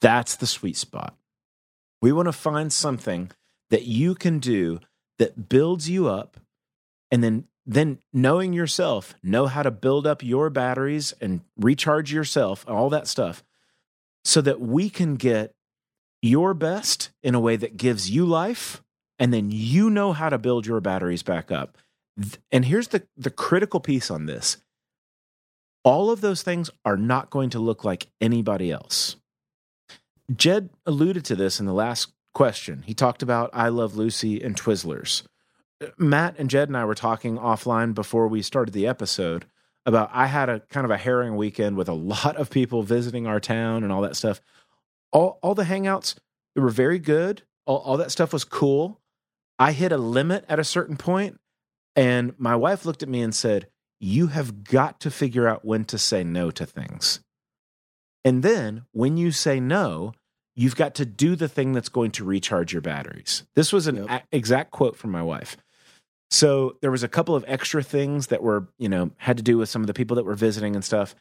That's 0.00 0.36
the 0.36 0.46
sweet 0.46 0.76
spot. 0.76 1.14
We 2.00 2.12
want 2.12 2.26
to 2.26 2.32
find 2.32 2.72
something 2.72 3.30
that 3.70 3.84
you 3.84 4.14
can 4.14 4.38
do 4.38 4.80
that 5.18 5.48
builds 5.48 5.88
you 5.88 6.08
up 6.08 6.38
and 7.10 7.22
then 7.22 7.44
then 7.66 7.98
knowing 8.12 8.52
yourself, 8.52 9.14
know 9.22 9.46
how 9.46 9.62
to 9.62 9.70
build 9.70 10.06
up 10.06 10.22
your 10.22 10.50
batteries 10.50 11.14
and 11.20 11.40
recharge 11.56 12.12
yourself, 12.12 12.64
all 12.68 12.90
that 12.90 13.06
stuff, 13.06 13.42
so 14.24 14.40
that 14.42 14.60
we 14.60 14.90
can 14.90 15.16
get 15.16 15.54
your 16.20 16.54
best 16.54 17.10
in 17.22 17.34
a 17.34 17.40
way 17.40 17.56
that 17.56 17.76
gives 17.76 18.10
you 18.10 18.26
life, 18.26 18.82
and 19.18 19.32
then 19.32 19.50
you 19.50 19.88
know 19.88 20.12
how 20.12 20.28
to 20.28 20.38
build 20.38 20.66
your 20.66 20.80
batteries 20.80 21.22
back 21.22 21.50
up. 21.50 21.78
And 22.52 22.64
here's 22.64 22.88
the, 22.88 23.06
the 23.16 23.30
critical 23.30 23.80
piece 23.80 24.10
on 24.10 24.26
this 24.26 24.58
all 25.84 26.10
of 26.10 26.22
those 26.22 26.42
things 26.42 26.70
are 26.84 26.96
not 26.96 27.28
going 27.28 27.50
to 27.50 27.58
look 27.58 27.84
like 27.84 28.08
anybody 28.20 28.72
else. 28.72 29.16
Jed 30.34 30.70
alluded 30.86 31.26
to 31.26 31.36
this 31.36 31.60
in 31.60 31.66
the 31.66 31.74
last 31.74 32.12
question. 32.34 32.82
He 32.84 32.94
talked 32.94 33.22
about 33.22 33.50
I 33.52 33.68
Love 33.68 33.96
Lucy 33.96 34.42
and 34.42 34.56
Twizzlers. 34.56 35.22
Matt 35.96 36.38
and 36.38 36.50
Jed 36.50 36.68
and 36.68 36.76
I 36.76 36.84
were 36.84 36.94
talking 36.94 37.36
offline 37.36 37.94
before 37.94 38.28
we 38.28 38.42
started 38.42 38.74
the 38.74 38.86
episode 38.86 39.46
about 39.86 40.10
I 40.12 40.26
had 40.26 40.48
a 40.48 40.60
kind 40.60 40.84
of 40.84 40.90
a 40.90 40.96
herring 40.96 41.36
weekend 41.36 41.76
with 41.76 41.88
a 41.88 41.92
lot 41.94 42.36
of 42.36 42.50
people 42.50 42.82
visiting 42.82 43.26
our 43.26 43.40
town 43.40 43.82
and 43.82 43.92
all 43.92 44.02
that 44.02 44.16
stuff. 44.16 44.40
All 45.12 45.38
all 45.42 45.54
the 45.54 45.64
hangouts 45.64 46.16
were 46.56 46.70
very 46.70 46.98
good. 46.98 47.42
All, 47.66 47.78
all 47.78 47.96
that 47.96 48.12
stuff 48.12 48.32
was 48.32 48.44
cool. 48.44 49.00
I 49.58 49.72
hit 49.72 49.92
a 49.92 49.96
limit 49.98 50.44
at 50.48 50.58
a 50.58 50.64
certain 50.64 50.96
point, 50.96 51.38
and 51.94 52.34
my 52.38 52.56
wife 52.56 52.84
looked 52.84 53.02
at 53.02 53.08
me 53.08 53.22
and 53.22 53.34
said, 53.34 53.68
"You 54.00 54.28
have 54.28 54.64
got 54.64 55.00
to 55.00 55.10
figure 55.10 55.46
out 55.46 55.64
when 55.64 55.84
to 55.86 55.98
say 55.98 56.24
no 56.24 56.50
to 56.50 56.66
things." 56.66 57.20
And 58.24 58.42
then 58.42 58.86
when 58.92 59.16
you 59.16 59.30
say 59.30 59.60
no, 59.60 60.14
you've 60.54 60.76
got 60.76 60.94
to 60.96 61.06
do 61.06 61.36
the 61.36 61.48
thing 61.48 61.72
that's 61.72 61.88
going 61.88 62.10
to 62.12 62.24
recharge 62.24 62.72
your 62.72 62.82
batteries. 62.82 63.44
This 63.54 63.72
was 63.72 63.86
an 63.86 63.96
yep. 63.96 64.06
a- 64.08 64.36
exact 64.36 64.70
quote 64.70 64.96
from 64.96 65.10
my 65.10 65.22
wife. 65.22 65.56
So 66.30 66.76
there 66.80 66.90
was 66.90 67.02
a 67.02 67.08
couple 67.08 67.34
of 67.34 67.44
extra 67.46 67.82
things 67.82 68.28
that 68.28 68.42
were, 68.42 68.68
you 68.78 68.88
know, 68.88 69.10
had 69.18 69.36
to 69.36 69.42
do 69.42 69.58
with 69.58 69.68
some 69.68 69.82
of 69.82 69.86
the 69.86 69.94
people 69.94 70.16
that 70.16 70.24
were 70.24 70.34
visiting 70.34 70.74
and 70.74 70.84
stuff. 70.84 71.14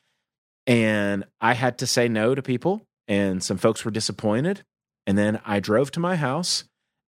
And 0.65 1.25
I 1.41 1.53
had 1.53 1.79
to 1.79 1.87
say 1.87 2.07
no 2.07 2.33
to 2.33 2.41
people, 2.41 2.87
and 3.07 3.43
some 3.43 3.57
folks 3.57 3.83
were 3.83 3.91
disappointed. 3.91 4.63
And 5.05 5.17
then 5.17 5.41
I 5.45 5.59
drove 5.59 5.91
to 5.91 5.99
my 5.99 6.15
house 6.15 6.63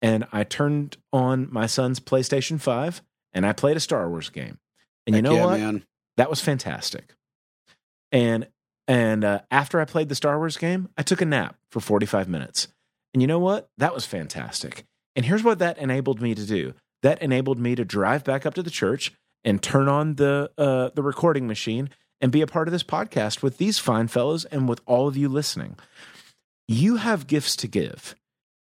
and 0.01 0.25
I 0.31 0.43
turned 0.43 0.97
on 1.11 1.47
my 1.51 1.65
son's 1.65 1.99
PlayStation 1.99 2.59
5 2.59 3.01
and 3.33 3.45
I 3.45 3.53
played 3.53 3.77
a 3.77 3.79
Star 3.79 4.09
Wars 4.09 4.29
game. 4.29 4.59
And 5.05 5.15
Heck 5.15 5.23
you 5.23 5.29
know 5.29 5.35
yeah, 5.35 5.45
what? 5.45 5.59
Man. 5.59 5.85
That 6.17 6.29
was 6.29 6.41
fantastic. 6.41 7.15
And 8.11 8.47
and 8.89 9.23
uh, 9.23 9.41
after 9.51 9.79
I 9.79 9.85
played 9.85 10.09
the 10.09 10.15
Star 10.15 10.39
Wars 10.39 10.57
game, 10.57 10.89
I 10.97 11.03
took 11.03 11.21
a 11.21 11.25
nap 11.25 11.55
for 11.69 11.79
45 11.79 12.27
minutes. 12.27 12.67
And 13.13 13.21
you 13.21 13.27
know 13.27 13.37
what? 13.37 13.69
That 13.77 13.93
was 13.93 14.07
fantastic. 14.07 14.83
And 15.15 15.25
here's 15.25 15.43
what 15.43 15.59
that 15.59 15.77
enabled 15.77 16.21
me 16.21 16.33
to 16.33 16.45
do 16.45 16.73
that 17.03 17.21
enabled 17.21 17.59
me 17.59 17.75
to 17.75 17.85
drive 17.85 18.23
back 18.23 18.47
up 18.47 18.55
to 18.55 18.63
the 18.63 18.71
church 18.71 19.13
and 19.43 19.61
turn 19.61 19.87
on 19.87 20.15
the 20.15 20.49
uh, 20.57 20.89
the 20.95 21.03
recording 21.03 21.45
machine 21.45 21.89
and 22.19 22.31
be 22.31 22.41
a 22.41 22.47
part 22.47 22.67
of 22.67 22.71
this 22.71 22.83
podcast 22.83 23.43
with 23.43 23.59
these 23.59 23.77
fine 23.77 24.07
fellows 24.07 24.43
and 24.45 24.67
with 24.67 24.81
all 24.87 25.07
of 25.07 25.15
you 25.15 25.29
listening. 25.29 25.77
You 26.67 26.97
have 26.97 27.27
gifts 27.27 27.55
to 27.57 27.67
give. 27.67 28.15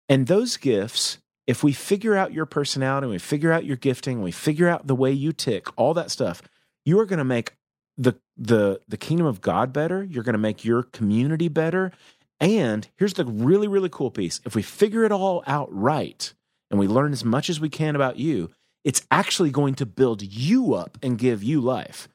And 0.08 0.28
those 0.28 0.56
gifts, 0.56 1.18
if 1.48 1.64
we 1.64 1.74
figure 1.74 2.16
out 2.16 2.32
your 2.32 2.46
personality, 2.46 3.08
we 3.08 3.18
figure 3.18 3.52
out 3.52 3.66
your 3.66 3.76
gifting, 3.76 4.22
we 4.22 4.32
figure 4.32 4.70
out 4.70 4.86
the 4.86 4.96
way 4.96 5.12
you 5.12 5.34
tick, 5.34 5.68
all 5.78 5.96
that 5.96 6.12
stuff, 6.12 6.44
you 6.86 7.00
are 7.00 7.06
going 7.06 7.20
to 7.20 7.26
make 7.26 7.54
the 7.98 8.16
the 8.42 8.82
the 8.88 8.98
kingdom 8.98 9.28
of 9.28 9.42
God 9.42 9.72
better, 9.72 10.04
you're 10.04 10.24
going 10.24 10.34
to 10.34 10.39
make 10.39 10.66
your 10.66 10.84
community 10.84 11.48
better. 11.48 11.92
And 12.39 12.88
here's 12.98 13.14
the 13.14 13.26
really 13.26 13.68
really 13.68 13.89
cool 13.89 14.12
piece. 14.12 14.42
If 14.46 14.56
we 14.56 14.64
figure 14.64 15.04
it 15.04 15.12
all 15.12 15.44
out 15.46 15.70
right 15.72 16.34
and 16.70 16.80
we 16.80 16.88
learn 16.88 17.14
as 17.14 17.24
much 17.24 17.50
as 17.50 17.60
we 17.60 17.70
can 17.70 17.96
about 17.96 18.18
you, 18.18 18.50
it's 18.84 19.06
actually 19.12 19.52
going 19.52 19.76
to 19.76 19.86
build 19.86 20.24
you 20.24 20.74
up 20.74 20.98
and 21.04 21.18
give 21.18 21.44
you 21.44 21.62
life. 21.62 22.08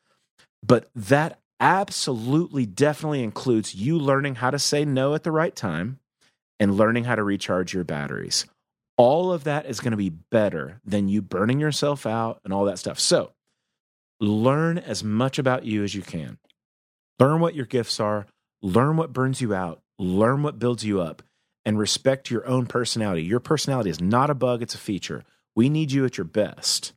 But 0.64 0.90
that 0.96 1.38
absolutely 1.60 2.66
definitely 2.66 3.22
includes 3.22 3.74
you 3.74 3.98
learning 3.98 4.36
how 4.36 4.50
to 4.50 4.58
say 4.58 4.84
no 4.84 5.14
at 5.14 5.22
the 5.22 5.30
right 5.30 5.54
time 5.54 6.00
and 6.58 6.76
learning 6.76 7.04
how 7.04 7.14
to 7.14 7.22
recharge 7.22 7.72
your 7.72 7.84
batteries. 7.84 8.46
All 8.96 9.32
of 9.32 9.44
that 9.44 9.66
is 9.66 9.80
going 9.80 9.92
to 9.92 9.96
be 9.96 10.08
better 10.10 10.80
than 10.84 11.08
you 11.08 11.22
burning 11.22 11.60
yourself 11.60 12.06
out 12.06 12.40
and 12.44 12.52
all 12.52 12.64
that 12.64 12.78
stuff. 12.78 12.98
So, 12.98 13.32
learn 14.20 14.78
as 14.78 15.04
much 15.04 15.38
about 15.38 15.64
you 15.64 15.84
as 15.84 15.94
you 15.94 16.02
can. 16.02 16.38
Learn 17.18 17.40
what 17.40 17.54
your 17.54 17.66
gifts 17.66 18.00
are, 18.00 18.26
learn 18.62 18.96
what 18.96 19.12
burns 19.12 19.40
you 19.40 19.54
out, 19.54 19.80
learn 19.98 20.42
what 20.42 20.58
builds 20.58 20.84
you 20.84 21.00
up, 21.00 21.22
and 21.64 21.78
respect 21.78 22.30
your 22.30 22.46
own 22.46 22.66
personality. 22.66 23.22
Your 23.22 23.40
personality 23.40 23.90
is 23.90 24.00
not 24.00 24.30
a 24.30 24.34
bug, 24.34 24.62
it's 24.62 24.74
a 24.74 24.78
feature. 24.78 25.24
We 25.54 25.68
need 25.68 25.92
you 25.92 26.04
at 26.04 26.18
your 26.18 26.24
best. 26.24 26.92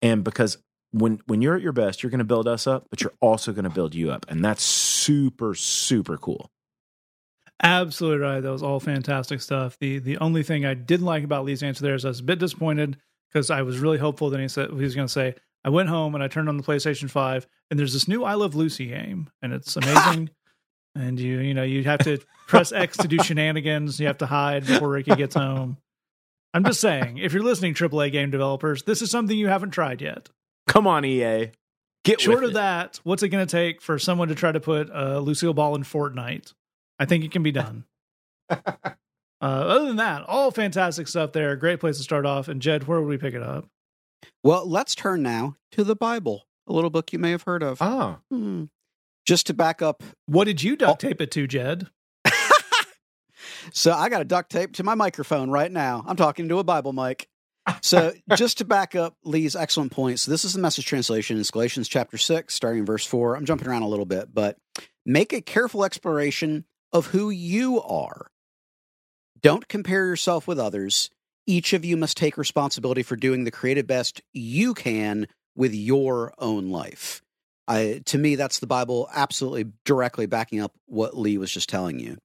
And 0.00 0.24
because 0.24 0.58
when 0.90 1.20
when 1.26 1.40
you're 1.40 1.56
at 1.56 1.62
your 1.62 1.72
best, 1.72 2.02
you're 2.02 2.10
going 2.10 2.18
to 2.18 2.24
build 2.24 2.46
us 2.46 2.66
up, 2.66 2.86
but 2.90 3.00
you're 3.00 3.14
also 3.20 3.52
going 3.52 3.64
to 3.64 3.70
build 3.70 3.94
you 3.94 4.10
up, 4.10 4.26
and 4.28 4.44
that's 4.44 4.62
super 4.62 5.54
super 5.54 6.18
cool. 6.18 6.50
Absolutely 7.62 8.18
right. 8.18 8.40
That 8.40 8.50
was 8.50 8.62
all 8.62 8.80
fantastic 8.80 9.40
stuff. 9.40 9.78
The 9.78 9.98
the 10.00 10.18
only 10.18 10.42
thing 10.42 10.66
I 10.66 10.74
didn't 10.74 11.06
like 11.06 11.24
about 11.24 11.44
Lee's 11.44 11.62
answer 11.62 11.82
there 11.82 11.94
is 11.94 12.04
I 12.04 12.08
was 12.08 12.20
a 12.20 12.24
bit 12.24 12.40
disappointed 12.40 12.98
because 13.28 13.50
I 13.50 13.62
was 13.62 13.78
really 13.78 13.98
hopeful 13.98 14.30
that 14.30 14.40
he 14.40 14.48
said 14.48 14.70
he 14.70 14.76
was 14.76 14.94
going 14.94 15.06
to 15.06 15.12
say 15.12 15.34
I 15.64 15.70
went 15.70 15.88
home 15.88 16.14
and 16.14 16.22
I 16.22 16.28
turned 16.28 16.48
on 16.48 16.56
the 16.56 16.62
PlayStation 16.62 17.08
5 17.08 17.46
and 17.70 17.78
there's 17.78 17.92
this 17.92 18.08
new 18.08 18.24
I 18.24 18.34
Love 18.34 18.54
Lucy 18.54 18.86
game 18.86 19.30
and 19.40 19.52
it's 19.52 19.76
amazing. 19.76 20.30
and 20.94 21.18
you 21.18 21.38
you 21.38 21.54
know 21.54 21.62
you 21.62 21.84
have 21.84 22.00
to 22.00 22.18
press 22.46 22.72
X 22.72 22.96
to 22.98 23.08
do 23.08 23.18
shenanigans. 23.22 23.98
You 23.98 24.06
have 24.08 24.18
to 24.18 24.26
hide 24.26 24.66
before 24.66 24.88
Ricky 24.88 25.14
gets 25.14 25.34
home. 25.34 25.78
I'm 26.54 26.64
just 26.64 26.80
saying, 26.80 27.18
if 27.18 27.32
you're 27.32 27.42
listening, 27.42 27.72
AAA 27.72 28.12
game 28.12 28.30
developers, 28.30 28.82
this 28.82 29.00
is 29.00 29.10
something 29.10 29.36
you 29.36 29.48
haven't 29.48 29.70
tried 29.70 30.02
yet. 30.02 30.28
Come 30.68 30.86
on, 30.86 31.04
EA. 31.04 31.50
Get 32.04 32.20
short 32.20 32.44
of 32.44 32.50
it. 32.50 32.54
that. 32.54 33.00
What's 33.04 33.22
it 33.22 33.28
going 33.28 33.46
to 33.46 33.50
take 33.50 33.80
for 33.80 33.98
someone 33.98 34.28
to 34.28 34.34
try 34.34 34.52
to 34.52 34.60
put 34.60 34.90
uh, 34.90 35.18
Lucille 35.20 35.54
Ball 35.54 35.74
in 35.76 35.82
Fortnite? 35.82 36.52
I 36.98 37.06
think 37.06 37.24
it 37.24 37.30
can 37.30 37.42
be 37.42 37.52
done. 37.52 37.84
uh, 38.50 38.58
other 39.40 39.86
than 39.86 39.96
that, 39.96 40.24
all 40.28 40.50
fantastic 40.50 41.08
stuff 41.08 41.32
there. 41.32 41.56
Great 41.56 41.80
place 41.80 41.96
to 41.96 42.02
start 42.02 42.26
off. 42.26 42.48
And 42.48 42.60
Jed, 42.60 42.86
where 42.86 43.00
would 43.00 43.08
we 43.08 43.18
pick 43.18 43.34
it 43.34 43.42
up? 43.42 43.66
Well, 44.42 44.68
let's 44.68 44.94
turn 44.94 45.22
now 45.22 45.56
to 45.72 45.84
the 45.84 45.96
Bible, 45.96 46.46
a 46.66 46.72
little 46.72 46.90
book 46.90 47.12
you 47.12 47.18
may 47.18 47.30
have 47.30 47.42
heard 47.42 47.62
of. 47.62 47.80
Ah. 47.80 48.18
Hmm. 48.30 48.64
Just 49.24 49.46
to 49.46 49.54
back 49.54 49.82
up. 49.82 50.02
What 50.26 50.44
did 50.44 50.62
you 50.62 50.76
duct 50.76 51.00
tape 51.00 51.20
it 51.20 51.30
to, 51.32 51.46
Jed? 51.46 51.88
so 53.72 53.92
I 53.92 54.08
got 54.08 54.20
a 54.20 54.24
duct 54.24 54.50
tape 54.50 54.72
to 54.74 54.82
my 54.82 54.94
microphone 54.94 55.50
right 55.50 55.70
now. 55.70 56.04
I'm 56.06 56.16
talking 56.16 56.48
to 56.48 56.58
a 56.58 56.64
Bible 56.64 56.92
mic. 56.92 57.28
So 57.82 58.12
just 58.36 58.58
to 58.58 58.64
back 58.64 58.96
up 58.96 59.16
Lee's 59.24 59.54
excellent 59.54 59.92
points, 59.92 60.24
this 60.24 60.44
is 60.44 60.54
the 60.54 60.60
message 60.60 60.86
translation 60.86 61.36
in 61.36 61.44
Galatians 61.52 61.88
chapter 61.88 62.18
6, 62.18 62.52
starting 62.52 62.80
in 62.80 62.86
verse 62.86 63.06
4. 63.06 63.36
I'm 63.36 63.44
jumping 63.44 63.68
around 63.68 63.82
a 63.82 63.88
little 63.88 64.06
bit, 64.06 64.34
but 64.34 64.56
make 65.06 65.32
a 65.32 65.40
careful 65.40 65.84
exploration 65.84 66.64
of 66.92 67.06
who 67.06 67.30
you 67.30 67.80
are. 67.82 68.26
Don't 69.40 69.68
compare 69.68 70.06
yourself 70.06 70.46
with 70.46 70.58
others 70.58 71.10
each 71.46 71.72
of 71.72 71.84
you 71.84 71.96
must 71.96 72.16
take 72.16 72.36
responsibility 72.36 73.02
for 73.02 73.16
doing 73.16 73.44
the 73.44 73.50
creative 73.50 73.86
best 73.86 74.20
you 74.32 74.74
can 74.74 75.26
with 75.54 75.74
your 75.74 76.32
own 76.38 76.70
life. 76.70 77.22
I, 77.68 78.02
to 78.06 78.18
me, 78.18 78.36
that's 78.36 78.58
the 78.58 78.66
Bible 78.66 79.08
absolutely 79.12 79.72
directly 79.84 80.26
backing 80.26 80.60
up 80.60 80.74
what 80.86 81.16
Lee 81.16 81.38
was 81.38 81.52
just 81.52 81.68
telling 81.68 81.98
you. 81.98 82.18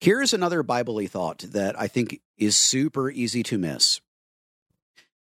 Here's 0.00 0.34
another 0.34 0.62
Bible 0.62 1.00
thought 1.06 1.38
that 1.50 1.80
I 1.80 1.86
think 1.86 2.20
is 2.36 2.56
super 2.56 3.10
easy 3.10 3.42
to 3.44 3.58
miss. 3.58 4.00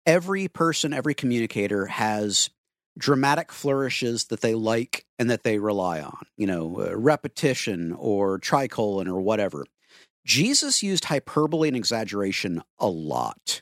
Every 0.06 0.48
person, 0.48 0.92
every 0.92 1.14
communicator 1.14 1.86
has 1.86 2.50
dramatic 2.98 3.52
flourishes 3.52 4.24
that 4.24 4.40
they 4.40 4.54
like 4.54 5.04
and 5.18 5.30
that 5.30 5.42
they 5.42 5.58
rely 5.58 6.00
on, 6.00 6.24
you 6.36 6.46
know, 6.46 6.80
uh, 6.80 6.96
repetition 6.96 7.92
or 7.92 8.38
tricolon 8.38 9.08
or 9.08 9.20
whatever. 9.20 9.64
Jesus 10.24 10.82
used 10.82 11.06
hyperbole 11.06 11.68
and 11.68 11.76
exaggeration 11.76 12.62
a 12.78 12.86
lot 12.86 13.60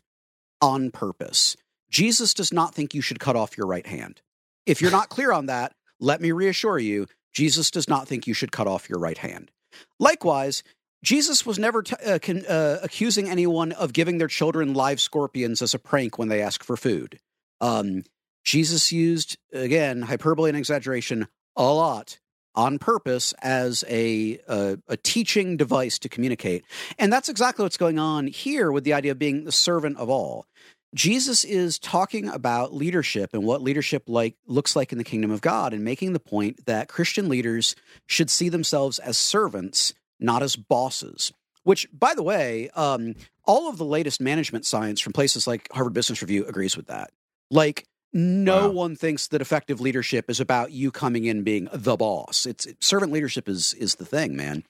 on 0.60 0.90
purpose. 0.90 1.56
Jesus 1.90 2.34
does 2.34 2.52
not 2.52 2.74
think 2.74 2.94
you 2.94 3.02
should 3.02 3.18
cut 3.18 3.36
off 3.36 3.56
your 3.56 3.66
right 3.66 3.86
hand. 3.86 4.20
If 4.66 4.80
you're 4.80 4.90
not 4.90 5.08
clear 5.08 5.32
on 5.32 5.46
that, 5.46 5.72
let 5.98 6.20
me 6.20 6.32
reassure 6.32 6.78
you 6.78 7.06
Jesus 7.32 7.70
does 7.70 7.88
not 7.88 8.08
think 8.08 8.26
you 8.26 8.34
should 8.34 8.52
cut 8.52 8.66
off 8.66 8.88
your 8.88 8.98
right 8.98 9.18
hand. 9.18 9.50
Likewise, 9.98 10.62
Jesus 11.02 11.46
was 11.46 11.58
never 11.58 11.82
t- 11.82 11.96
uh, 12.04 12.18
con- 12.18 12.44
uh, 12.46 12.78
accusing 12.82 13.28
anyone 13.28 13.72
of 13.72 13.92
giving 13.92 14.18
their 14.18 14.28
children 14.28 14.74
live 14.74 15.00
scorpions 15.00 15.62
as 15.62 15.74
a 15.74 15.78
prank 15.78 16.18
when 16.18 16.28
they 16.28 16.42
ask 16.42 16.62
for 16.62 16.76
food. 16.76 17.18
Um, 17.60 18.02
Jesus 18.44 18.92
used, 18.92 19.38
again, 19.52 20.02
hyperbole 20.02 20.50
and 20.50 20.58
exaggeration 20.58 21.28
a 21.56 21.64
lot 21.64 22.18
on 22.54 22.78
purpose 22.78 23.32
as 23.42 23.84
a, 23.88 24.38
a, 24.48 24.78
a 24.88 24.96
teaching 24.96 25.56
device 25.56 25.98
to 26.00 26.08
communicate. 26.08 26.64
And 26.98 27.12
that's 27.12 27.28
exactly 27.28 27.62
what's 27.62 27.76
going 27.76 27.98
on 27.98 28.26
here 28.26 28.72
with 28.72 28.84
the 28.84 28.92
idea 28.92 29.12
of 29.12 29.18
being 29.18 29.44
the 29.44 29.52
servant 29.52 29.96
of 29.98 30.10
all. 30.10 30.46
Jesus 30.94 31.44
is 31.44 31.78
talking 31.78 32.28
about 32.28 32.74
leadership 32.74 33.30
and 33.32 33.44
what 33.44 33.62
leadership 33.62 34.04
like 34.08 34.34
looks 34.46 34.74
like 34.74 34.90
in 34.90 34.98
the 34.98 35.04
kingdom 35.04 35.30
of 35.30 35.40
God 35.40 35.72
and 35.72 35.84
making 35.84 36.12
the 36.12 36.20
point 36.20 36.66
that 36.66 36.88
Christian 36.88 37.28
leaders 37.28 37.76
should 38.06 38.28
see 38.28 38.48
themselves 38.48 38.98
as 38.98 39.16
servants, 39.16 39.94
not 40.18 40.42
as 40.42 40.56
bosses. 40.56 41.32
Which, 41.62 41.86
by 41.92 42.14
the 42.14 42.22
way, 42.22 42.70
um, 42.70 43.14
all 43.44 43.68
of 43.68 43.78
the 43.78 43.84
latest 43.84 44.20
management 44.20 44.66
science 44.66 45.00
from 45.00 45.12
places 45.12 45.46
like 45.46 45.68
Harvard 45.72 45.92
Business 45.92 46.22
Review 46.22 46.44
agrees 46.46 46.76
with 46.76 46.86
that. 46.86 47.10
Like, 47.50 47.86
no 48.12 48.66
Wow. 48.66 48.72
one 48.72 48.96
thinks 48.96 49.28
that 49.28 49.40
effective 49.40 49.80
leadership 49.80 50.28
is 50.28 50.40
about 50.40 50.72
you 50.72 50.90
coming 50.90 51.24
in 51.24 51.42
being 51.42 51.68
the 51.72 51.96
boss. 51.96 52.46
It's 52.46 52.66
servant 52.80 53.12
leadership 53.12 53.48
is 53.48 53.74
is 53.74 53.96
the 53.96 54.04
thing, 54.04 54.36
man. 54.36 54.64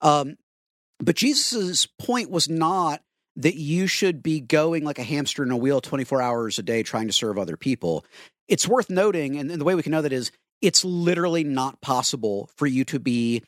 Um, 0.00 0.36
but 0.98 1.16
Jesus's 1.16 1.86
point 1.98 2.30
was 2.30 2.48
not 2.48 3.02
that 3.36 3.56
you 3.56 3.86
should 3.86 4.22
be 4.22 4.40
going 4.40 4.82
like 4.84 4.98
a 4.98 5.02
hamster 5.02 5.42
in 5.42 5.50
a 5.50 5.56
wheel 5.56 5.82
24 5.82 6.22
hours 6.22 6.58
a 6.58 6.62
day 6.62 6.82
trying 6.82 7.06
to 7.06 7.12
serve 7.12 7.38
other 7.38 7.56
people. 7.58 8.04
It's 8.48 8.66
worth 8.66 8.88
noting, 8.88 9.36
and, 9.36 9.50
and 9.50 9.60
the 9.60 9.64
way 9.64 9.74
we 9.74 9.82
can 9.82 9.92
know 9.92 10.00
that 10.02 10.12
is 10.12 10.30
it's 10.62 10.84
literally 10.84 11.44
not 11.44 11.82
possible 11.82 12.48
for 12.56 12.66
you 12.66 12.84
to 12.86 12.98
be 12.98 13.42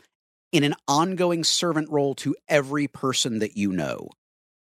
in 0.52 0.62
an 0.64 0.74
ongoing 0.86 1.42
servant 1.42 1.88
role 1.90 2.14
to 2.16 2.36
every 2.48 2.86
person 2.86 3.38
that 3.38 3.56
you 3.56 3.72
know. 3.72 4.10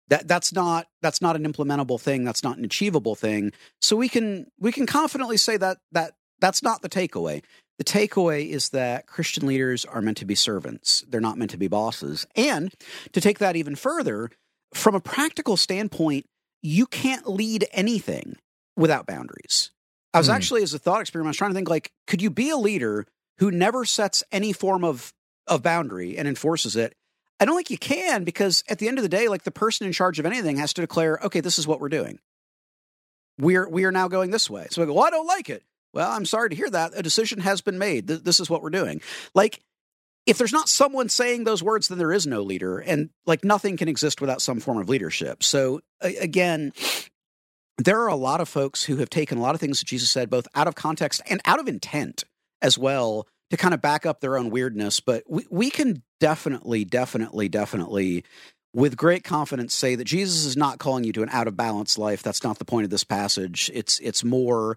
That 0.09 0.29
that's 0.29 0.53
not 0.53 0.87
that's 1.03 1.21
not 1.21 1.37
an 1.37 1.45
implementable 1.45 2.01
thing. 2.01 2.25
That's 2.25 2.45
not 2.45 2.59
an 2.59 2.65
achievable 2.65 3.15
thing. 3.15 3.53
So 3.81 3.97
we 3.97 4.09
can 4.09 4.47
we 4.59 4.73
can 4.73 4.87
confidently 4.87 5.37
say 5.37 5.57
that 5.57 5.79
that 5.93 6.13
that's 6.41 6.63
not 6.63 6.83
the 6.83 6.89
takeaway. 6.89 7.43
The 7.79 7.85
takeaway 7.85 8.49
is 8.49 8.71
that 8.71 9.07
Christian 9.07 9.47
leaders 9.47 9.85
are 9.85 10.01
meant 10.01 10.17
to 10.19 10.25
be 10.25 10.35
servants. 10.35 11.05
They're 11.09 11.21
not 11.21 11.37
meant 11.39 11.51
to 11.51 11.59
be 11.59 11.69
bosses. 11.69 12.27
And 12.35 12.73
to 13.13 13.21
take 13.21 13.39
that 13.39 13.57
even 13.57 13.75
further, 13.77 14.31
from 14.73 14.95
a 14.95 15.01
practical 15.01 15.57
standpoint, 15.57 16.25
you 16.63 16.87
can't 16.87 17.29
lead 17.29 17.67
anything 17.73 18.37
without 18.77 19.07
boundaries. 19.07 19.71
I 20.15 20.19
was 20.19 20.29
Hmm. 20.29 20.35
actually, 20.35 20.63
as 20.63 20.73
a 20.73 20.79
thought 20.79 21.01
experiment, 21.03 21.29
I 21.29 21.31
was 21.31 21.37
trying 21.37 21.51
to 21.51 21.55
think 21.55 21.69
like, 21.69 21.91
could 22.07 22.23
you 22.23 22.31
be 22.31 22.49
a 22.49 22.57
leader 22.57 23.07
who 23.39 23.51
never 23.51 23.85
sets 23.85 24.23
any 24.31 24.53
form 24.53 24.85
of 24.85 25.13
of 25.49 25.63
boundary 25.63 26.17
and 26.17 26.27
enforces 26.27 26.77
it? 26.77 26.95
I 27.39 27.45
don't 27.45 27.57
think 27.57 27.71
you 27.71 27.79
can 27.79 28.25
because 28.25 28.65
at 28.69 28.79
the 28.79 28.89
end 28.89 28.99
of 28.99 29.03
the 29.03 29.09
day, 29.09 29.29
like 29.29 29.43
the 29.45 29.51
person 29.51 29.87
in 29.87 29.93
charge 29.93 30.19
of 30.19 30.27
anything 30.27 30.57
has 30.57 30.73
to 30.75 30.81
declare, 30.81 31.19
okay, 31.25 31.41
this 31.41 31.59
is 31.59 31.67
what 31.67 31.81
we're 31.81 31.89
doing. 31.91 32.19
We're 33.39 33.69
we 33.69 33.85
are 33.85 33.93
now 33.93 34.09
going 34.09 34.31
this 34.31 34.49
way. 34.49 34.67
So 34.71 34.83
I 34.83 34.87
go, 34.87 34.95
well, 34.95 35.05
I 35.05 35.11
don't 35.11 35.27
like 35.27 35.51
it. 35.51 35.63
Well, 35.93 36.11
I'm 36.11 36.25
sorry 36.25 36.51
to 36.51 36.57
hear 36.57 36.71
that. 36.71 36.93
A 36.95 37.03
decision 37.03 37.41
has 37.41 37.61
been 37.61 37.79
made. 37.79 38.09
Th- 38.09 38.21
This 38.23 38.41
is 38.41 38.49
what 38.51 38.63
we're 38.63 38.71
doing. 38.71 39.01
Like, 39.35 39.61
if 40.27 40.39
there's 40.39 40.53
not 40.53 40.69
someone 40.69 41.09
saying 41.09 41.45
those 41.45 41.63
words, 41.63 41.89
then 41.89 41.99
there 41.99 42.13
is 42.13 42.27
no 42.27 42.43
leader, 42.43 42.79
and 42.79 43.11
like 43.27 43.45
nothing 43.45 43.77
can 43.77 43.89
exist 43.89 44.21
without 44.21 44.43
some 44.43 44.59
form 44.61 44.79
of 44.79 44.89
leadership. 44.89 45.43
So 45.43 45.81
a- 46.03 46.17
again, 46.17 46.73
there 47.79 48.01
are 48.01 48.09
a 48.09 48.17
lot 48.17 48.41
of 48.41 48.49
folks 48.49 48.85
who 48.85 48.97
have 48.97 49.11
taken 49.11 49.39
a 49.39 49.43
lot 49.43 49.55
of 49.55 49.61
things 49.61 49.81
that 49.81 49.87
Jesus 49.87 50.11
said, 50.11 50.31
both 50.31 50.49
out 50.55 50.67
of 50.67 50.75
context 50.75 51.21
and 51.29 51.41
out 51.45 51.61
of 51.61 51.69
intent 51.69 52.25
as 52.63 52.79
well, 52.79 53.27
to 53.51 53.57
kind 53.57 53.75
of 53.75 53.81
back 53.81 54.07
up 54.07 54.21
their 54.21 54.37
own 54.37 54.51
weirdness. 54.51 55.01
But 55.01 55.25
we, 55.29 55.47
we 55.51 55.71
can 55.71 56.03
definitely, 56.21 56.85
definitely, 56.85 57.49
definitely, 57.49 58.25
with 58.75 58.97
great 58.97 59.25
confidence, 59.25 59.75
say 59.75 59.95
that 59.95 60.05
Jesus 60.05 60.45
is 60.45 60.57
not 60.57 60.79
calling 60.79 61.05
you 61.05 61.13
to 61.13 61.23
an 61.23 61.31
out 61.31 61.49
of 61.49 61.57
balance 61.57 61.97
life. 61.97 62.23
That's 62.23 62.45
not 62.45 62.59
the 62.59 62.65
point 62.65 62.85
of 62.85 62.91
this 62.91 63.05
passage. 63.05 63.71
It's 63.73 63.99
it's 64.01 64.23
more 64.23 64.77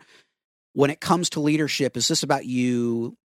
when 0.74 0.90
it 0.90 1.02
comes 1.02 1.30
to 1.32 1.42
leadership. 1.42 1.98
Is 1.98 2.08
this 2.08 2.24
about 2.24 2.46
you 2.46 3.18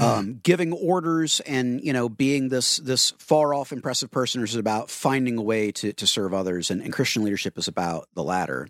um, 0.00 0.38
giving 0.42 0.72
orders 0.72 1.40
and 1.40 1.82
you 1.82 1.92
know 1.92 2.08
being 2.08 2.48
this 2.48 2.76
this 2.76 3.12
far 3.18 3.52
off 3.52 3.72
impressive 3.72 4.10
person, 4.10 4.40
or 4.40 4.44
is 4.44 4.54
it 4.54 4.60
about 4.60 4.90
finding 4.90 5.36
a 5.38 5.42
way 5.42 5.72
to 5.72 5.92
to 5.92 6.06
serve 6.06 6.32
others? 6.32 6.70
And, 6.70 6.82
and 6.82 6.92
Christian 6.92 7.24
leadership 7.24 7.58
is 7.58 7.68
about 7.68 8.08
the 8.14 8.22
latter. 8.22 8.68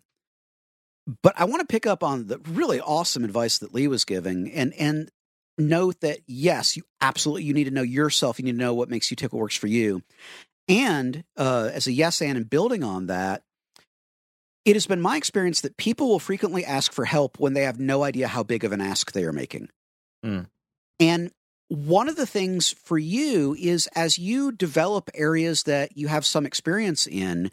But 1.22 1.34
I 1.38 1.44
want 1.44 1.61
to 1.61 1.66
pick 1.66 1.86
up 1.86 2.03
on 2.03 2.26
the 2.26 2.38
really 2.49 2.80
awesome 2.80 3.24
advice 3.24 3.59
that 3.59 3.74
Lee 3.74 3.88
was 3.88 4.05
giving, 4.05 4.51
and 4.53 4.72
and 4.74 5.11
note 5.59 6.00
that 6.00 6.20
yes, 6.26 6.76
you 6.76 6.84
absolutely 7.00 7.44
you 7.44 7.54
need 7.54 7.64
to 7.64 7.70
know 7.70 7.82
yourself. 7.82 8.38
You 8.38 8.44
need 8.44 8.52
to 8.52 8.59
know 8.59 8.74
what 8.74 8.88
makes 8.88 9.11
you 9.11 9.16
tick, 9.16 9.32
what 9.32 9.40
works 9.40 9.56
for 9.56 9.66
you, 9.66 10.02
and 10.68 11.24
uh, 11.36 11.70
as 11.72 11.86
a 11.86 11.92
yes 11.92 12.22
and 12.22 12.36
and 12.36 12.48
building 12.48 12.84
on 12.84 13.06
that. 13.06 13.42
It 14.64 14.76
has 14.76 14.86
been 14.86 15.00
my 15.00 15.16
experience 15.16 15.62
that 15.62 15.78
people 15.78 16.09
will 16.09 16.18
frequently 16.18 16.64
ask 16.64 16.92
for 16.92 17.06
help 17.06 17.38
when 17.38 17.54
they 17.54 17.62
have 17.62 17.80
no 17.80 18.02
idea 18.02 18.28
how 18.28 18.42
big 18.42 18.64
of 18.64 18.72
an 18.72 18.82
ask 18.82 19.12
they 19.12 19.24
are 19.24 19.32
making. 19.32 19.70
Hmm. 20.22 20.40
And 21.00 21.30
one 21.68 22.09
of 22.09 22.16
the 22.16 22.26
things 22.26 22.70
for 22.70 22.98
you 22.98 23.54
is 23.59 23.88
as 23.94 24.18
you 24.18 24.52
develop 24.52 25.11
areas 25.14 25.62
that 25.64 25.96
you 25.96 26.09
have 26.09 26.26
some 26.26 26.44
experience 26.44 27.06
in, 27.06 27.50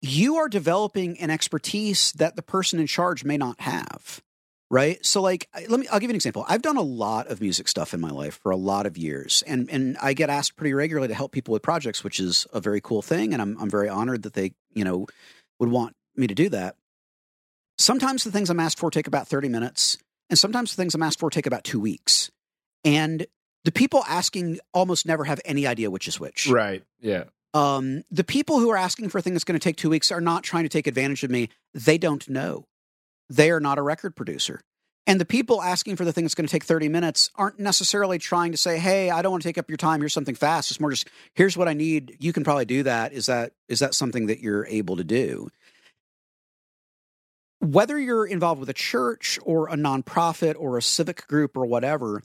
you 0.00 0.36
are 0.36 0.48
developing 0.48 1.18
an 1.18 1.30
expertise 1.30 2.12
that 2.12 2.36
the 2.36 2.42
person 2.42 2.78
in 2.78 2.86
charge 2.86 3.24
may 3.24 3.36
not 3.36 3.60
have. 3.60 4.22
Right. 4.70 5.04
So 5.04 5.22
like 5.22 5.48
let 5.68 5.80
me 5.80 5.88
I'll 5.88 5.98
give 5.98 6.10
you 6.10 6.12
an 6.12 6.16
example. 6.16 6.44
I've 6.46 6.60
done 6.60 6.76
a 6.76 6.82
lot 6.82 7.28
of 7.28 7.40
music 7.40 7.68
stuff 7.68 7.94
in 7.94 8.00
my 8.00 8.10
life 8.10 8.38
for 8.42 8.52
a 8.52 8.56
lot 8.56 8.84
of 8.84 8.98
years. 8.98 9.42
And 9.46 9.70
and 9.70 9.96
I 9.98 10.12
get 10.12 10.28
asked 10.28 10.56
pretty 10.56 10.74
regularly 10.74 11.08
to 11.08 11.14
help 11.14 11.32
people 11.32 11.52
with 11.52 11.62
projects, 11.62 12.04
which 12.04 12.20
is 12.20 12.46
a 12.52 12.60
very 12.60 12.80
cool 12.80 13.00
thing. 13.00 13.32
And 13.32 13.40
I'm 13.40 13.56
I'm 13.58 13.70
very 13.70 13.88
honored 13.88 14.24
that 14.24 14.34
they, 14.34 14.52
you 14.74 14.84
know, 14.84 15.06
would 15.58 15.70
want 15.70 15.96
me 16.16 16.26
to 16.26 16.34
do 16.34 16.50
that. 16.50 16.76
Sometimes 17.78 18.24
the 18.24 18.30
things 18.30 18.50
I'm 18.50 18.60
asked 18.60 18.78
for 18.78 18.90
take 18.90 19.06
about 19.06 19.28
30 19.28 19.48
minutes, 19.48 19.98
and 20.28 20.38
sometimes 20.38 20.74
the 20.74 20.82
things 20.82 20.94
I'm 20.94 21.02
asked 21.02 21.20
for 21.20 21.30
take 21.30 21.46
about 21.46 21.64
two 21.64 21.80
weeks. 21.80 22.30
And 22.84 23.26
the 23.64 23.72
people 23.72 24.04
asking 24.08 24.58
almost 24.74 25.06
never 25.06 25.24
have 25.24 25.40
any 25.44 25.66
idea 25.66 25.90
which 25.90 26.08
is 26.08 26.20
which. 26.20 26.48
Right. 26.48 26.84
Yeah. 27.00 27.24
Um, 27.54 28.02
the 28.10 28.24
people 28.24 28.60
who 28.60 28.70
are 28.70 28.76
asking 28.76 29.08
for 29.08 29.18
a 29.18 29.22
thing 29.22 29.32
that's 29.32 29.44
going 29.44 29.58
to 29.58 29.62
take 29.62 29.76
two 29.76 29.90
weeks 29.90 30.12
are 30.12 30.20
not 30.20 30.42
trying 30.42 30.64
to 30.64 30.68
take 30.68 30.86
advantage 30.86 31.24
of 31.24 31.30
me. 31.30 31.48
They 31.72 31.98
don't 31.98 32.28
know. 32.28 32.66
They 33.28 33.50
are 33.50 33.60
not 33.60 33.78
a 33.78 33.82
record 33.82 34.16
producer. 34.16 34.60
And 35.06 35.18
the 35.18 35.24
people 35.24 35.62
asking 35.62 35.96
for 35.96 36.04
the 36.04 36.12
thing 36.12 36.24
that's 36.24 36.34
going 36.34 36.46
to 36.46 36.52
take 36.52 36.64
30 36.64 36.90
minutes 36.90 37.30
aren't 37.34 37.58
necessarily 37.58 38.18
trying 38.18 38.52
to 38.52 38.58
say, 38.58 38.78
"Hey, 38.78 39.08
I 39.08 39.22
don't 39.22 39.32
want 39.32 39.42
to 39.42 39.48
take 39.48 39.56
up 39.56 39.70
your 39.70 39.78
time. 39.78 40.00
Here's 40.00 40.12
something 40.12 40.34
fast." 40.34 40.70
It's 40.70 40.80
more 40.80 40.90
just, 40.90 41.08
"Here's 41.32 41.56
what 41.56 41.66
I 41.66 41.72
need. 41.72 42.16
You 42.20 42.34
can 42.34 42.44
probably 42.44 42.66
do 42.66 42.82
that. 42.82 43.14
Is 43.14 43.26
that 43.26 43.54
is 43.68 43.78
that 43.78 43.94
something 43.94 44.26
that 44.26 44.40
you're 44.40 44.66
able 44.66 44.96
to 44.96 45.04
do?" 45.04 45.48
Whether 47.60 47.98
you're 47.98 48.26
involved 48.26 48.60
with 48.60 48.68
a 48.68 48.74
church 48.74 49.38
or 49.42 49.68
a 49.68 49.76
nonprofit 49.76 50.56
or 50.58 50.76
a 50.76 50.82
civic 50.82 51.26
group 51.26 51.56
or 51.56 51.64
whatever, 51.64 52.22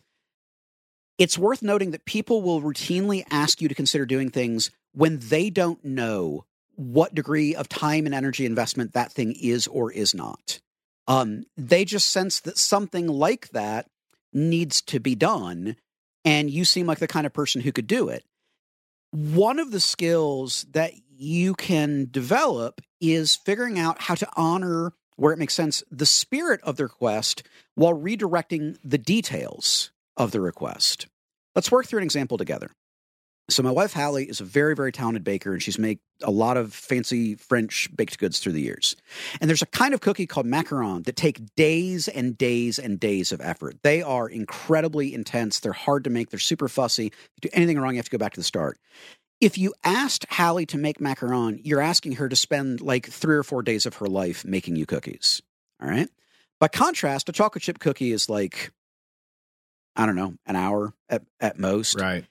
it's 1.17 1.37
worth 1.37 1.61
noting 1.61 1.91
that 1.91 2.05
people 2.05 2.41
will 2.41 2.61
routinely 2.61 3.23
ask 3.31 3.61
you 3.61 3.69
to 3.69 3.75
consider 3.75 4.05
doing 4.05 4.29
things 4.29 4.71
when 4.91 5.19
they 5.19 5.49
don't 5.49 5.83
know 5.85 6.45
what 6.75 7.15
degree 7.15 7.55
of 7.55 7.69
time 7.69 8.05
and 8.05 8.13
energy 8.13 8.45
investment 8.45 8.93
that 8.93 9.11
thing 9.11 9.31
is 9.31 9.67
or 9.67 9.91
is 9.91 10.13
not. 10.13 10.59
Um, 11.07 11.43
they 11.57 11.85
just 11.85 12.09
sense 12.09 12.39
that 12.41 12.57
something 12.57 13.07
like 13.07 13.49
that 13.49 13.89
needs 14.31 14.81
to 14.83 14.99
be 14.99 15.15
done, 15.15 15.75
and 16.23 16.49
you 16.49 16.65
seem 16.65 16.87
like 16.87 16.99
the 16.99 17.07
kind 17.07 17.25
of 17.25 17.33
person 17.33 17.61
who 17.61 17.71
could 17.71 17.87
do 17.87 18.09
it. 18.09 18.23
One 19.11 19.59
of 19.59 19.71
the 19.71 19.79
skills 19.79 20.65
that 20.71 20.93
you 21.15 21.53
can 21.53 22.07
develop 22.09 22.81
is 22.99 23.35
figuring 23.35 23.77
out 23.77 24.01
how 24.01 24.15
to 24.15 24.27
honor, 24.35 24.93
where 25.17 25.33
it 25.33 25.39
makes 25.39 25.53
sense, 25.53 25.83
the 25.91 26.05
spirit 26.05 26.61
of 26.63 26.77
the 26.77 26.83
request 26.83 27.43
while 27.75 27.93
redirecting 27.93 28.77
the 28.83 28.97
details 28.97 29.91
of 30.17 30.31
the 30.31 30.41
request. 30.41 31.07
Let's 31.55 31.71
work 31.71 31.85
through 31.85 31.99
an 31.99 32.05
example 32.05 32.37
together. 32.37 32.71
So 33.49 33.61
my 33.61 33.71
wife 33.71 33.93
Hallie 33.93 34.29
is 34.29 34.39
a 34.39 34.45
very 34.45 34.73
very 34.75 34.91
talented 34.91 35.23
baker 35.23 35.51
and 35.51 35.61
she's 35.61 35.77
made 35.77 35.99
a 36.21 36.31
lot 36.31 36.55
of 36.55 36.73
fancy 36.73 37.35
French 37.35 37.89
baked 37.95 38.17
goods 38.17 38.39
through 38.39 38.53
the 38.53 38.61
years. 38.61 38.95
And 39.41 39.49
there's 39.49 39.61
a 39.61 39.67
kind 39.67 39.93
of 39.93 40.01
cookie 40.01 40.25
called 40.25 40.45
macaron 40.45 41.03
that 41.03 41.17
take 41.17 41.53
days 41.55 42.07
and 42.07 42.37
days 42.37 42.79
and 42.79 42.99
days 42.99 43.31
of 43.31 43.41
effort. 43.41 43.77
They 43.83 44.01
are 44.01 44.29
incredibly 44.29 45.13
intense, 45.13 45.59
they're 45.59 45.73
hard 45.73 46.05
to 46.05 46.09
make, 46.09 46.29
they're 46.29 46.39
super 46.39 46.69
fussy. 46.69 47.07
If 47.07 47.13
you 47.35 47.49
do 47.49 47.49
anything 47.53 47.79
wrong, 47.79 47.93
you 47.93 47.97
have 47.97 48.05
to 48.05 48.11
go 48.11 48.17
back 48.17 48.33
to 48.33 48.39
the 48.39 48.45
start. 48.45 48.79
If 49.41 49.57
you 49.57 49.73
asked 49.83 50.25
Hallie 50.29 50.65
to 50.67 50.77
make 50.77 50.99
macaron, 50.99 51.59
you're 51.63 51.81
asking 51.81 52.13
her 52.13 52.29
to 52.29 52.35
spend 52.37 52.79
like 52.79 53.07
3 53.07 53.35
or 53.35 53.43
4 53.43 53.61
days 53.61 53.85
of 53.85 53.95
her 53.95 54.07
life 54.07 54.45
making 54.45 54.77
you 54.77 54.85
cookies. 54.85 55.41
All 55.81 55.89
right? 55.89 56.07
By 56.61 56.69
contrast, 56.69 57.27
a 57.27 57.33
chocolate 57.33 57.61
chip 57.61 57.79
cookie 57.79 58.13
is 58.13 58.29
like 58.29 58.71
I 59.95 60.05
don't 60.05 60.15
know, 60.15 60.33
an 60.45 60.55
hour 60.55 60.93
at, 61.09 61.21
at 61.39 61.59
most 61.59 61.99
Right. 61.99 62.25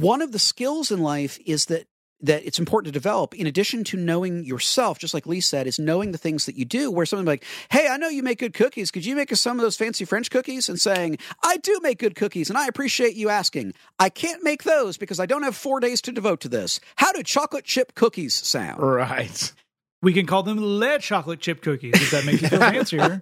One 0.00 0.22
of 0.22 0.32
the 0.32 0.38
skills 0.38 0.90
in 0.90 1.02
life 1.02 1.38
is 1.44 1.66
that 1.66 1.86
that 2.24 2.46
it's 2.46 2.60
important 2.60 2.86
to 2.86 2.96
develop. 2.96 3.34
In 3.34 3.48
addition 3.48 3.82
to 3.82 3.96
knowing 3.96 4.44
yourself 4.44 4.96
just 4.96 5.12
like 5.12 5.26
lee 5.26 5.40
said 5.40 5.66
is 5.66 5.80
knowing 5.80 6.12
the 6.12 6.18
things 6.18 6.46
that 6.46 6.56
you 6.56 6.64
do 6.64 6.88
where 6.88 7.04
someone 7.04 7.26
like 7.26 7.44
hey 7.70 7.88
i 7.88 7.96
know 7.96 8.08
you 8.08 8.22
make 8.22 8.38
good 8.38 8.54
cookies. 8.54 8.90
Could 8.90 9.04
you 9.04 9.16
make 9.16 9.32
us 9.32 9.40
some 9.40 9.58
of 9.58 9.62
those 9.62 9.76
fancy 9.76 10.04
french 10.04 10.30
cookies? 10.30 10.68
And 10.68 10.80
saying 10.80 11.18
i 11.42 11.56
do 11.58 11.80
make 11.82 11.98
good 11.98 12.14
cookies 12.14 12.48
and 12.48 12.56
i 12.56 12.66
appreciate 12.68 13.16
you 13.16 13.28
asking. 13.28 13.74
I 13.98 14.08
can't 14.08 14.42
make 14.42 14.62
those 14.62 14.96
because 14.96 15.18
i 15.20 15.26
don't 15.26 15.42
have 15.42 15.56
four 15.56 15.80
days 15.80 16.00
to 16.02 16.12
devote 16.12 16.40
to 16.42 16.48
this. 16.48 16.80
How 16.96 17.12
do 17.12 17.22
chocolate 17.22 17.64
chip 17.64 17.94
cookies 17.94 18.34
sound? 18.34 18.80
Right. 18.80 19.52
We 20.00 20.12
can 20.12 20.26
call 20.26 20.42
them 20.42 20.58
lead 20.58 21.00
chocolate 21.00 21.40
chip 21.40 21.60
cookies 21.60 21.94
if 21.94 22.10
that 22.12 22.24
makes 22.24 22.42
you 22.42 22.48
feel 22.48 22.58
fancier. 22.60 23.20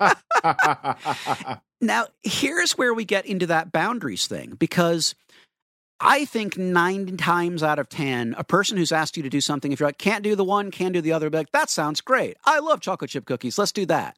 Now, 1.82 2.06
here's 2.22 2.72
where 2.72 2.92
we 2.92 3.04
get 3.06 3.24
into 3.24 3.46
that 3.46 3.72
boundaries 3.72 4.26
thing 4.26 4.50
because 4.58 5.14
I 6.00 6.24
think 6.24 6.56
nine 6.56 7.16
times 7.18 7.62
out 7.62 7.78
of 7.78 7.88
10, 7.90 8.34
a 8.38 8.44
person 8.44 8.76
who's 8.78 8.92
asked 8.92 9.16
you 9.16 9.22
to 9.22 9.28
do 9.28 9.40
something, 9.40 9.70
if 9.70 9.80
you're 9.80 9.88
like, 9.88 9.98
can't 9.98 10.24
do 10.24 10.34
the 10.34 10.44
one, 10.44 10.70
can 10.70 10.92
do 10.92 11.00
the 11.00 11.12
other, 11.12 11.28
be 11.28 11.36
like, 11.38 11.52
that 11.52 11.68
sounds 11.68 12.00
great. 12.00 12.36
I 12.44 12.58
love 12.60 12.80
chocolate 12.80 13.10
chip 13.10 13.26
cookies. 13.26 13.58
Let's 13.58 13.72
do 13.72 13.84
that. 13.86 14.16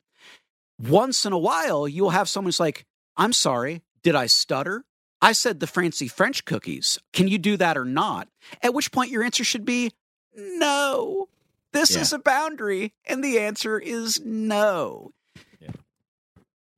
Once 0.79 1.27
in 1.27 1.33
a 1.33 1.39
while, 1.39 1.89
you'll 1.89 2.11
have 2.11 2.29
someone 2.29 2.49
who's 2.49 2.61
like, 2.61 2.87
I'm 3.17 3.33
sorry, 3.33 3.83
did 4.03 4.15
I 4.15 4.27
stutter? 4.27 4.85
I 5.21 5.33
said 5.33 5.61
the 5.61 5.67
fancy 5.67 6.09
French 6.09 6.45
cookies. 6.45 6.99
Can 7.13 7.29
you 7.29 7.39
do 7.39 7.57
that 7.57 7.77
or 7.77 7.85
not? 7.85 8.29
At 8.63 8.75
which 8.75 8.91
point 8.93 9.11
your 9.11 9.23
answer 9.23 9.45
should 9.45 9.65
be 9.65 9.93
no. 10.37 11.29
This 11.73 11.95
Yeah. 11.95 12.01
is 12.03 12.13
a 12.13 12.19
boundary. 12.19 12.93
And 13.07 13.23
the 13.25 13.39
answer 13.39 13.79
is 13.79 14.21
no. 14.25 15.13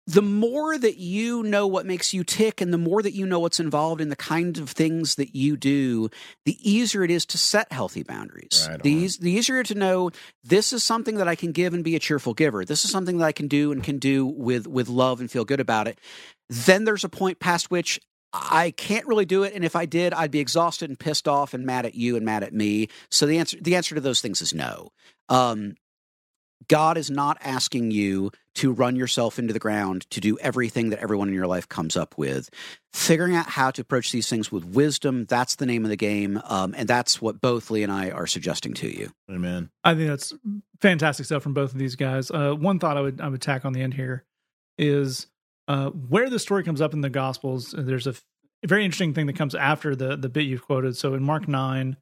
The 0.07 0.22
more 0.22 0.76
that 0.76 0.98
you 0.98 1.42
know 1.42 1.66
what 1.66 1.86
makes 1.86 2.12
you 2.12 2.24
tick 2.24 2.61
and 2.61 2.72
the 2.72 2.78
more 2.78 3.02
that 3.02 3.14
you 3.14 3.24
know 3.24 3.40
what's 3.40 3.59
involved 3.59 4.00
in 4.00 4.11
the 4.11 4.16
kind 4.16 4.59
of 4.59 4.70
things 4.70 5.14
that 5.14 5.34
you 5.34 5.57
do, 5.57 6.11
the 6.44 6.59
easier 6.61 7.02
it 7.05 7.11
is 7.11 7.24
to 7.26 7.38
set 7.38 7.72
healthy 7.72 8.02
boundaries. 8.02 8.66
Right 8.68 8.82
the, 8.82 9.09
the 9.20 9.30
easier 9.30 9.62
to 9.62 9.74
know 9.74 10.11
this 10.42 10.72
is 10.72 10.84
something 10.84 11.16
that 11.16 11.28
I 11.28 11.34
can 11.34 11.52
give 11.52 11.72
and 11.72 11.82
be 11.82 11.96
a 11.96 11.98
cheerful 11.98 12.34
giver. 12.34 12.64
This 12.64 12.84
is 12.84 12.90
something 12.90 13.18
that 13.18 13.24
I 13.24 13.32
can 13.32 13.48
do 13.48 13.72
and 13.72 13.82
can 13.82 13.98
do 13.98 14.26
with 14.26 14.66
with 14.66 14.88
love 14.88 15.20
and 15.20 15.30
feel 15.30 15.44
good 15.44 15.61
about 15.61 15.88
it. 15.88 15.98
Then 16.50 16.84
there's 16.84 17.05
a 17.05 17.09
point 17.09 17.38
past 17.38 17.70
which 17.70 17.98
I 18.34 18.72
can't 18.72 19.07
really 19.07 19.24
do 19.24 19.44
it, 19.44 19.55
and 19.55 19.64
if 19.64 19.76
I 19.76 19.86
did, 19.86 20.12
I'd 20.12 20.32
be 20.32 20.40
exhausted 20.40 20.90
and 20.90 20.98
pissed 20.98 21.28
off 21.28 21.55
and 21.55 21.64
mad 21.64 21.86
at 21.86 21.94
you 21.94 22.16
and 22.16 22.26
mad 22.26 22.42
at 22.42 22.52
me. 22.52 22.88
So 23.11 23.26
the 23.26 23.38
answer 23.38 23.57
the 23.61 23.76
answer 23.76 23.94
to 23.94 24.00
those 24.00 24.20
things 24.20 24.42
is 24.42 24.52
no. 24.52 24.90
Um, 25.28 25.76
God 26.68 26.96
is 26.96 27.10
not 27.10 27.38
asking 27.40 27.90
you 27.90 28.30
to 28.56 28.72
run 28.72 28.96
yourself 28.96 29.38
into 29.38 29.52
the 29.52 29.58
ground 29.58 30.08
to 30.10 30.20
do 30.20 30.38
everything 30.38 30.90
that 30.90 31.00
everyone 31.00 31.28
in 31.28 31.34
your 31.34 31.46
life 31.46 31.68
comes 31.68 31.96
up 31.96 32.16
with. 32.16 32.50
Figuring 32.92 33.34
out 33.34 33.46
how 33.46 33.70
to 33.72 33.82
approach 33.82 34.12
these 34.12 34.28
things 34.28 34.52
with 34.52 34.64
wisdom, 34.64 35.24
that's 35.24 35.56
the 35.56 35.66
name 35.66 35.84
of 35.84 35.90
the 35.90 35.96
game. 35.96 36.40
Um, 36.44 36.74
and 36.76 36.88
that's 36.88 37.20
what 37.20 37.40
both 37.40 37.70
Lee 37.70 37.82
and 37.82 37.90
I 37.92 38.10
are 38.10 38.26
suggesting 38.26 38.74
to 38.74 38.88
you. 38.88 39.10
Amen. 39.28 39.70
I 39.82 39.94
think 39.94 40.08
that's 40.08 40.32
fantastic 40.80 41.26
stuff 41.26 41.42
from 41.42 41.54
both 41.54 41.72
of 41.72 41.78
these 41.78 41.96
guys. 41.96 42.30
Uh, 42.30 42.52
one 42.52 42.78
thought 42.78 42.96
I 42.96 43.00
would 43.00 43.20
I 43.20 43.28
would 43.28 43.42
tack 43.42 43.64
on 43.64 43.72
the 43.72 43.82
end 43.82 43.94
here 43.94 44.24
is 44.78 45.26
uh, 45.66 45.90
where 45.90 46.30
the 46.30 46.38
story 46.38 46.62
comes 46.62 46.80
up 46.80 46.92
in 46.92 47.00
the 47.00 47.10
Gospels. 47.10 47.74
uh, 47.74 47.82
There's 47.82 48.06
a 48.06 48.14
very 48.64 48.84
interesting 48.84 49.14
thing 49.14 49.26
that 49.26 49.36
comes 49.36 49.54
after 49.54 49.96
the 49.96 50.16
the 50.16 50.28
bit 50.28 50.42
you've 50.42 50.64
quoted. 50.64 50.96
So 50.96 51.14
in 51.14 51.22
Mark 51.24 51.48
nine, 51.48 51.96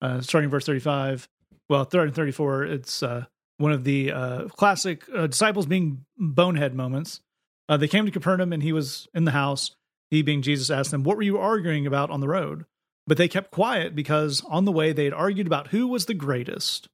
uh, 0.00 0.22
starting 0.22 0.48
verse 0.48 0.64
thirty 0.64 0.80
five, 0.80 1.28
well, 1.68 1.84
thirty 1.84 2.12
thirty 2.12 2.32
four, 2.32 2.64
it's 2.64 3.02
uh, 3.02 3.26
one 3.60 3.72
of 3.72 3.84
the 3.84 4.10
uh, 4.10 4.44
classic 4.48 5.04
uh, 5.14 5.26
disciples 5.26 5.66
being 5.66 6.04
bonehead 6.16 6.74
moments. 6.74 7.20
Uh, 7.68 7.76
they 7.76 7.88
came 7.88 8.06
to 8.06 8.10
Capernaum 8.10 8.52
and 8.52 8.62
he 8.62 8.72
was 8.72 9.06
in 9.14 9.24
the 9.24 9.30
house. 9.30 9.72
He, 10.10 10.22
being 10.22 10.42
Jesus, 10.42 10.70
asked 10.70 10.90
them, 10.90 11.04
"What 11.04 11.16
were 11.16 11.22
you 11.22 11.38
arguing 11.38 11.86
about 11.86 12.10
on 12.10 12.20
the 12.20 12.28
road?" 12.28 12.64
But 13.06 13.16
they 13.16 13.28
kept 13.28 13.50
quiet 13.50 13.94
because 13.94 14.42
on 14.48 14.64
the 14.64 14.72
way 14.72 14.92
they 14.92 15.04
had 15.04 15.12
argued 15.12 15.46
about 15.46 15.68
who 15.68 15.86
was 15.86 16.06
the 16.06 16.14
greatest. 16.14 16.88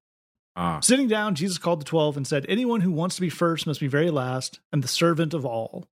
Ah. 0.57 0.81
Sitting 0.81 1.09
down, 1.09 1.35
Jesus 1.35 1.59
called 1.59 1.81
the 1.81 1.85
twelve 1.85 2.17
and 2.17 2.27
said, 2.27 2.47
Anyone 2.49 2.81
who 2.81 2.91
wants 2.91 3.15
to 3.17 3.21
be 3.21 3.29
first 3.29 3.67
must 3.67 3.81
be 3.81 3.87
very 3.87 4.11
last 4.11 4.61
and 4.73 4.83
the 4.83 4.89
servant 4.89 5.35
of 5.35 5.45
all. 5.45 5.87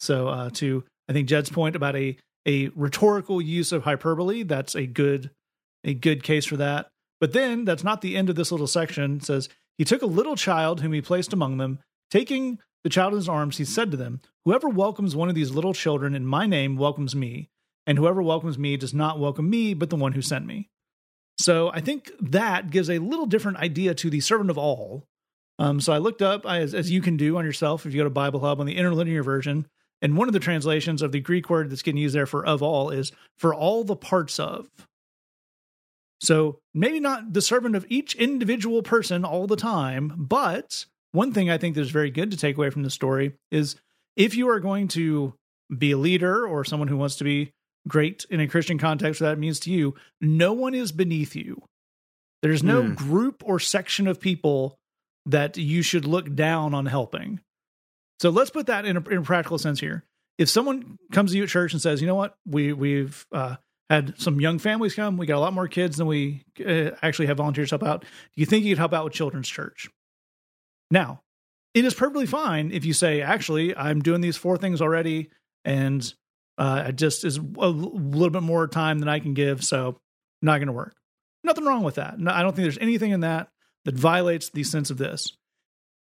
So, 0.00 0.28
uh, 0.28 0.50
to 0.54 0.84
I 1.08 1.12
think 1.12 1.28
Jed's 1.28 1.50
point 1.50 1.74
about 1.74 1.96
a 1.96 2.16
a 2.46 2.68
rhetorical 2.74 3.40
use 3.40 3.72
of 3.72 3.84
hyperbole, 3.84 4.42
that's 4.42 4.74
a 4.74 4.86
good 4.86 5.30
a 5.84 5.94
good 5.94 6.22
case 6.22 6.44
for 6.44 6.56
that. 6.58 6.88
But 7.20 7.32
then 7.32 7.64
that's 7.64 7.84
not 7.84 8.00
the 8.00 8.16
end 8.16 8.30
of 8.30 8.36
this 8.36 8.52
little 8.52 8.66
section. 8.66 9.16
It 9.16 9.24
says, 9.24 9.48
He 9.78 9.84
took 9.84 10.02
a 10.02 10.06
little 10.06 10.36
child 10.36 10.80
whom 10.80 10.92
he 10.92 11.00
placed 11.00 11.32
among 11.32 11.56
them. 11.56 11.78
Taking 12.10 12.58
the 12.84 12.90
child 12.90 13.12
in 13.12 13.18
his 13.18 13.28
arms, 13.28 13.58
he 13.58 13.64
said 13.64 13.90
to 13.92 13.96
them, 13.96 14.20
Whoever 14.44 14.68
welcomes 14.68 15.14
one 15.14 15.28
of 15.28 15.34
these 15.34 15.52
little 15.52 15.72
children 15.72 16.14
in 16.14 16.26
my 16.26 16.46
name 16.46 16.76
welcomes 16.76 17.14
me, 17.14 17.48
and 17.86 17.96
whoever 17.96 18.22
welcomes 18.22 18.58
me 18.58 18.76
does 18.76 18.92
not 18.92 19.20
welcome 19.20 19.48
me, 19.48 19.74
but 19.74 19.88
the 19.88 19.96
one 19.96 20.12
who 20.12 20.22
sent 20.22 20.46
me. 20.46 20.68
So 21.40 21.70
I 21.72 21.80
think 21.80 22.10
that 22.20 22.70
gives 22.70 22.90
a 22.90 22.98
little 22.98 23.26
different 23.26 23.58
idea 23.58 23.94
to 23.94 24.10
the 24.10 24.20
servant 24.20 24.50
of 24.50 24.58
all. 24.58 25.06
Um, 25.60 25.80
so 25.80 25.92
I 25.92 25.98
looked 25.98 26.22
up, 26.22 26.44
as, 26.44 26.74
as 26.74 26.90
you 26.90 27.00
can 27.00 27.16
do 27.16 27.36
on 27.36 27.44
yourself 27.44 27.86
if 27.86 27.92
you 27.92 28.00
go 28.00 28.04
to 28.04 28.10
Bible 28.10 28.40
Hub 28.40 28.60
on 28.60 28.66
the 28.66 28.76
interlinear 28.76 29.22
version, 29.22 29.66
and 30.02 30.16
one 30.16 30.28
of 30.28 30.32
the 30.32 30.40
translations 30.40 31.02
of 31.02 31.12
the 31.12 31.20
Greek 31.20 31.50
word 31.50 31.70
that's 31.70 31.82
getting 31.82 32.00
used 32.00 32.14
there 32.14 32.26
for 32.26 32.44
of 32.44 32.62
all 32.62 32.90
is 32.90 33.12
for 33.36 33.54
all 33.54 33.84
the 33.84 33.96
parts 33.96 34.38
of. 34.38 34.68
So 36.20 36.58
maybe 36.74 37.00
not 37.00 37.32
the 37.32 37.42
servant 37.42 37.76
of 37.76 37.86
each 37.88 38.14
individual 38.16 38.82
person 38.82 39.24
all 39.24 39.46
the 39.46 39.56
time, 39.56 40.14
but 40.16 40.84
one 41.12 41.32
thing 41.32 41.48
I 41.48 41.58
think 41.58 41.74
that 41.74 41.80
is 41.80 41.90
very 41.90 42.10
good 42.10 42.30
to 42.32 42.36
take 42.36 42.56
away 42.56 42.70
from 42.70 42.82
the 42.82 42.90
story 42.90 43.34
is 43.50 43.76
if 44.16 44.34
you 44.34 44.48
are 44.48 44.60
going 44.60 44.88
to 44.88 45.34
be 45.76 45.92
a 45.92 45.98
leader 45.98 46.46
or 46.46 46.64
someone 46.64 46.88
who 46.88 46.96
wants 46.96 47.16
to 47.16 47.24
be 47.24 47.52
great 47.86 48.26
in 48.30 48.40
a 48.40 48.48
Christian 48.48 48.78
context, 48.78 49.20
what 49.20 49.28
that 49.28 49.38
means 49.38 49.60
to 49.60 49.70
you, 49.70 49.94
no 50.20 50.52
one 50.52 50.74
is 50.74 50.92
beneath 50.92 51.36
you. 51.36 51.62
There's 52.42 52.62
no 52.62 52.82
Hmm. 52.82 52.94
group 52.94 53.42
or 53.44 53.58
section 53.58 54.06
of 54.06 54.20
people 54.20 54.78
that 55.26 55.56
you 55.56 55.82
should 55.82 56.04
look 56.04 56.34
down 56.34 56.74
on 56.74 56.86
helping. 56.86 57.40
So 58.20 58.30
let's 58.30 58.50
put 58.50 58.66
that 58.66 58.84
in 58.84 58.96
a, 58.96 59.08
in 59.08 59.18
a 59.18 59.22
practical 59.22 59.58
sense 59.58 59.78
here. 59.80 60.04
If 60.38 60.48
someone 60.48 60.98
comes 61.12 61.30
to 61.32 61.36
you 61.36 61.44
at 61.44 61.48
church 61.48 61.72
and 61.72 61.82
says, 61.82 62.00
"You 62.00 62.06
know 62.06 62.14
what? 62.14 62.34
We 62.46 62.72
we've 62.72 63.26
uh, 63.32 63.56
had 63.90 64.20
some 64.20 64.40
young 64.40 64.58
families 64.58 64.94
come. 64.94 65.16
We 65.16 65.26
got 65.26 65.38
a 65.38 65.40
lot 65.40 65.52
more 65.52 65.68
kids 65.68 65.96
than 65.96 66.06
we 66.06 66.44
uh, 66.64 66.90
actually 67.02 67.26
have 67.26 67.38
volunteers 67.38 67.70
help 67.70 67.82
out. 67.82 68.02
Do 68.02 68.08
you 68.34 68.46
think 68.46 68.64
you 68.64 68.72
could 68.72 68.78
help 68.78 68.92
out 68.92 69.04
with 69.04 69.12
children's 69.12 69.48
church?" 69.48 69.88
Now, 70.90 71.22
it 71.74 71.84
is 71.84 71.94
perfectly 71.94 72.26
fine 72.26 72.70
if 72.72 72.84
you 72.84 72.92
say, 72.92 73.22
"Actually, 73.22 73.76
I'm 73.76 74.00
doing 74.00 74.20
these 74.20 74.36
four 74.36 74.56
things 74.56 74.82
already, 74.82 75.30
and 75.64 76.12
uh, 76.58 76.84
it 76.88 76.96
just 76.96 77.24
is 77.24 77.38
a 77.38 77.68
little 77.68 78.30
bit 78.30 78.42
more 78.42 78.66
time 78.66 78.98
than 78.98 79.08
I 79.08 79.20
can 79.20 79.34
give, 79.34 79.64
so 79.64 80.00
not 80.42 80.58
going 80.58 80.66
to 80.66 80.72
work." 80.72 80.94
Nothing 81.44 81.64
wrong 81.64 81.82
with 81.82 81.94
that. 81.94 82.18
No, 82.18 82.30
I 82.30 82.42
don't 82.42 82.54
think 82.54 82.64
there's 82.64 82.78
anything 82.78 83.12
in 83.12 83.20
that 83.20 83.48
that 83.84 83.94
violates 83.94 84.50
the 84.50 84.64
sense 84.64 84.90
of 84.90 84.98
this. 84.98 85.36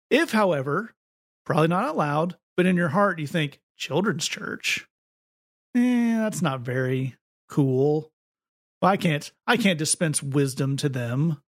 If, 0.10 0.32
however, 0.32 0.94
probably 1.46 1.68
not 1.68 1.86
out 1.86 1.98
loud, 1.98 2.38
but 2.56 2.66
in 2.66 2.76
your 2.76 2.90
heart, 2.90 3.20
you 3.20 3.28
think 3.28 3.60
children's 3.78 4.28
church, 4.28 4.88
eh, 5.76 6.18
that's 6.18 6.42
not 6.42 6.62
very 6.62 7.16
cool. 7.50 8.12
I 8.82 8.98
can't, 8.98 9.32
I 9.48 9.58
can't 9.58 9.80
dispense 9.80 10.22
wisdom 10.22 10.78
to 10.78 10.90
them. 10.90 11.42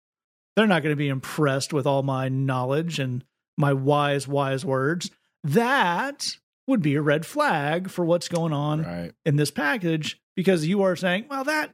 They're 0.55 0.67
not 0.67 0.81
going 0.81 0.93
to 0.93 0.97
be 0.97 1.09
impressed 1.09 1.73
with 1.73 1.85
all 1.85 2.03
my 2.03 2.29
knowledge 2.29 2.99
and 2.99 3.23
my 3.57 3.73
wise, 3.73 4.27
wise 4.27 4.63
words. 4.65 5.11
That 5.43 6.25
would 6.67 6.81
be 6.81 6.95
a 6.95 7.01
red 7.01 7.25
flag 7.25 7.89
for 7.89 8.03
what's 8.05 8.27
going 8.27 8.53
on 8.53 8.83
Right. 8.83 9.11
in 9.25 9.35
this 9.35 9.51
package 9.51 10.19
because 10.35 10.65
you 10.65 10.81
are 10.83 10.95
saying, 10.95 11.25
well, 11.29 11.43
that, 11.43 11.73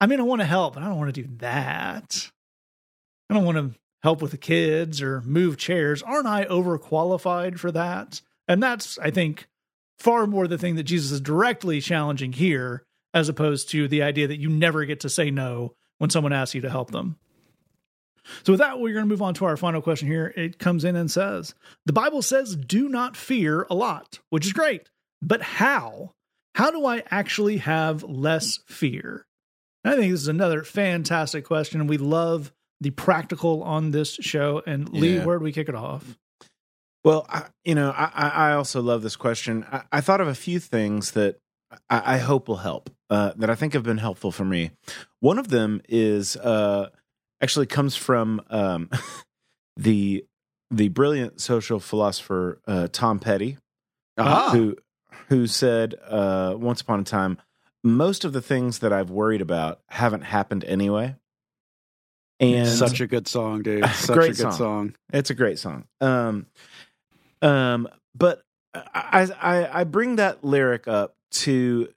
I 0.00 0.06
mean, 0.06 0.20
I 0.20 0.24
want 0.24 0.40
to 0.40 0.46
help, 0.46 0.74
but 0.74 0.82
I 0.82 0.86
don't 0.86 0.98
want 0.98 1.14
to 1.14 1.22
do 1.22 1.28
that. 1.38 2.30
I 3.30 3.34
don't 3.34 3.44
want 3.44 3.58
to 3.58 3.78
help 4.02 4.22
with 4.22 4.30
the 4.32 4.36
kids 4.38 5.00
or 5.02 5.20
move 5.22 5.56
chairs. 5.56 6.02
Aren't 6.02 6.26
I 6.26 6.44
overqualified 6.44 7.58
for 7.58 7.72
that? 7.72 8.20
And 8.48 8.62
that's, 8.62 8.98
I 8.98 9.10
think, 9.10 9.48
far 9.98 10.26
more 10.26 10.46
the 10.46 10.58
thing 10.58 10.74
that 10.76 10.82
Jesus 10.84 11.10
is 11.10 11.20
directly 11.20 11.80
challenging 11.80 12.32
here, 12.32 12.84
as 13.14 13.28
opposed 13.28 13.70
to 13.70 13.88
the 13.88 14.02
idea 14.02 14.26
that 14.28 14.38
you 14.40 14.50
never 14.50 14.84
get 14.84 15.00
to 15.00 15.08
say 15.08 15.30
no 15.30 15.74
when 15.98 16.10
someone 16.10 16.32
asks 16.32 16.54
you 16.54 16.60
to 16.62 16.70
help 16.70 16.90
them. 16.90 17.16
So, 18.42 18.54
with 18.54 18.60
that, 18.60 18.80
we're 18.80 18.94
going 18.94 19.04
to 19.04 19.08
move 19.08 19.22
on 19.22 19.34
to 19.34 19.44
our 19.44 19.56
final 19.56 19.82
question 19.82 20.08
here. 20.08 20.32
It 20.36 20.58
comes 20.58 20.84
in 20.84 20.96
and 20.96 21.10
says, 21.10 21.54
The 21.86 21.92
Bible 21.92 22.22
says, 22.22 22.56
do 22.56 22.88
not 22.88 23.16
fear 23.16 23.66
a 23.70 23.74
lot, 23.74 24.18
which 24.30 24.46
is 24.46 24.52
great. 24.52 24.88
But 25.22 25.42
how? 25.42 26.12
How 26.54 26.70
do 26.70 26.86
I 26.86 27.02
actually 27.10 27.58
have 27.58 28.02
less 28.02 28.60
fear? 28.66 29.26
And 29.84 29.92
I 29.94 29.96
think 29.98 30.10
this 30.12 30.22
is 30.22 30.28
another 30.28 30.64
fantastic 30.64 31.44
question. 31.44 31.86
We 31.86 31.98
love 31.98 32.50
the 32.80 32.90
practical 32.90 33.62
on 33.62 33.90
this 33.90 34.14
show. 34.14 34.62
And 34.66 34.88
Lee, 34.88 35.16
Yeah. 35.16 35.24
where 35.26 35.38
do 35.38 35.44
we 35.44 35.52
kick 35.52 35.68
it 35.68 35.74
off? 35.74 36.16
Well, 37.04 37.26
I, 37.28 37.44
you 37.64 37.74
know, 37.74 37.90
I, 37.90 38.10
I 38.14 38.28
I 38.28 38.52
also 38.54 38.80
love 38.80 39.02
this 39.02 39.16
question. 39.16 39.66
I, 39.70 39.82
I 39.92 40.00
thought 40.00 40.22
of 40.22 40.28
a 40.28 40.34
few 40.34 40.58
things 40.58 41.10
that 41.12 41.36
I, 41.90 42.14
I 42.14 42.18
hope 42.18 42.48
will 42.48 42.56
help, 42.56 42.88
uh, 43.10 43.32
that 43.36 43.50
I 43.50 43.54
think 43.54 43.72
have 43.74 43.82
been 43.82 43.98
helpful 43.98 44.32
for 44.32 44.44
me. 44.44 44.70
One 45.20 45.38
of 45.38 45.48
them 45.48 45.80
is 45.88 46.36
uh, 46.36 46.88
actually 47.40 47.66
comes 47.66 47.96
from 47.96 48.40
um, 48.50 48.90
the 49.76 50.24
the 50.70 50.88
brilliant 50.88 51.40
social 51.40 51.78
philosopher 51.80 52.60
uh, 52.66 52.88
Tom 52.90 53.18
Petty, 53.18 53.58
Ah, 54.16 54.50
who 54.52 54.76
who 55.28 55.46
said 55.46 55.94
uh, 56.06 56.54
once 56.56 56.80
upon 56.80 57.00
a 57.00 57.04
time, 57.04 57.38
most 57.82 58.24
of 58.24 58.32
the 58.32 58.42
things 58.42 58.80
that 58.80 58.92
I've 58.92 59.10
worried 59.10 59.40
about 59.40 59.80
haven't 59.88 60.22
happened 60.22 60.64
anyway. 60.64 61.16
And 62.40 62.68
Such 62.68 63.00
a 63.00 63.06
good 63.06 63.28
song, 63.28 63.62
dude. 63.62 63.88
Such 63.94 64.14
Great 64.16 64.30
a 64.30 64.34
good 64.34 64.36
song. 64.38 64.52
song. 64.52 64.94
It's 65.12 65.30
a 65.30 65.34
great 65.34 65.58
song. 65.58 65.84
Um, 66.00 66.46
um, 67.42 67.88
but 68.14 68.42
I, 68.74 69.28
I 69.40 69.80
I 69.80 69.84
bring 69.84 70.16
that 70.16 70.42
lyric 70.42 70.88
up 70.88 71.14
to 71.32 71.88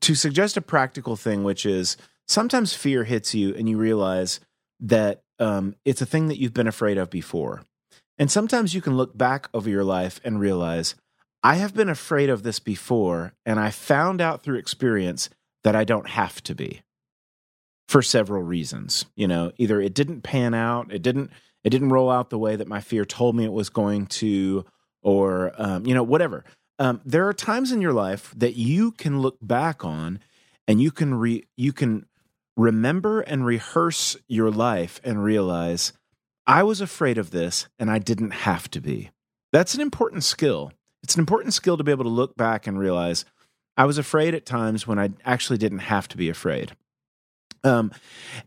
to 0.00 0.14
suggest 0.14 0.56
a 0.56 0.62
practical 0.62 1.16
thing, 1.16 1.44
which 1.44 1.64
is 1.64 1.96
sometimes 2.26 2.74
fear 2.74 3.04
hits 3.04 3.34
you 3.34 3.54
and 3.54 3.68
you 3.68 3.78
realize 3.78 4.40
that 4.80 5.22
um, 5.38 5.74
it's 5.84 6.02
a 6.02 6.06
thing 6.06 6.28
that 6.28 6.38
you've 6.38 6.54
been 6.54 6.66
afraid 6.66 6.98
of 6.98 7.10
before, 7.10 7.62
and 8.18 8.30
sometimes 8.30 8.74
you 8.74 8.80
can 8.80 8.96
look 8.96 9.16
back 9.16 9.48
over 9.54 9.70
your 9.70 9.84
life 9.84 10.20
and 10.24 10.40
realize 10.40 10.94
I 11.42 11.54
have 11.54 11.74
been 11.74 11.88
afraid 11.88 12.30
of 12.30 12.42
this 12.42 12.58
before, 12.58 13.32
and 13.46 13.60
I 13.60 13.70
found 13.70 14.20
out 14.20 14.42
through 14.42 14.58
experience 14.58 15.30
that 15.64 15.76
I 15.76 15.84
don't 15.84 16.08
have 16.08 16.42
to 16.44 16.54
be 16.54 16.82
for 17.88 18.02
several 18.02 18.42
reasons. 18.42 19.06
You 19.16 19.28
know, 19.28 19.52
either 19.56 19.80
it 19.80 19.94
didn't 19.94 20.22
pan 20.22 20.54
out, 20.54 20.92
it 20.92 21.02
didn't 21.02 21.30
it 21.64 21.70
didn't 21.70 21.90
roll 21.90 22.10
out 22.10 22.30
the 22.30 22.38
way 22.38 22.56
that 22.56 22.68
my 22.68 22.80
fear 22.80 23.04
told 23.04 23.34
me 23.36 23.44
it 23.44 23.52
was 23.52 23.68
going 23.68 24.06
to, 24.06 24.64
or 25.02 25.52
um, 25.58 25.86
you 25.86 25.94
know, 25.94 26.02
whatever. 26.02 26.44
Um, 26.78 27.00
there 27.04 27.26
are 27.28 27.32
times 27.32 27.72
in 27.72 27.80
your 27.80 27.92
life 27.92 28.32
that 28.36 28.54
you 28.54 28.92
can 28.92 29.20
look 29.20 29.38
back 29.42 29.84
on, 29.84 30.20
and 30.66 30.80
you 30.80 30.90
can 30.90 31.14
re 31.14 31.44
you 31.56 31.72
can 31.72 32.06
remember 32.56 33.20
and 33.20 33.44
rehearse 33.44 34.16
your 34.28 34.50
life 34.50 35.00
and 35.04 35.22
realize 35.22 35.92
I 36.46 36.62
was 36.62 36.80
afraid 36.80 37.18
of 37.18 37.30
this, 37.30 37.68
and 37.78 37.90
I 37.90 37.98
didn't 37.98 38.30
have 38.30 38.70
to 38.70 38.80
be. 38.80 39.10
That's 39.52 39.74
an 39.74 39.80
important 39.80 40.24
skill. 40.24 40.72
It's 41.02 41.14
an 41.14 41.20
important 41.20 41.54
skill 41.54 41.76
to 41.76 41.84
be 41.84 41.92
able 41.92 42.04
to 42.04 42.10
look 42.10 42.36
back 42.36 42.66
and 42.66 42.78
realize 42.78 43.24
I 43.76 43.84
was 43.84 43.98
afraid 43.98 44.34
at 44.34 44.44
times 44.44 44.86
when 44.86 44.98
I 44.98 45.10
actually 45.24 45.58
didn't 45.58 45.78
have 45.78 46.08
to 46.08 46.16
be 46.16 46.28
afraid. 46.28 46.72
Um, 47.64 47.92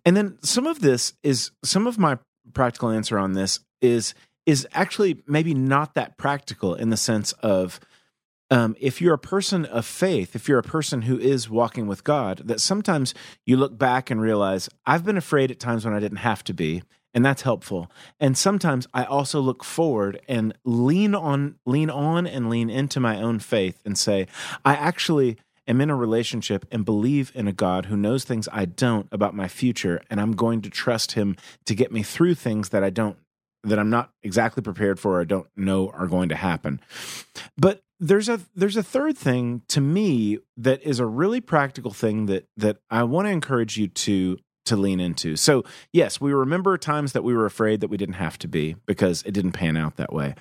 and 0.05 0.15
then 0.15 0.37
some 0.41 0.67
of 0.67 0.81
this 0.81 1.13
is 1.23 1.51
some 1.63 1.87
of 1.87 1.97
my 1.97 2.17
practical 2.53 2.89
answer 2.89 3.17
on 3.17 3.33
this 3.33 3.59
is 3.81 4.13
is 4.45 4.67
actually 4.73 5.21
maybe 5.27 5.53
not 5.53 5.93
that 5.93 6.17
practical 6.17 6.73
in 6.73 6.89
the 6.89 6.97
sense 6.97 7.31
of 7.33 7.79
um, 8.51 8.75
if 8.79 9.01
you're 9.01 9.13
a 9.13 9.17
person 9.17 9.65
of 9.65 9.85
faith, 9.85 10.35
if 10.35 10.47
you're 10.47 10.59
a 10.59 10.63
person 10.63 11.03
who 11.03 11.17
is 11.17 11.49
walking 11.49 11.87
with 11.87 12.03
God, 12.03 12.41
that 12.45 12.59
sometimes 12.59 13.13
you 13.45 13.55
look 13.55 13.77
back 13.77 14.11
and 14.11 14.21
realize 14.21 14.69
I've 14.85 15.05
been 15.05 15.17
afraid 15.17 15.49
at 15.49 15.59
times 15.59 15.85
when 15.85 15.93
I 15.93 16.01
didn't 16.01 16.17
have 16.17 16.43
to 16.43 16.53
be, 16.53 16.83
and 17.13 17.25
that's 17.25 17.43
helpful. 17.43 17.89
And 18.19 18.37
sometimes 18.37 18.87
I 18.93 19.05
also 19.05 19.39
look 19.39 19.63
forward 19.63 20.19
and 20.27 20.53
lean 20.65 21.15
on, 21.15 21.55
lean 21.65 21.89
on, 21.89 22.27
and 22.27 22.49
lean 22.49 22.69
into 22.69 22.99
my 22.99 23.21
own 23.21 23.39
faith 23.39 23.81
and 23.85 23.97
say, 23.97 24.27
I 24.65 24.75
actually 24.75 25.37
am 25.65 25.79
in 25.79 25.89
a 25.89 25.95
relationship 25.95 26.65
and 26.71 26.83
believe 26.83 27.31
in 27.33 27.47
a 27.47 27.53
God 27.53 27.85
who 27.85 27.95
knows 27.95 28.25
things 28.25 28.49
I 28.51 28.65
don't 28.65 29.07
about 29.13 29.33
my 29.33 29.47
future, 29.47 30.01
and 30.09 30.19
I'm 30.19 30.33
going 30.33 30.61
to 30.63 30.69
trust 30.69 31.13
Him 31.13 31.37
to 31.65 31.73
get 31.73 31.91
me 31.91 32.03
through 32.03 32.35
things 32.35 32.69
that 32.69 32.83
I 32.83 32.89
don't, 32.89 33.17
that 33.63 33.79
I'm 33.79 33.89
not 33.89 34.11
exactly 34.23 34.63
prepared 34.63 34.99
for, 34.99 35.19
or 35.19 35.25
don't 35.25 35.47
know 35.55 35.89
are 35.89 36.07
going 36.07 36.29
to 36.29 36.35
happen. 36.35 36.79
But 37.57 37.83
there's 37.99 38.27
a 38.27 38.41
there's 38.55 38.77
a 38.77 38.83
third 38.83 39.17
thing 39.17 39.61
to 39.67 39.79
me 39.79 40.39
that 40.57 40.81
is 40.81 40.99
a 40.99 41.05
really 41.05 41.39
practical 41.39 41.91
thing 41.91 42.25
that 42.25 42.47
that 42.57 42.77
I 42.89 43.03
want 43.03 43.27
to 43.27 43.31
encourage 43.31 43.77
you 43.77 43.87
to 43.87 44.37
to 44.65 44.75
lean 44.75 44.99
into. 44.99 45.35
So, 45.35 45.63
yes, 45.91 46.21
we 46.21 46.33
remember 46.33 46.77
times 46.77 47.13
that 47.13 47.23
we 47.23 47.33
were 47.33 47.45
afraid 47.45 47.81
that 47.81 47.89
we 47.89 47.97
didn't 47.97 48.15
have 48.15 48.37
to 48.39 48.47
be 48.47 48.75
because 48.85 49.23
it 49.23 49.31
didn't 49.31 49.53
pan 49.53 49.75
out 49.75 49.97
that 49.97 50.13
way. 50.13 50.35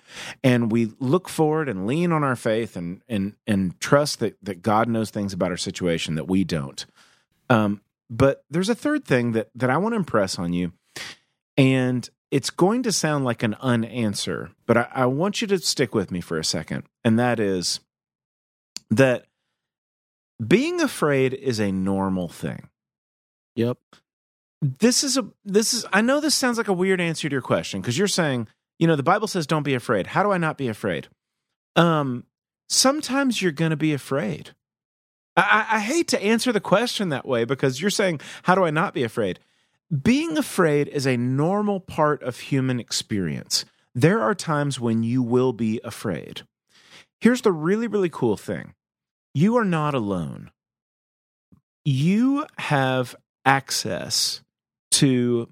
And 0.45 0.71
we 0.71 0.93
look 1.01 1.29
forward 1.29 1.69
and 1.69 1.87
lean 1.87 2.13
on 2.13 2.23
our 2.23 2.37
faith 2.37 2.77
and 2.77 3.03
and 3.09 3.35
and 3.47 3.79
trust 3.81 4.21
that 4.21 4.37
that 4.43 4.63
God 4.63 4.89
knows 4.89 5.11
things 5.11 5.33
about 5.33 5.51
our 5.51 5.57
situation 5.57 6.15
that 6.15 6.29
we 6.29 6.45
don't. 6.45 6.85
Um, 7.49 7.81
but 8.09 8.45
there's 8.51 8.69
a 8.69 8.75
third 8.75 9.05
thing 9.05 9.33
that 9.33 9.51
that 9.55 9.71
I 9.71 9.77
want 9.77 9.93
to 9.93 9.99
impress 9.99 10.39
on 10.39 10.53
you. 10.53 10.73
And 11.57 12.09
it's 12.31 12.51
going 12.51 12.83
to 12.85 12.93
sound 12.93 13.25
like 13.25 13.43
an 13.43 13.57
unanswer, 13.63 14.51
but 14.67 14.77
I, 14.77 14.89
I 14.95 15.07
want 15.07 15.41
you 15.41 15.47
to 15.49 15.59
stick 15.59 15.95
with 15.95 16.11
me 16.11 16.21
for 16.21 16.39
a 16.39 16.45
second. 16.45 16.85
And 17.05 17.19
that 17.19 17.41
is 17.41 17.81
that 18.91 19.27
being 20.47 20.81
afraid 20.81 21.35
is 21.35 21.61
a 21.61 21.71
normal 21.71 22.29
thing 22.29 22.69
Yep. 23.57 23.79
this 24.63 25.05
is 25.05 25.19
a 25.19 25.27
this 25.45 25.75
is 25.75 25.85
i 25.93 26.01
know 26.01 26.21
this 26.21 26.35
sounds 26.35 26.57
like 26.57 26.69
a 26.69 26.73
weird 26.73 27.01
answer 27.01 27.29
to 27.29 27.33
your 27.33 27.43
question 27.43 27.81
because 27.81 27.99
you're 27.99 28.09
saying 28.09 28.49
you 28.79 28.87
know 28.87 28.97
the 28.97 29.03
bible 29.03 29.29
says 29.29 29.47
don't 29.47 29.65
be 29.65 29.75
afraid 29.75 30.07
how 30.07 30.23
do 30.23 30.33
i 30.33 30.39
not 30.39 30.57
be 30.57 30.69
afraid 30.69 31.09
um 31.77 32.25
sometimes 32.69 33.43
you're 33.43 33.53
going 33.53 33.71
to 33.71 33.77
be 33.77 33.93
afraid 33.93 34.53
I, 35.37 35.67
I 35.73 35.81
hate 35.81 36.09
to 36.09 36.23
answer 36.23 36.53
the 36.53 36.61
question 36.61 37.11
that 37.11 37.27
way 37.27 37.45
because 37.45 37.81
you're 37.81 37.91
saying 37.91 38.21
how 38.45 38.55
do 38.55 38.65
i 38.65 38.71
not 38.71 38.95
be 38.95 39.03
afraid 39.03 39.41
being 39.91 40.39
afraid 40.39 40.89
is 40.89 41.07
a 41.07 41.17
normal 41.17 41.81
part 41.81 42.23
of 42.23 42.39
human 42.39 42.79
experience. 42.79 43.65
There 43.95 44.21
are 44.23 44.35
times 44.35 44.79
when 44.79 45.03
you 45.03 45.23
will 45.23 45.53
be 45.53 45.81
afraid. 45.83 46.43
Here's 47.21 47.43
the 47.43 47.53
really 47.53 47.87
really 47.87 48.11
cool 48.11 48.37
thing. 48.37 48.75
You 49.35 49.57
are 49.57 49.65
not 49.65 49.95
alone. 49.95 50.51
You 51.85 52.47
have 52.59 53.17
access 53.45 54.43
to 54.93 55.49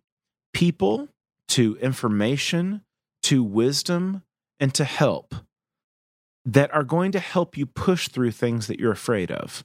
people, 0.53 1.09
to 1.49 1.77
information, 1.81 2.83
to 3.23 3.43
wisdom, 3.43 4.23
and 4.61 4.75
to 4.75 4.85
help 4.85 5.35
that 6.45 6.73
are 6.75 6.85
going 6.85 7.13
to 7.13 7.21
help 7.21 7.57
you 7.57 7.67
push 7.67 8.09
through 8.09 8.31
things 8.31 8.67
that 8.67 8.81
you're 8.81 8.93
afraid 8.93 9.31
of. 9.31 9.65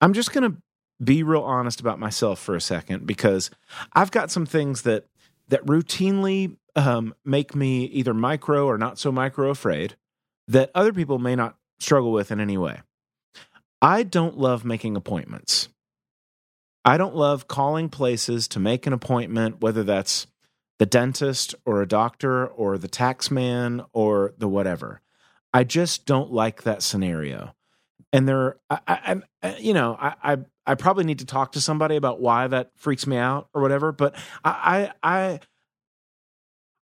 I'm 0.00 0.12
just 0.12 0.32
going 0.32 0.50
to 0.50 0.58
be 1.02 1.22
real 1.22 1.42
honest 1.42 1.80
about 1.80 1.98
myself 1.98 2.38
for 2.38 2.54
a 2.54 2.60
second 2.60 3.06
because 3.06 3.50
I've 3.92 4.10
got 4.10 4.30
some 4.30 4.46
things 4.46 4.82
that 4.82 5.06
that 5.48 5.64
routinely 5.66 6.56
um, 6.76 7.14
make 7.24 7.54
me 7.54 7.84
either 7.86 8.14
micro 8.14 8.66
or 8.66 8.78
not 8.78 8.98
so 8.98 9.10
micro 9.10 9.50
afraid 9.50 9.96
that 10.48 10.70
other 10.74 10.92
people 10.92 11.18
may 11.18 11.34
not 11.34 11.56
struggle 11.78 12.12
with 12.12 12.30
in 12.30 12.40
any 12.40 12.56
way. 12.58 12.80
I 13.82 14.02
don't 14.02 14.38
love 14.38 14.64
making 14.64 14.96
appointments. 14.96 15.68
I 16.84 16.96
don't 16.96 17.16
love 17.16 17.48
calling 17.48 17.88
places 17.88 18.48
to 18.48 18.60
make 18.60 18.86
an 18.86 18.92
appointment, 18.92 19.60
whether 19.60 19.82
that's 19.82 20.26
the 20.78 20.86
dentist 20.86 21.54
or 21.64 21.82
a 21.82 21.88
doctor 21.88 22.46
or 22.46 22.78
the 22.78 22.88
tax 22.88 23.30
man 23.30 23.82
or 23.92 24.34
the 24.38 24.48
whatever. 24.48 25.00
I 25.52 25.64
just 25.64 26.06
don't 26.06 26.32
like 26.32 26.62
that 26.62 26.82
scenario. 26.82 27.54
And 28.12 28.28
there, 28.28 28.56
I, 28.70 28.80
I, 28.86 29.22
I 29.42 29.56
you 29.56 29.74
know, 29.74 29.96
I, 30.00 30.14
I, 30.22 30.38
I 30.70 30.76
probably 30.76 31.04
need 31.04 31.18
to 31.18 31.26
talk 31.26 31.52
to 31.52 31.60
somebody 31.60 31.96
about 31.96 32.20
why 32.20 32.46
that 32.46 32.70
freaks 32.76 33.06
me 33.06 33.16
out 33.16 33.48
or 33.52 33.60
whatever. 33.60 33.90
But 33.90 34.14
I, 34.44 34.92
I, 35.02 35.30
I, 35.32 35.40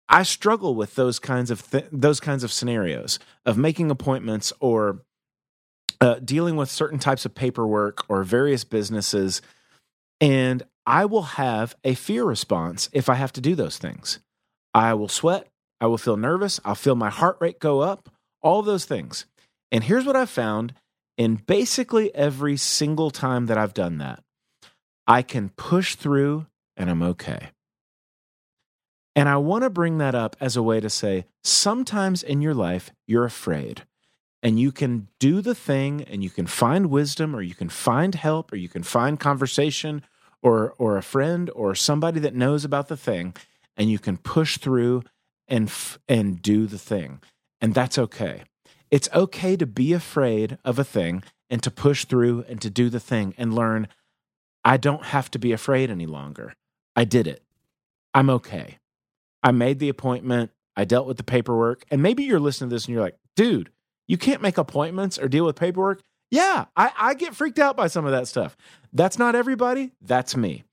I 0.09 0.23
struggle 0.25 0.75
with 0.75 0.97
those 0.97 1.21
kinds 1.21 1.53
of 1.53 1.71
th- 1.71 1.87
those 1.93 2.19
kinds 2.19 2.43
of 2.43 2.51
scenarios 2.51 3.21
of 3.45 3.57
making 3.57 3.91
appointments 3.93 4.53
or 4.59 5.03
uh, 6.01 6.17
dealing 6.17 6.57
with 6.57 6.69
certain 6.71 6.99
types 6.99 7.25
of 7.25 7.35
paperwork 7.35 8.05
or 8.09 8.25
various 8.25 8.65
businesses 8.65 9.41
and 10.21 10.65
I 10.87 11.05
will 11.05 11.23
have 11.23 11.77
a 11.85 11.95
fear 11.95 12.25
response 12.25 12.89
if 12.93 13.09
I 13.09 13.15
have 13.15 13.33
to 13.35 13.41
do 13.41 13.55
those 13.55 13.79
things. 13.79 14.19
I 14.75 14.95
will 14.95 15.09
sweat. 15.09 15.49
I 15.81 15.87
will 15.87 15.99
feel 15.99 16.17
nervous. 16.17 16.59
I'll 16.65 16.75
feel 16.75 16.97
my 16.97 17.11
heart 17.11 17.37
rate 17.41 17.61
go 17.61 17.81
up, 17.81 18.09
all 18.43 18.63
those 18.63 18.85
things. 18.85 19.27
And 19.71 19.85
here's 19.85 20.07
what 20.07 20.17
I've 20.17 20.31
found 20.31 20.75
in 21.17 21.37
basically 21.37 22.15
every 22.15 22.57
single 22.57 23.11
time 23.11 23.47
that 23.47 23.59
I've 23.59 23.75
done 23.75 23.99
that 23.99 24.23
I 25.07 25.23
can 25.23 25.51
push 25.51 25.95
through 25.95 26.47
and 26.77 26.91
I'm 26.91 27.03
okay. 27.03 27.51
And 29.15 29.29
I 29.29 29.37
want 29.37 29.65
to 29.65 29.71
bring 29.71 29.99
that 29.99 30.15
up 30.15 30.37
as 30.41 30.57
a 30.57 30.63
way 30.63 30.81
to 30.81 30.91
say 30.91 31.27
sometimes 31.43 32.23
in 32.23 32.43
your 32.43 32.55
life, 32.55 32.91
you're 33.07 33.25
afraid 33.25 33.85
and 34.43 34.61
you 34.61 34.73
can 34.73 35.09
do 35.19 35.41
the 35.41 35.55
thing 35.55 36.03
and 36.03 36.23
you 36.23 36.29
can 36.29 36.47
find 36.47 36.91
wisdom 36.91 37.35
or 37.35 37.41
you 37.41 37.55
can 37.55 37.69
find 37.69 38.15
help 38.15 38.53
or 38.53 38.57
you 38.57 38.69
can 38.69 38.83
find 38.83 39.19
conversation 39.19 40.03
or 40.43 40.75
or 40.77 40.97
a 40.97 41.03
friend 41.03 41.51
or 41.55 41.75
somebody 41.75 42.21
that 42.21 42.35
knows 42.35 42.65
about 42.65 42.89
the 42.89 42.97
thing 42.97 43.35
and 43.77 43.91
you 43.91 43.99
can 43.99 44.19
push 44.19 44.59
through 44.59 45.03
and 45.49 45.69
f- 45.69 45.99
and 46.09 46.43
do 46.43 46.67
the 46.67 46.79
thing 46.79 47.21
and 47.61 47.73
that's 47.73 47.97
okay 47.97 48.43
it's 48.91 49.09
okay 49.15 49.57
to 49.57 49.67
be 49.67 49.93
afraid 49.93 50.59
of 50.65 50.79
a 50.79 50.85
thing 50.85 51.23
and 51.51 51.63
to 51.63 51.71
push 51.71 52.05
through 52.05 52.45
and 52.49 52.61
to 52.61 52.71
do 52.71 52.89
the 52.89 53.01
thing 53.01 53.35
and 53.37 53.55
learn 53.55 53.89
i 54.65 54.77
don't 54.77 55.07
have 55.07 55.31
to 55.31 55.39
be 55.39 55.53
afraid 55.53 55.91
any 55.91 56.07
longer 56.07 56.55
i 56.95 57.05
did 57.05 57.27
it 57.27 57.43
i'm 58.15 58.31
okay 58.31 58.79
i 59.43 59.51
made 59.51 59.79
the 59.79 59.89
appointment 59.89 60.51
i 60.77 60.85
dealt 60.85 61.07
with 61.07 61.17
the 61.17 61.25
paperwork 61.25 61.85
and 61.91 62.03
maybe 62.03 62.25
you're 62.25 62.41
listening 62.41 62.71
to 62.71 62.75
this 62.75 62.87
and 62.87 62.95
you're 62.95 63.03
like 63.03 63.19
dude 63.35 63.71
you 64.07 64.17
can't 64.17 64.43
make 64.43 64.59
appointments 64.59 65.19
or 65.19 65.29
deal 65.29 65.45
with 65.45 65.57
paperwork. 65.57 66.03
Yeah, 66.31 66.67
I, 66.77 66.93
I 66.97 67.15
get 67.15 67.35
freaked 67.35 67.59
out 67.59 67.77
by 67.77 67.87
some 67.87 68.05
of 68.05 68.13
that 68.13 68.29
stuff. 68.29 68.57
That's 68.93 69.19
not 69.19 69.35
everybody. 69.35 69.93
That's 70.01 70.37
me. 70.37 70.65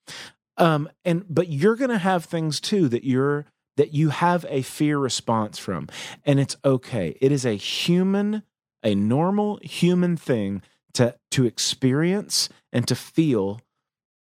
Um, 0.57 0.89
and 1.03 1.25
but 1.29 1.49
you're 1.49 1.75
gonna 1.75 1.97
have 1.97 2.25
things 2.25 2.59
too 2.59 2.87
that 2.89 3.03
you're 3.03 3.45
that 3.77 3.93
you 3.93 4.09
have 4.09 4.45
a 4.49 4.61
fear 4.61 4.97
response 4.97 5.57
from, 5.57 5.87
and 6.25 6.39
it's 6.39 6.55
okay. 6.63 7.17
It 7.21 7.31
is 7.31 7.45
a 7.45 7.53
human, 7.53 8.43
a 8.83 8.95
normal 8.95 9.59
human 9.63 10.17
thing 10.17 10.61
to 10.93 11.15
to 11.31 11.45
experience 11.45 12.49
and 12.71 12.87
to 12.87 12.95
feel 12.95 13.61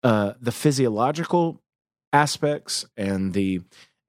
uh, 0.03 0.33
the 0.41 0.51
physiological 0.51 1.61
aspects 2.11 2.85
and 2.97 3.33
the 3.33 3.61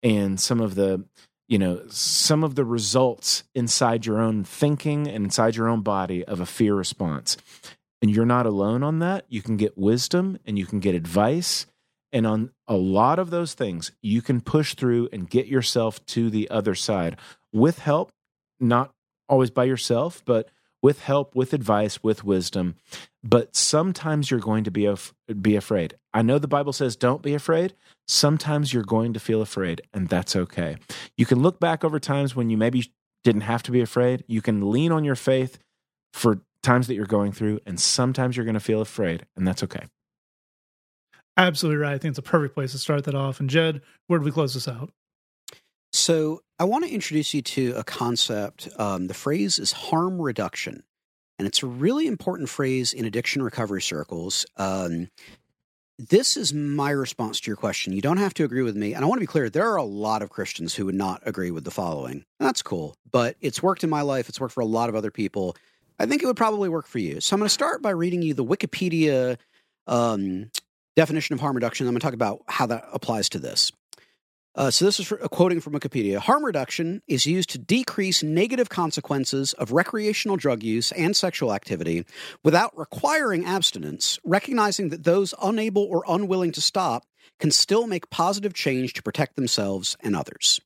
and 0.02 0.40
some 0.40 0.60
of 0.60 0.74
the 0.74 1.04
you 1.48 1.58
know 1.58 1.82
some 1.88 2.42
of 2.44 2.54
the 2.54 2.64
results 2.64 3.44
inside 3.54 4.06
your 4.06 4.20
own 4.20 4.44
thinking 4.44 5.06
and 5.06 5.24
inside 5.24 5.56
your 5.56 5.68
own 5.68 5.82
body 5.82 6.24
of 6.24 6.40
a 6.40 6.46
fear 6.46 6.74
response. 6.74 7.36
And 8.02 8.10
you're 8.10 8.26
not 8.26 8.44
alone 8.44 8.82
on 8.82 8.98
that. 8.98 9.24
You 9.28 9.40
can 9.40 9.56
get 9.56 9.78
wisdom 9.78 10.38
and 10.44 10.58
you 10.58 10.66
can 10.66 10.78
get 10.78 10.94
advice 10.94 11.64
and 12.14 12.26
on 12.26 12.50
a 12.66 12.76
lot 12.76 13.18
of 13.18 13.28
those 13.28 13.52
things 13.52 13.92
you 14.00 14.22
can 14.22 14.40
push 14.40 14.74
through 14.74 15.08
and 15.12 15.28
get 15.28 15.46
yourself 15.46 16.04
to 16.06 16.30
the 16.30 16.48
other 16.48 16.74
side 16.74 17.18
with 17.52 17.80
help 17.80 18.10
not 18.58 18.90
always 19.28 19.50
by 19.50 19.64
yourself 19.64 20.22
but 20.24 20.48
with 20.84 21.00
help 21.00 21.34
with 21.34 21.54
advice 21.54 22.02
with 22.02 22.24
wisdom. 22.24 22.74
But 23.22 23.56
sometimes 23.56 24.30
you're 24.30 24.38
going 24.38 24.64
to 24.64 24.70
be 24.70 24.84
af- 24.84 25.14
be 25.40 25.56
afraid. 25.56 25.94
I 26.12 26.20
know 26.20 26.38
the 26.38 26.46
bible 26.46 26.74
says 26.74 26.94
don't 26.94 27.22
be 27.22 27.32
afraid. 27.32 27.72
Sometimes 28.06 28.74
you're 28.74 28.82
going 28.82 29.14
to 29.14 29.18
feel 29.18 29.40
afraid 29.40 29.80
and 29.94 30.10
that's 30.10 30.36
okay. 30.36 30.76
You 31.16 31.24
can 31.24 31.40
look 31.40 31.58
back 31.58 31.84
over 31.84 31.98
times 31.98 32.36
when 32.36 32.50
you 32.50 32.58
maybe 32.58 32.92
didn't 33.24 33.48
have 33.52 33.62
to 33.62 33.70
be 33.70 33.80
afraid. 33.80 34.24
You 34.28 34.42
can 34.42 34.70
lean 34.70 34.92
on 34.92 35.04
your 35.04 35.14
faith 35.14 35.58
for 36.12 36.42
times 36.62 36.86
that 36.88 36.96
you're 36.96 37.06
going 37.06 37.32
through 37.32 37.60
and 37.64 37.80
sometimes 37.80 38.36
you're 38.36 38.44
going 38.44 38.52
to 38.52 38.60
feel 38.60 38.82
afraid 38.82 39.24
and 39.36 39.48
that's 39.48 39.62
okay 39.62 39.86
Absolutely 41.36 41.78
right. 41.78 41.94
I 41.94 41.98
think 41.98 42.12
it's 42.12 42.18
a 42.18 42.22
perfect 42.22 42.54
place 42.54 42.72
to 42.72 42.78
start 42.78 43.04
that 43.04 43.14
off. 43.14 43.40
And 43.40 43.50
Jed, 43.50 43.82
where 44.06 44.18
do 44.18 44.24
we 44.24 44.30
close 44.30 44.54
this 44.54 44.68
out? 44.68 44.90
So, 45.92 46.42
I 46.58 46.64
want 46.64 46.84
to 46.84 46.92
introduce 46.92 47.34
you 47.34 47.42
to 47.42 47.72
a 47.76 47.84
concept. 47.84 48.68
Um, 48.78 49.08
the 49.08 49.14
phrase 49.14 49.58
is 49.58 49.72
harm 49.72 50.20
reduction, 50.20 50.84
and 51.38 51.46
it's 51.46 51.62
a 51.62 51.66
really 51.66 52.06
important 52.06 52.48
phrase 52.48 52.92
in 52.92 53.04
addiction 53.04 53.42
recovery 53.42 53.82
circles. 53.82 54.46
Um, 54.56 55.08
this 55.98 56.36
is 56.36 56.52
my 56.52 56.90
response 56.90 57.40
to 57.40 57.50
your 57.50 57.56
question. 57.56 57.92
You 57.92 58.00
don't 58.00 58.16
have 58.16 58.34
to 58.34 58.44
agree 58.44 58.62
with 58.62 58.76
me. 58.76 58.94
And 58.94 59.04
I 59.04 59.08
want 59.08 59.18
to 59.18 59.22
be 59.22 59.28
clear 59.28 59.48
there 59.48 59.68
are 59.70 59.76
a 59.76 59.84
lot 59.84 60.22
of 60.22 60.30
Christians 60.30 60.74
who 60.74 60.86
would 60.86 60.96
not 60.96 61.22
agree 61.24 61.52
with 61.52 61.62
the 61.62 61.70
following. 61.70 62.24
That's 62.40 62.62
cool, 62.62 62.96
but 63.10 63.36
it's 63.40 63.62
worked 63.62 63.84
in 63.84 63.90
my 63.90 64.02
life, 64.02 64.28
it's 64.28 64.40
worked 64.40 64.54
for 64.54 64.62
a 64.62 64.66
lot 64.66 64.88
of 64.88 64.96
other 64.96 65.12
people. 65.12 65.56
I 65.98 66.06
think 66.06 66.22
it 66.22 66.26
would 66.26 66.36
probably 66.36 66.68
work 66.68 66.86
for 66.86 66.98
you. 66.98 67.20
So, 67.20 67.34
I'm 67.34 67.40
going 67.40 67.46
to 67.46 67.54
start 67.54 67.82
by 67.82 67.90
reading 67.90 68.22
you 68.22 68.34
the 68.34 68.44
Wikipedia 68.44 69.38
um, 69.86 70.50
definition 70.96 71.34
of 71.34 71.40
harm 71.40 71.54
reduction. 71.54 71.86
I'm 71.86 71.92
going 71.92 72.00
to 72.00 72.04
talk 72.04 72.14
about 72.14 72.42
how 72.46 72.66
that 72.66 72.84
applies 72.92 73.28
to 73.30 73.38
this. 73.38 73.72
Uh, 74.56 74.70
so, 74.70 74.84
this 74.84 75.00
is 75.00 75.06
for, 75.06 75.16
a 75.16 75.28
quoting 75.28 75.60
from 75.60 75.72
Wikipedia. 75.72 76.18
Harm 76.18 76.44
reduction 76.44 77.02
is 77.08 77.26
used 77.26 77.50
to 77.50 77.58
decrease 77.58 78.22
negative 78.22 78.68
consequences 78.68 79.52
of 79.54 79.72
recreational 79.72 80.36
drug 80.36 80.62
use 80.62 80.92
and 80.92 81.16
sexual 81.16 81.52
activity 81.52 82.06
without 82.44 82.76
requiring 82.78 83.44
abstinence, 83.44 84.20
recognizing 84.24 84.90
that 84.90 85.02
those 85.02 85.34
unable 85.42 85.82
or 85.82 86.04
unwilling 86.06 86.52
to 86.52 86.60
stop 86.60 87.04
can 87.40 87.50
still 87.50 87.88
make 87.88 88.10
positive 88.10 88.54
change 88.54 88.92
to 88.92 89.02
protect 89.02 89.34
themselves 89.34 89.96
and 90.00 90.14
others. 90.14 90.60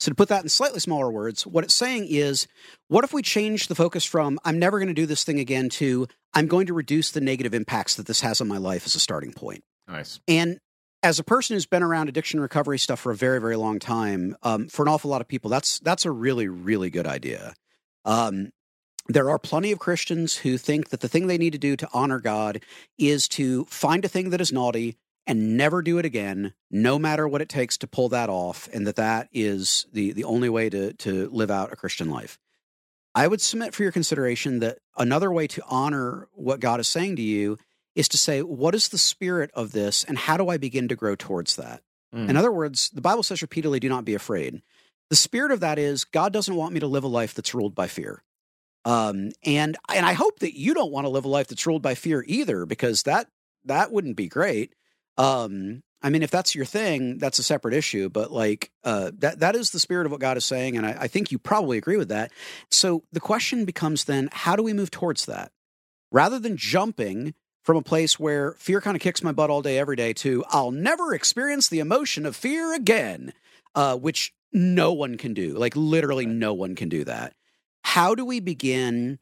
So, 0.00 0.10
to 0.10 0.14
put 0.14 0.28
that 0.28 0.42
in 0.42 0.48
slightly 0.48 0.80
smaller 0.80 1.10
words, 1.10 1.46
what 1.46 1.64
it's 1.64 1.74
saying 1.74 2.06
is 2.08 2.46
what 2.88 3.04
if 3.04 3.12
we 3.12 3.22
change 3.22 3.68
the 3.68 3.74
focus 3.74 4.04
from 4.04 4.38
I'm 4.44 4.58
never 4.58 4.78
going 4.78 4.88
to 4.88 4.94
do 4.94 5.06
this 5.06 5.24
thing 5.24 5.38
again 5.38 5.68
to 5.70 6.08
I'm 6.32 6.46
going 6.46 6.66
to 6.66 6.74
reduce 6.74 7.10
the 7.10 7.20
negative 7.20 7.54
impacts 7.54 7.94
that 7.94 8.06
this 8.06 8.20
has 8.20 8.40
on 8.40 8.48
my 8.48 8.58
life 8.58 8.86
as 8.86 8.94
a 8.94 9.00
starting 9.00 9.32
point? 9.32 9.62
nice 9.88 10.20
And 10.26 10.58
as 11.04 11.18
a 11.18 11.24
person 11.24 11.54
who's 11.54 11.66
been 11.66 11.82
around 11.82 12.08
addiction 12.08 12.40
recovery 12.40 12.78
stuff 12.78 12.98
for 12.98 13.12
a 13.12 13.16
very, 13.16 13.38
very 13.38 13.56
long 13.56 13.78
time, 13.78 14.34
um, 14.42 14.68
for 14.68 14.82
an 14.82 14.88
awful 14.88 15.10
lot 15.10 15.20
of 15.20 15.28
people, 15.28 15.50
that's 15.50 15.78
that's 15.80 16.06
a 16.06 16.10
really, 16.10 16.48
really 16.48 16.90
good 16.90 17.06
idea. 17.06 17.54
Um, 18.06 18.50
there 19.08 19.28
are 19.28 19.38
plenty 19.38 19.70
of 19.70 19.78
Christians 19.78 20.36
who 20.36 20.56
think 20.56 20.88
that 20.88 21.00
the 21.00 21.08
thing 21.08 21.26
they 21.26 21.36
need 21.36 21.52
to 21.52 21.58
do 21.58 21.76
to 21.76 21.88
honor 21.92 22.20
God 22.20 22.62
is 22.98 23.28
to 23.28 23.66
find 23.66 24.02
a 24.04 24.08
thing 24.08 24.30
that 24.30 24.40
is 24.40 24.50
naughty 24.50 24.96
and 25.26 25.56
never 25.56 25.80
do 25.82 25.98
it 25.98 26.04
again, 26.04 26.52
no 26.70 26.98
matter 26.98 27.26
what 27.26 27.40
it 27.40 27.48
takes 27.48 27.78
to 27.78 27.86
pull 27.86 28.08
that 28.10 28.28
off, 28.28 28.68
and 28.72 28.86
that 28.86 28.96
that 28.96 29.28
is 29.32 29.86
the 29.92 30.12
the 30.12 30.24
only 30.24 30.48
way 30.48 30.68
to 30.70 30.92
to 30.94 31.28
live 31.30 31.50
out 31.50 31.72
a 31.72 31.76
Christian 31.76 32.10
life. 32.10 32.38
I 33.14 33.28
would 33.28 33.40
submit 33.40 33.74
for 33.74 33.84
your 33.84 33.92
consideration 33.92 34.58
that 34.58 34.78
another 34.96 35.32
way 35.32 35.46
to 35.46 35.62
honor 35.68 36.28
what 36.32 36.60
God 36.60 36.80
is 36.80 36.88
saying 36.88 37.16
to 37.16 37.22
you 37.22 37.58
is 37.94 38.08
to 38.08 38.18
say, 38.18 38.42
what 38.42 38.74
is 38.74 38.88
the 38.88 38.98
spirit 38.98 39.50
of 39.54 39.70
this, 39.70 40.02
and 40.02 40.18
how 40.18 40.36
do 40.36 40.48
I 40.48 40.56
begin 40.56 40.88
to 40.88 40.96
grow 40.96 41.14
towards 41.14 41.54
that? 41.56 41.82
Mm. 42.12 42.28
In 42.28 42.36
other 42.36 42.50
words, 42.50 42.90
the 42.90 43.00
Bible 43.00 43.22
says 43.22 43.40
repeatedly, 43.40 43.78
do 43.78 43.88
not 43.88 44.04
be 44.04 44.14
afraid. 44.14 44.62
The 45.10 45.16
spirit 45.16 45.52
of 45.52 45.60
that 45.60 45.78
is 45.78 46.04
God 46.04 46.32
doesn't 46.32 46.56
want 46.56 46.74
me 46.74 46.80
to 46.80 46.88
live 46.88 47.04
a 47.04 47.08
life 47.08 47.34
that's 47.34 47.54
ruled 47.54 47.74
by 47.74 47.86
fear. 47.86 48.22
Um, 48.84 49.30
and 49.44 49.76
and 49.88 50.04
I 50.04 50.12
hope 50.12 50.40
that 50.40 50.58
you 50.58 50.74
don't 50.74 50.92
want 50.92 51.04
to 51.04 51.10
live 51.10 51.24
a 51.24 51.28
life 51.28 51.46
that's 51.46 51.66
ruled 51.66 51.82
by 51.82 51.94
fear 51.94 52.24
either, 52.26 52.66
because 52.66 53.04
that 53.04 53.28
that 53.64 53.92
wouldn't 53.92 54.16
be 54.16 54.26
great. 54.28 54.74
Um, 55.16 55.82
I 56.02 56.10
mean, 56.10 56.22
if 56.22 56.30
that's 56.30 56.54
your 56.54 56.66
thing, 56.66 57.16
that's 57.16 57.38
a 57.38 57.42
separate 57.42 57.72
issue. 57.72 58.10
But 58.10 58.30
like 58.30 58.70
uh, 58.84 59.10
that 59.18 59.40
that 59.40 59.56
is 59.56 59.70
the 59.70 59.80
spirit 59.80 60.04
of 60.04 60.12
what 60.12 60.20
God 60.20 60.36
is 60.36 60.44
saying, 60.44 60.76
and 60.76 60.84
I, 60.86 60.96
I 61.00 61.08
think 61.08 61.32
you 61.32 61.38
probably 61.38 61.78
agree 61.78 61.96
with 61.96 62.08
that. 62.08 62.30
So 62.70 63.04
the 63.12 63.20
question 63.20 63.64
becomes 63.64 64.04
then, 64.04 64.28
how 64.32 64.54
do 64.54 64.62
we 64.62 64.74
move 64.74 64.90
towards 64.90 65.26
that? 65.26 65.50
Rather 66.12 66.38
than 66.38 66.56
jumping 66.56 67.34
from 67.62 67.78
a 67.78 67.82
place 67.82 68.20
where 68.20 68.52
fear 68.58 68.80
kind 68.82 68.96
of 68.96 69.00
kicks 69.00 69.22
my 69.22 69.32
butt 69.32 69.48
all 69.48 69.62
day, 69.62 69.78
every 69.78 69.96
day, 69.96 70.12
to 70.12 70.44
I'll 70.50 70.70
never 70.70 71.14
experience 71.14 71.68
the 71.68 71.80
emotion 71.80 72.26
of 72.26 72.36
fear 72.36 72.74
again, 72.74 73.32
uh, 73.74 73.96
which 73.96 74.34
no 74.52 74.92
one 74.92 75.16
can 75.16 75.32
do. 75.32 75.56
Like 75.56 75.74
literally, 75.74 76.26
no 76.26 76.52
one 76.52 76.74
can 76.74 76.90
do 76.90 77.04
that. 77.04 77.34
How 77.82 78.14
do 78.14 78.24
we 78.24 78.40
begin 78.40 79.18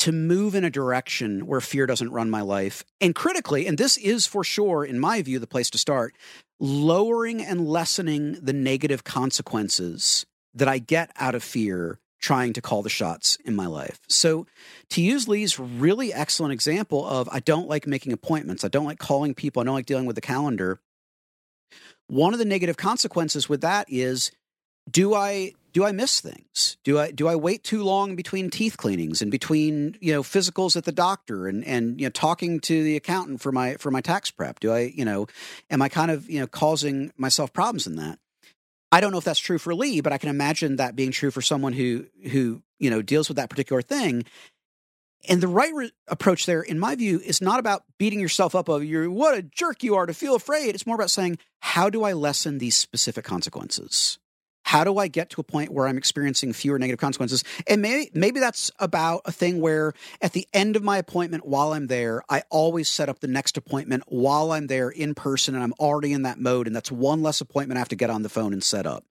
to 0.00 0.12
move 0.12 0.54
in 0.54 0.64
a 0.64 0.70
direction 0.70 1.46
where 1.46 1.60
fear 1.60 1.86
doesn't 1.86 2.10
run 2.10 2.30
my 2.30 2.40
life? 2.40 2.84
And 3.00 3.14
critically, 3.14 3.66
and 3.66 3.78
this 3.78 3.96
is 3.98 4.26
for 4.26 4.42
sure, 4.42 4.84
in 4.84 4.98
my 4.98 5.22
view, 5.22 5.38
the 5.38 5.46
place 5.46 5.70
to 5.70 5.78
start, 5.78 6.14
lowering 6.58 7.42
and 7.42 7.66
lessening 7.66 8.38
the 8.40 8.52
negative 8.52 9.04
consequences 9.04 10.26
that 10.54 10.68
I 10.68 10.78
get 10.78 11.10
out 11.16 11.34
of 11.34 11.42
fear 11.42 11.98
trying 12.20 12.52
to 12.52 12.60
call 12.60 12.82
the 12.82 12.90
shots 12.90 13.36
in 13.44 13.56
my 13.56 13.66
life. 13.66 13.98
So, 14.08 14.46
to 14.90 15.02
use 15.02 15.26
Lee's 15.26 15.58
really 15.58 16.12
excellent 16.12 16.52
example 16.52 17.06
of 17.06 17.28
I 17.32 17.40
don't 17.40 17.68
like 17.68 17.86
making 17.86 18.12
appointments, 18.12 18.64
I 18.64 18.68
don't 18.68 18.84
like 18.84 18.98
calling 18.98 19.34
people, 19.34 19.60
I 19.60 19.64
don't 19.64 19.74
like 19.74 19.86
dealing 19.86 20.06
with 20.06 20.16
the 20.16 20.22
calendar. 20.22 20.80
One 22.08 22.32
of 22.32 22.38
the 22.38 22.44
negative 22.44 22.76
consequences 22.76 23.48
with 23.48 23.60
that 23.62 23.86
is 23.88 24.32
do 24.90 25.14
I 25.14 25.52
do 25.72 25.84
I 25.84 25.92
miss 25.92 26.20
things? 26.20 26.76
Do 26.84 26.98
I 26.98 27.10
do 27.10 27.28
I 27.28 27.36
wait 27.36 27.64
too 27.64 27.82
long 27.82 28.16
between 28.16 28.50
teeth 28.50 28.76
cleanings 28.76 29.22
and 29.22 29.30
between 29.30 29.96
you 30.00 30.12
know 30.12 30.22
physicals 30.22 30.76
at 30.76 30.84
the 30.84 30.92
doctor 30.92 31.46
and 31.46 31.64
and 31.64 32.00
you 32.00 32.06
know 32.06 32.10
talking 32.10 32.60
to 32.60 32.82
the 32.82 32.96
accountant 32.96 33.40
for 33.40 33.52
my 33.52 33.74
for 33.76 33.90
my 33.90 34.00
tax 34.00 34.30
prep? 34.30 34.60
Do 34.60 34.72
I 34.72 34.92
you 34.94 35.04
know 35.04 35.26
am 35.70 35.82
I 35.82 35.88
kind 35.88 36.10
of 36.10 36.28
you 36.28 36.40
know 36.40 36.46
causing 36.46 37.12
myself 37.16 37.52
problems 37.52 37.86
in 37.86 37.96
that? 37.96 38.18
I 38.92 39.00
don't 39.00 39.12
know 39.12 39.18
if 39.18 39.24
that's 39.24 39.40
true 39.40 39.58
for 39.58 39.74
Lee, 39.74 40.00
but 40.00 40.12
I 40.12 40.18
can 40.18 40.30
imagine 40.30 40.76
that 40.76 40.96
being 40.96 41.12
true 41.12 41.30
for 41.30 41.42
someone 41.42 41.72
who 41.72 42.06
who 42.30 42.62
you 42.78 42.90
know 42.90 43.02
deals 43.02 43.28
with 43.28 43.36
that 43.36 43.50
particular 43.50 43.82
thing. 43.82 44.24
And 45.28 45.42
the 45.42 45.48
right 45.48 45.72
re- 45.74 45.92
approach 46.08 46.46
there, 46.46 46.62
in 46.62 46.78
my 46.78 46.94
view, 46.94 47.20
is 47.20 47.42
not 47.42 47.60
about 47.60 47.82
beating 47.98 48.20
yourself 48.20 48.54
up 48.54 48.70
of 48.70 48.82
you 48.82 49.10
what 49.10 49.36
a 49.36 49.42
jerk 49.42 49.82
you 49.82 49.94
are 49.96 50.06
to 50.06 50.14
feel 50.14 50.34
afraid. 50.34 50.74
It's 50.74 50.86
more 50.86 50.96
about 50.96 51.10
saying, 51.10 51.38
how 51.60 51.90
do 51.90 52.04
I 52.04 52.14
lessen 52.14 52.56
these 52.56 52.76
specific 52.76 53.24
consequences? 53.24 54.18
How 54.70 54.84
do 54.84 54.98
I 54.98 55.08
get 55.08 55.30
to 55.30 55.40
a 55.40 55.42
point 55.42 55.72
where 55.72 55.88
I'm 55.88 55.98
experiencing 55.98 56.52
fewer 56.52 56.78
negative 56.78 57.00
consequences? 57.00 57.42
And 57.66 57.82
maybe 57.82 58.08
maybe 58.14 58.38
that's 58.38 58.70
about 58.78 59.22
a 59.24 59.32
thing 59.32 59.60
where 59.60 59.94
at 60.22 60.32
the 60.32 60.46
end 60.54 60.76
of 60.76 60.84
my 60.84 60.96
appointment 60.96 61.44
while 61.44 61.72
I'm 61.72 61.88
there, 61.88 62.22
I 62.28 62.44
always 62.50 62.88
set 62.88 63.08
up 63.08 63.18
the 63.18 63.26
next 63.26 63.56
appointment 63.56 64.04
while 64.06 64.52
I'm 64.52 64.68
there 64.68 64.88
in 64.88 65.16
person 65.16 65.56
and 65.56 65.64
I'm 65.64 65.72
already 65.80 66.12
in 66.12 66.22
that 66.22 66.38
mode 66.38 66.68
and 66.68 66.76
that's 66.76 66.92
one 66.92 67.20
less 67.20 67.40
appointment 67.40 67.78
I 67.78 67.80
have 67.80 67.88
to 67.88 67.96
get 67.96 68.10
on 68.10 68.22
the 68.22 68.28
phone 68.28 68.52
and 68.52 68.62
set 68.62 68.86
up. 68.86 69.02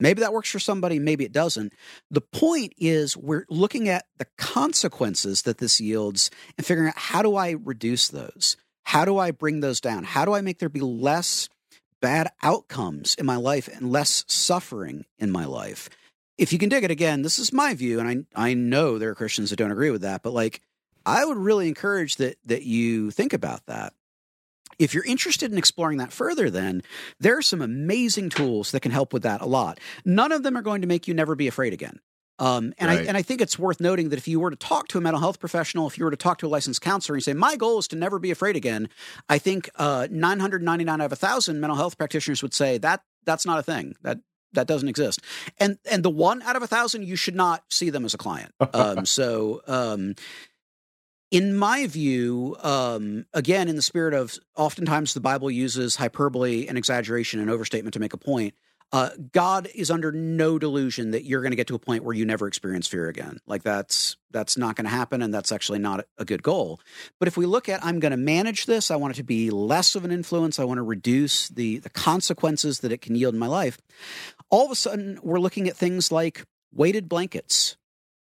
Maybe 0.00 0.20
that 0.20 0.32
works 0.32 0.50
for 0.50 0.58
somebody, 0.58 0.98
maybe 0.98 1.26
it 1.26 1.32
doesn't. 1.32 1.74
The 2.10 2.22
point 2.22 2.72
is 2.78 3.14
we're 3.14 3.44
looking 3.50 3.90
at 3.90 4.06
the 4.16 4.28
consequences 4.38 5.42
that 5.42 5.58
this 5.58 5.78
yields 5.78 6.30
and 6.56 6.66
figuring 6.66 6.88
out 6.88 6.96
how 6.96 7.20
do 7.20 7.36
I 7.36 7.50
reduce 7.50 8.08
those? 8.08 8.56
How 8.84 9.04
do 9.04 9.18
I 9.18 9.30
bring 9.30 9.60
those 9.60 9.78
down? 9.78 10.04
How 10.04 10.24
do 10.24 10.32
I 10.32 10.40
make 10.40 10.58
there 10.58 10.70
be 10.70 10.80
less 10.80 11.50
bad 12.02 12.30
outcomes 12.42 13.14
in 13.14 13.24
my 13.24 13.36
life 13.36 13.68
and 13.68 13.90
less 13.90 14.26
suffering 14.28 15.06
in 15.18 15.30
my 15.30 15.46
life. 15.46 15.88
If 16.36 16.52
you 16.52 16.58
can 16.58 16.68
dig 16.68 16.84
it 16.84 16.90
again, 16.90 17.22
this 17.22 17.38
is 17.38 17.52
my 17.52 17.72
view, 17.72 17.98
and 18.00 18.26
I 18.36 18.50
I 18.50 18.54
know 18.54 18.98
there 18.98 19.10
are 19.10 19.14
Christians 19.14 19.48
that 19.48 19.56
don't 19.56 19.70
agree 19.70 19.90
with 19.90 20.02
that, 20.02 20.22
but 20.22 20.34
like 20.34 20.60
I 21.06 21.24
would 21.24 21.38
really 21.38 21.68
encourage 21.68 22.16
that 22.16 22.36
that 22.44 22.64
you 22.64 23.10
think 23.10 23.32
about 23.32 23.64
that. 23.66 23.94
If 24.78 24.94
you're 24.94 25.04
interested 25.04 25.52
in 25.52 25.58
exploring 25.58 25.98
that 25.98 26.12
further, 26.12 26.50
then 26.50 26.82
there 27.20 27.38
are 27.38 27.42
some 27.42 27.62
amazing 27.62 28.30
tools 28.30 28.72
that 28.72 28.80
can 28.80 28.90
help 28.90 29.12
with 29.12 29.22
that 29.22 29.40
a 29.40 29.46
lot. 29.46 29.78
None 30.04 30.32
of 30.32 30.42
them 30.42 30.56
are 30.56 30.62
going 30.62 30.80
to 30.80 30.88
make 30.88 31.06
you 31.06 31.14
never 31.14 31.34
be 31.34 31.46
afraid 31.46 31.72
again. 31.72 32.00
Um, 32.42 32.74
and 32.78 32.90
I 32.90 32.94
and 32.96 33.16
I 33.16 33.22
think 33.22 33.40
it's 33.40 33.56
worth 33.56 33.80
noting 33.80 34.08
that 34.08 34.18
if 34.18 34.26
you 34.26 34.40
were 34.40 34.50
to 34.50 34.56
talk 34.56 34.88
to 34.88 34.98
a 34.98 35.00
mental 35.00 35.20
health 35.20 35.38
professional, 35.38 35.86
if 35.86 35.96
you 35.96 36.04
were 36.04 36.10
to 36.10 36.16
talk 36.16 36.38
to 36.38 36.48
a 36.48 36.48
licensed 36.48 36.80
counselor 36.80 37.14
and 37.14 37.22
say, 37.22 37.34
"My 37.34 37.54
goal 37.54 37.78
is 37.78 37.86
to 37.88 37.96
never 37.96 38.18
be 38.18 38.32
afraid 38.32 38.56
again," 38.56 38.88
I 39.28 39.38
think 39.38 39.70
uh, 39.76 40.08
999 40.10 41.00
out 41.00 41.04
of 41.04 41.12
a 41.12 41.16
thousand 41.16 41.60
mental 41.60 41.76
health 41.76 41.96
practitioners 41.96 42.42
would 42.42 42.52
say 42.52 42.78
that 42.78 43.04
that's 43.24 43.46
not 43.46 43.60
a 43.60 43.62
thing. 43.62 43.94
That 44.02 44.18
that 44.54 44.66
doesn't 44.66 44.88
exist. 44.88 45.20
And 45.58 45.78
and 45.88 46.02
the 46.02 46.10
one 46.10 46.42
out 46.42 46.56
of 46.56 46.64
a 46.64 46.66
thousand, 46.66 47.04
you 47.04 47.14
should 47.14 47.36
not 47.36 47.62
see 47.70 47.90
them 47.90 48.04
as 48.04 48.12
a 48.12 48.18
client. 48.18 48.52
Um, 48.74 49.06
so 49.06 49.62
um, 49.68 50.16
in 51.30 51.54
my 51.54 51.86
view, 51.86 52.56
um, 52.60 53.24
again, 53.32 53.68
in 53.68 53.76
the 53.76 53.82
spirit 53.82 54.14
of 54.14 54.36
oftentimes 54.56 55.14
the 55.14 55.20
Bible 55.20 55.48
uses 55.48 55.94
hyperbole 55.94 56.66
and 56.66 56.76
exaggeration 56.76 57.38
and 57.38 57.50
overstatement 57.50 57.94
to 57.94 58.00
make 58.00 58.14
a 58.14 58.18
point. 58.18 58.54
Uh, 58.92 59.08
God 59.32 59.68
is 59.74 59.90
under 59.90 60.12
no 60.12 60.58
delusion 60.58 61.12
that 61.12 61.24
you're 61.24 61.40
going 61.40 61.52
to 61.52 61.56
get 61.56 61.66
to 61.68 61.74
a 61.74 61.78
point 61.78 62.04
where 62.04 62.14
you 62.14 62.26
never 62.26 62.46
experience 62.46 62.86
fear 62.86 63.08
again. 63.08 63.38
Like 63.46 63.62
that's 63.62 64.18
that's 64.30 64.58
not 64.58 64.76
going 64.76 64.84
to 64.84 64.90
happen, 64.90 65.22
and 65.22 65.32
that's 65.32 65.50
actually 65.50 65.78
not 65.78 66.04
a 66.18 66.26
good 66.26 66.42
goal. 66.42 66.78
But 67.18 67.28
if 67.28 67.36
we 67.36 67.46
look 67.46 67.70
at, 67.70 67.82
I'm 67.82 68.00
going 68.00 68.10
to 68.10 68.18
manage 68.18 68.66
this. 68.66 68.90
I 68.90 68.96
want 68.96 69.14
it 69.14 69.16
to 69.16 69.24
be 69.24 69.50
less 69.50 69.94
of 69.94 70.04
an 70.04 70.12
influence. 70.12 70.58
I 70.58 70.64
want 70.64 70.78
to 70.78 70.82
reduce 70.82 71.48
the 71.48 71.78
the 71.78 71.90
consequences 71.90 72.80
that 72.80 72.92
it 72.92 73.00
can 73.00 73.14
yield 73.14 73.32
in 73.32 73.40
my 73.40 73.46
life. 73.46 73.78
All 74.50 74.66
of 74.66 74.70
a 74.70 74.76
sudden, 74.76 75.18
we're 75.22 75.40
looking 75.40 75.68
at 75.68 75.76
things 75.76 76.12
like 76.12 76.44
weighted 76.74 77.08
blankets 77.08 77.78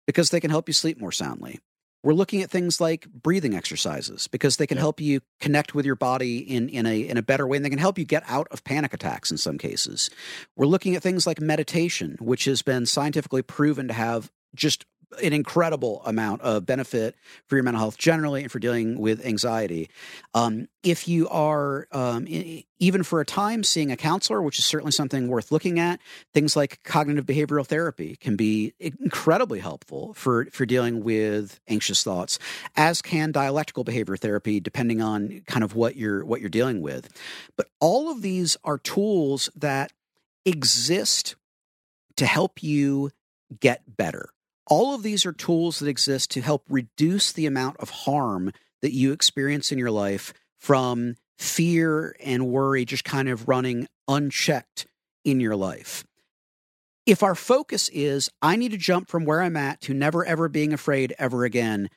because 0.07 0.31
they 0.31 0.39
can 0.39 0.49
help 0.49 0.67
you 0.67 0.73
sleep 0.73 0.99
more 0.99 1.11
soundly. 1.11 1.59
We're 2.05 2.13
looking 2.13 2.43
at 2.43 2.51
things 2.51 2.79
like 2.79 3.07
breathing 3.07 3.55
exercises 3.55 4.27
because 4.27 4.57
they 4.57 4.67
can 4.67 4.77
help 4.77 5.01
you 5.01 5.21
connect 5.39 5.73
with 5.73 5.87
your 5.87 5.95
body 5.95 6.37
in, 6.37 6.69
in, 6.69 6.85
a, 6.85 7.01
in 7.01 7.17
a 7.17 7.23
better 7.23 7.47
way 7.47 7.57
and 7.57 7.65
they 7.65 7.69
can 7.71 7.79
help 7.79 7.97
you 7.97 8.05
get 8.05 8.21
out 8.27 8.47
of 8.51 8.63
panic 8.63 8.93
attacks 8.93 9.31
in 9.31 9.37
some 9.37 9.57
cases. 9.57 10.11
We're 10.55 10.67
looking 10.67 10.95
at 10.95 11.01
things 11.01 11.25
like 11.25 11.41
meditation, 11.41 12.15
which 12.21 12.45
has 12.45 12.61
been 12.61 12.85
scientifically 12.85 13.41
proven 13.41 13.87
to 13.87 13.95
have 13.95 14.31
just 14.53 14.85
an 15.23 15.33
incredible 15.33 16.01
amount 16.05 16.41
of 16.41 16.65
benefit 16.65 17.15
for 17.47 17.55
your 17.55 17.63
mental 17.63 17.79
health 17.79 17.97
generally 17.97 18.43
and 18.43 18.51
for 18.51 18.59
dealing 18.59 18.99
with 18.99 19.25
anxiety. 19.25 19.89
Um, 20.33 20.67
if 20.83 21.07
you 21.07 21.27
are, 21.29 21.87
um, 21.91 22.27
even 22.79 23.03
for 23.03 23.21
a 23.21 23.25
time, 23.25 23.63
seeing 23.63 23.91
a 23.91 23.97
counselor, 23.97 24.41
which 24.41 24.59
is 24.59 24.65
certainly 24.65 24.91
something 24.91 25.27
worth 25.27 25.51
looking 25.51 25.79
at, 25.79 25.99
things 26.33 26.55
like 26.55 26.83
cognitive 26.83 27.25
behavioral 27.25 27.65
therapy 27.65 28.15
can 28.15 28.35
be 28.35 28.73
incredibly 28.79 29.59
helpful 29.59 30.13
for, 30.13 30.45
for 30.51 30.65
dealing 30.65 31.03
with 31.03 31.59
anxious 31.67 32.03
thoughts, 32.03 32.37
as 32.75 33.01
can 33.01 33.31
dialectical 33.31 33.83
behavior 33.83 34.17
therapy, 34.17 34.59
depending 34.59 35.01
on 35.01 35.41
kind 35.47 35.63
of 35.63 35.75
what 35.75 35.95
you're 35.95 36.23
what 36.25 36.41
you're 36.41 36.49
dealing 36.49 36.81
with. 36.81 37.09
But 37.55 37.67
all 37.79 38.11
of 38.11 38.21
these 38.21 38.57
are 38.63 38.77
tools 38.77 39.49
that 39.55 39.91
exist 40.45 41.35
to 42.17 42.25
help 42.25 42.61
you 42.61 43.11
get 43.59 43.81
better 43.97 44.29
all 44.67 44.95
of 44.95 45.03
these 45.03 45.25
are 45.25 45.33
tools 45.33 45.79
that 45.79 45.87
exist 45.87 46.31
to 46.31 46.41
help 46.41 46.63
reduce 46.69 47.31
the 47.31 47.45
amount 47.45 47.77
of 47.77 47.89
harm 47.89 48.51
that 48.81 48.93
you 48.93 49.11
experience 49.11 49.71
in 49.71 49.77
your 49.77 49.91
life 49.91 50.33
from 50.59 51.15
fear 51.37 52.15
and 52.23 52.47
worry 52.47 52.85
just 52.85 53.03
kind 53.03 53.29
of 53.29 53.47
running 53.47 53.87
unchecked 54.07 54.87
in 55.23 55.39
your 55.39 55.55
life. 55.55 56.05
If 57.05 57.21
our 57.21 57.35
focus 57.35 57.89
is, 57.89 58.29
I 58.41 58.55
need 58.55 58.71
to 58.71 58.77
jump 58.77 59.09
from 59.09 59.25
where 59.25 59.41
I'm 59.41 59.57
at 59.57 59.81
to 59.81 59.93
never 59.93 60.25
ever 60.25 60.49
being 60.49 60.73
afraid 60.73 61.13
ever 61.19 61.45
again, 61.45 61.89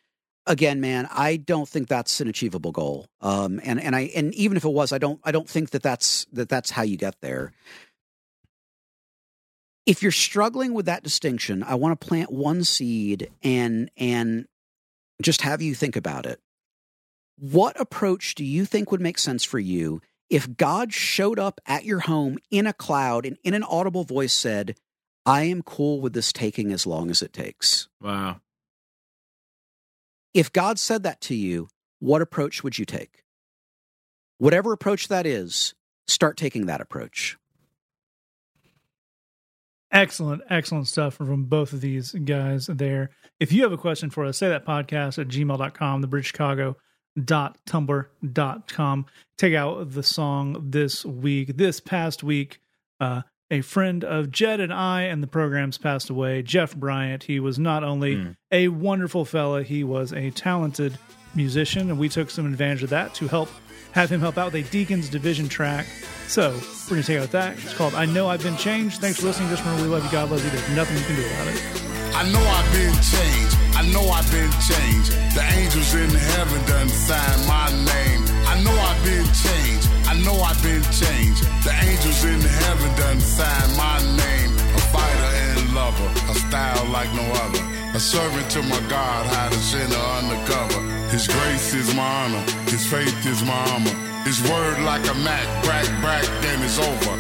again, 0.47 0.81
man, 0.81 1.09
I 1.11 1.37
don't 1.37 1.69
think 1.69 1.89
that's 1.89 2.21
an 2.21 2.29
achievable 2.29 2.73
goal. 2.73 3.07
Um, 3.23 3.61
and 3.65 3.81
and 3.81 3.97
I 3.97 4.11
and 4.15 4.35
even 4.35 4.57
if 4.59 4.65
it 4.65 4.73
was, 4.73 4.93
I 4.93 4.99
don't 4.99 5.21
I 5.25 5.33
don't 5.33 5.49
think 5.49 5.71
that 5.71 5.83
that's 5.83 6.27
that 6.33 6.49
that's 6.49 6.71
how 6.71 6.83
you 6.83 6.99
get 6.99 7.17
there 7.23 7.53
if 9.89 10.03
you're 10.03 10.13
struggling 10.13 10.75
with 10.75 10.85
that 10.85 11.03
distinction, 11.03 11.63
I 11.63 11.75
want 11.77 11.99
to 11.99 12.07
plant 12.07 12.31
one 12.31 12.63
seed 12.63 13.31
and 13.43 13.91
and 13.97 14.47
just 15.23 15.41
have 15.41 15.63
you 15.63 15.75
think 15.75 15.97
about 15.97 16.27
it. 16.27 16.41
What 17.39 17.81
approach 17.81 18.35
do 18.35 18.45
you 18.45 18.67
think 18.67 18.93
would 18.93 19.01
make 19.01 19.19
sense 19.19 19.45
for 19.45 19.59
you 19.59 20.03
if 20.29 20.59
God 20.59 20.93
showed 20.93 21.39
up 21.39 21.59
at 21.65 21.87
your 21.87 22.01
home 22.01 22.37
in 22.51 22.67
a 22.67 22.75
cloud 22.75 23.25
and 23.25 23.39
in 23.43 23.55
an 23.55 23.63
audible 23.63 24.05
voice 24.05 24.35
said, 24.35 24.77
I 25.25 25.45
am 25.45 25.63
cool 25.63 26.03
with 26.03 26.13
this 26.13 26.35
taking 26.35 26.71
as 26.71 26.87
long 26.87 27.09
as 27.11 27.23
it 27.23 27.33
takes? 27.33 27.89
Wow. 28.03 28.43
If 30.35 30.53
God 30.53 30.79
said 30.79 31.03
that 31.05 31.23
to 31.23 31.35
you, 31.35 31.69
what 31.99 32.21
approach 32.21 32.63
would 32.63 32.79
you 32.79 32.85
take? 32.85 33.25
Whatever 34.37 34.75
approach 34.75 35.09
that 35.09 35.25
is, 35.25 35.73
start 36.07 36.37
taking 36.37 36.67
that 36.67 36.83
approach. 36.83 37.39
Excellent, 39.91 40.43
excellent 40.51 40.87
stuff 40.87 41.15
from 41.15 41.45
both 41.45 41.73
of 41.73 41.81
these 41.81 42.13
guys 42.13 42.67
there. 42.67 43.09
If 43.41 43.53
you 43.53 43.63
have 43.63 43.73
a 43.73 43.79
question 43.79 44.11
for 44.11 44.27
us, 44.27 44.37
say 44.37 44.49
that 44.49 44.67
podcast 44.67 45.19
at 45.19 45.29
gmail.com, 45.29 46.03
the 46.03 46.09
bridgechicago.tumblr.com. 46.09 49.07
Take 49.39 49.55
out 49.55 49.93
the 49.93 50.03
song 50.03 50.71
this 50.71 51.07
week. 51.07 51.57
This 51.57 51.81
past 51.81 52.23
week, 52.23 52.61
uh, 53.01 53.23
a 53.51 53.63
friend 53.63 54.05
of 54.05 54.31
Jed 54.31 54.61
and 54.61 54.75
I 54.75 55.03
and 55.03 55.23
the 55.23 55.27
program's 55.27 55.79
passed 55.79 56.11
away, 56.11 56.43
Jeff 56.43 56.77
Bryant. 56.77 57.23
He 57.23 57.41
was 57.41 57.59
not 57.59 57.83
only 57.83 58.17
mm. 58.17 58.37
a 58.53 58.69
wonderful 58.69 59.25
fella, 59.25 59.63
he 59.63 59.85
was 59.85 60.13
a 60.13 60.29
talented 60.31 60.99
musician, 61.35 61.89
and 61.89 61.99
we 61.99 62.11
took 62.11 62.31
some 62.31 62.45
advantage 62.47 62.83
of 62.83 62.91
that 62.91 63.15
to 63.15 63.29
help 63.29 63.49
have 63.93 64.11
him 64.11 64.21
help 64.21 64.39
out 64.39 64.53
with 64.53 64.67
a 64.67 64.71
Deacons 64.71 65.09
Division 65.09 65.49
track. 65.49 65.87
So 66.27 66.51
we're 66.85 66.97
going 66.97 67.03
to 67.03 67.07
take 67.07 67.21
out 67.21 67.31
that. 67.33 67.57
It's 67.57 67.75
called 67.75 67.95
I 67.95 68.05
Know 68.05 68.29
I've 68.29 68.43
Been 68.43 68.57
Changed. 68.57 69.01
Thanks 69.01 69.21
for 69.21 69.27
listening. 69.27 69.49
Just 69.49 69.65
remember, 69.65 69.85
we 69.85 69.89
love 69.89 70.05
you. 70.05 70.11
God 70.11 70.31
loves 70.31 70.45
you. 70.45 70.51
There's 70.51 70.77
nothing 70.77 70.97
you 70.99 71.05
can 71.05 71.17
do 71.17 71.25
about 71.25 71.47
it. 71.49 71.89
I 72.15 72.25
know 72.33 72.41
I've 72.41 72.73
been 72.73 72.95
changed. 73.01 73.57
I 73.77 73.83
know 73.93 74.03
I've 74.11 74.31
been 74.31 74.51
changed. 74.67 75.13
The 75.37 75.45
angels 75.55 75.95
in 75.95 76.11
heaven 76.11 76.61
done 76.67 76.89
signed 76.89 77.47
my 77.47 77.69
name. 77.71 78.25
I 78.49 78.61
know 78.65 78.75
I've 78.75 79.05
been 79.05 79.29
changed. 79.33 79.89
I 80.09 80.19
know 80.25 80.35
I've 80.41 80.61
been 80.63 80.83
changed. 80.91 81.45
The 81.63 81.73
angels 81.85 82.25
in 82.25 82.41
heaven 82.41 82.91
done 82.97 83.21
signed 83.21 83.77
my 83.77 83.99
name. 84.17 84.51
A 84.75 84.81
fighter 84.91 85.31
and 85.47 85.75
lover, 85.75 86.11
a 86.31 86.35
style 86.35 86.87
like 86.91 87.13
no 87.15 87.23
other. 87.23 87.68
A 87.99 88.01
servant 88.01 88.49
to 88.53 88.63
my 88.63 88.79
God, 88.87 89.27
hide 89.27 89.53
a 89.53 89.57
sinner 89.57 90.03
undercover. 90.23 90.81
His 91.11 91.27
grace 91.27 91.75
is 91.75 91.93
my 91.97 92.07
honor, 92.23 92.45
His 92.71 92.87
faith 92.87 93.27
is 93.27 93.43
my 93.43 93.59
armor. 93.75 93.91
His 94.23 94.39
word 94.49 94.79
like 94.87 95.03
a 95.11 95.15
Mac, 95.27 95.43
crack, 95.65 95.85
crack, 95.99 96.23
then 96.41 96.63
it's 96.63 96.79
over. 96.79 97.17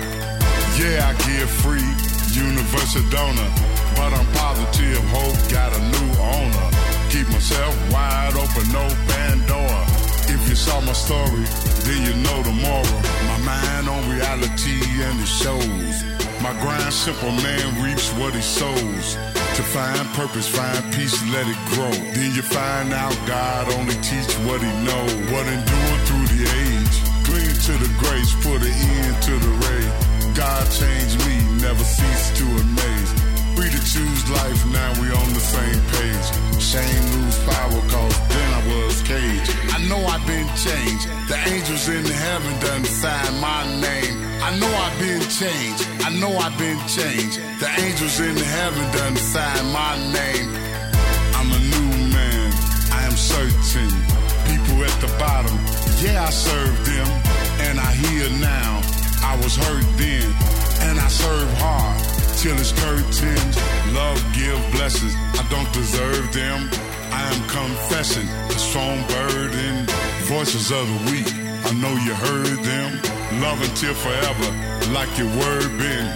Yeah, 0.79 1.11
I 1.11 1.19
give 1.27 1.51
free, 1.51 1.91
universal 2.31 3.03
donor. 3.11 3.51
But 3.99 4.15
I'm 4.15 4.29
positive, 4.39 5.03
hope 5.11 5.51
got 5.51 5.75
a 5.75 5.83
new 5.83 6.11
owner. 6.23 6.67
Keep 7.11 7.27
myself 7.35 7.75
wide 7.91 8.39
open, 8.39 8.71
no 8.71 8.87
Pandora. 9.11 9.83
If 10.31 10.49
you 10.49 10.55
saw 10.55 10.81
my 10.83 10.93
story, 10.93 11.43
then 11.91 12.07
you 12.07 12.15
know 12.23 12.39
the 12.47 12.55
moral. 12.55 12.99
My 13.27 13.39
mind 13.51 13.89
on 13.89 14.09
reality 14.15 14.79
and 15.03 15.19
it 15.19 15.27
shows. 15.27 16.18
My 16.43 16.53
grind, 16.61 16.93
simple 16.93 17.33
man 17.33 17.83
reaps 17.83 18.13
what 18.15 18.35
he 18.35 18.41
sows. 18.41 19.17
To 19.57 19.63
find 19.63 20.07
purpose, 20.15 20.49
find 20.49 20.95
peace, 20.95 21.19
let 21.35 21.47
it 21.49 21.59
grow. 21.75 21.91
Then 21.91 22.35
you 22.35 22.43
find 22.43 22.93
out 22.93 23.17
God 23.27 23.73
only 23.75 23.95
teach 24.07 24.33
what 24.47 24.63
he 24.63 24.71
know. 24.87 25.05
What 25.35 25.47
endured 25.51 26.01
through 26.07 26.29
the 26.31 26.43
age. 26.47 26.97
Cling 27.27 27.55
to 27.67 27.75
the 27.83 27.91
grace, 27.99 28.33
put 28.47 28.63
an 28.63 28.71
end 28.71 29.23
to 29.27 29.35
the 29.35 29.53
ray. 29.67 30.35
God 30.35 30.65
changed 30.71 31.19
me, 31.27 31.35
never 31.59 31.83
cease 31.83 32.31
to 32.39 32.45
amaze. 32.45 33.11
Free 33.59 33.71
to 33.71 33.83
choose 33.83 34.31
life, 34.31 34.67
now 34.71 34.93
we 35.03 35.11
on 35.11 35.35
the 35.35 35.43
same 35.43 35.81
page. 35.99 36.27
Shame 36.63 37.05
lose 37.19 37.39
power, 37.51 37.81
cause 37.91 38.19
then 38.29 38.49
I 38.55 38.63
was 38.71 39.03
caged. 39.03 39.51
I 39.75 39.79
know 39.89 40.07
I've 40.07 40.25
been 40.25 40.47
changed. 40.55 41.09
The 41.27 41.39
angels 41.51 41.89
in 41.89 42.05
heaven 42.05 42.61
done 42.61 42.85
signed 42.85 43.41
my 43.41 43.81
name. 43.81 44.28
I 44.41 44.57
know 44.59 44.73
I've 44.85 44.99
been 44.99 45.21
changed. 45.29 45.85
I 46.07 46.11
know 46.21 46.33
I've 46.39 46.57
been 46.59 46.79
changed. 46.89 47.39
The 47.61 47.69
angels 47.85 48.21
in 48.21 48.37
heaven 48.37 48.85
done 48.97 49.17
signed 49.17 49.73
my 49.73 49.95
name. 50.13 50.51
I'm 51.35 51.51
a 51.51 51.61
new 51.75 51.91
man. 52.15 52.53
I 52.93 53.05
am 53.05 53.17
certain. 53.17 53.91
People 54.49 54.85
at 54.85 54.97
the 55.01 55.13
bottom, 55.19 55.57
yeah, 56.03 56.25
I 56.25 56.31
served 56.31 56.87
them. 56.87 57.09
And 57.67 57.81
I 57.81 57.93
hear 57.93 58.31
now. 58.41 58.81
I 59.23 59.37
was 59.43 59.57
hurt 59.57 59.85
then. 59.97 60.29
And 60.87 60.99
I 61.01 61.09
serve 61.09 61.51
hard 61.59 61.99
till 62.39 62.57
it's 62.57 62.73
curtains. 62.73 63.57
Love 63.93 64.23
give 64.35 64.59
blessings. 64.73 65.15
I 65.35 65.45
don't 65.51 65.71
deserve 65.73 66.33
them. 66.33 66.71
I 67.11 67.23
am 67.35 67.41
confessing 67.49 68.29
a 68.29 68.59
strong 68.59 69.07
burden. 69.09 69.87
Voices 70.25 70.71
of 70.71 70.87
the 70.87 71.11
weak. 71.11 71.48
I 71.69 71.75
know 71.75 71.93
you 72.01 72.15
heard 72.15 72.59
them. 72.65 72.91
Love 73.43 73.61
until 73.61 73.93
forever, 73.93 74.49
like 74.97 75.13
your 75.19 75.29
word 75.37 75.69
been. 75.77 76.09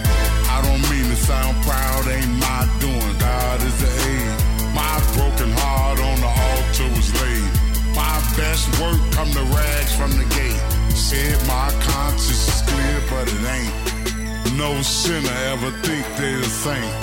I 0.49 0.57
don't 0.65 0.81
mean 0.89 1.05
to 1.13 1.15
sound 1.15 1.61
proud, 1.63 2.07
ain't 2.07 2.33
my 2.41 2.65
doing. 2.79 3.17
God 3.19 3.61
is 3.61 3.77
the 3.77 3.91
aid. 4.09 4.73
My 4.73 4.97
broken 5.13 5.51
heart 5.53 5.99
on 5.99 6.17
the 6.25 6.33
altar 6.49 6.89
was 6.97 7.09
laid. 7.21 7.49
My 7.93 8.17
best 8.33 8.65
work 8.81 8.97
come 9.13 9.29
to 9.29 9.43
rags 9.53 9.93
from 9.95 10.09
the 10.17 10.25
gate. 10.33 10.57
Said 10.97 11.37
my 11.45 11.69
conscience 11.85 12.49
is 12.49 12.61
clear, 12.65 12.97
but 13.11 13.29
it 13.29 13.45
ain't. 13.45 14.57
No 14.57 14.81
sinner 14.81 15.37
ever 15.53 15.69
think 15.85 16.03
they're 16.17 16.39
a 16.39 16.49
saint. 16.65 16.93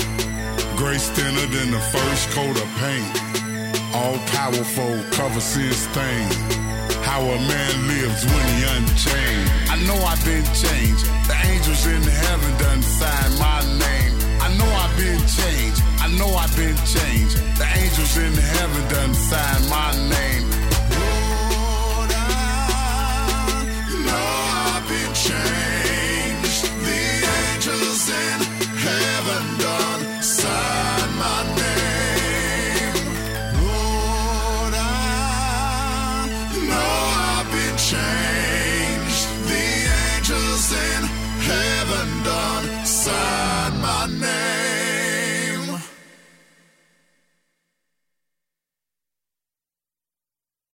Grace 0.76 1.08
thinner 1.10 1.46
than 1.54 1.70
the 1.70 1.84
first 1.94 2.30
coat 2.30 2.56
of 2.58 2.68
paint. 2.82 3.94
All 3.94 4.18
powerful, 4.34 5.04
cover 5.12 5.38
sin 5.38 5.72
stain 5.72 6.59
how 7.02 7.20
a 7.20 7.38
man 7.38 7.74
lives 7.88 8.24
when 8.24 8.44
he 8.54 8.58
unchained. 8.76 9.48
I 9.70 9.76
know 9.86 9.98
I've 10.04 10.24
been 10.24 10.44
changed. 10.54 11.04
The 11.28 11.36
angels 11.50 11.86
in 11.86 12.02
heaven 12.02 12.52
done 12.58 12.82
signed 12.82 13.38
my 13.38 13.60
name. 13.84 14.12
I 14.40 14.48
know 14.58 14.70
I've 14.82 14.96
been 14.96 15.20
changed. 15.26 15.82
I 16.00 16.08
know 16.18 16.30
I've 16.34 16.54
been 16.56 16.76
changed. 16.96 17.36
The 17.58 17.66
angels 17.80 18.16
in 18.16 18.34
heaven 18.34 18.82
done 18.88 19.14
signed 19.14 19.68
my 19.68 19.90
name. 20.14 20.44
Lord, 20.96 22.10
I 22.12 22.28
know 24.06 24.28
I've 24.74 24.88
been 24.88 25.14
changed. 25.14 25.59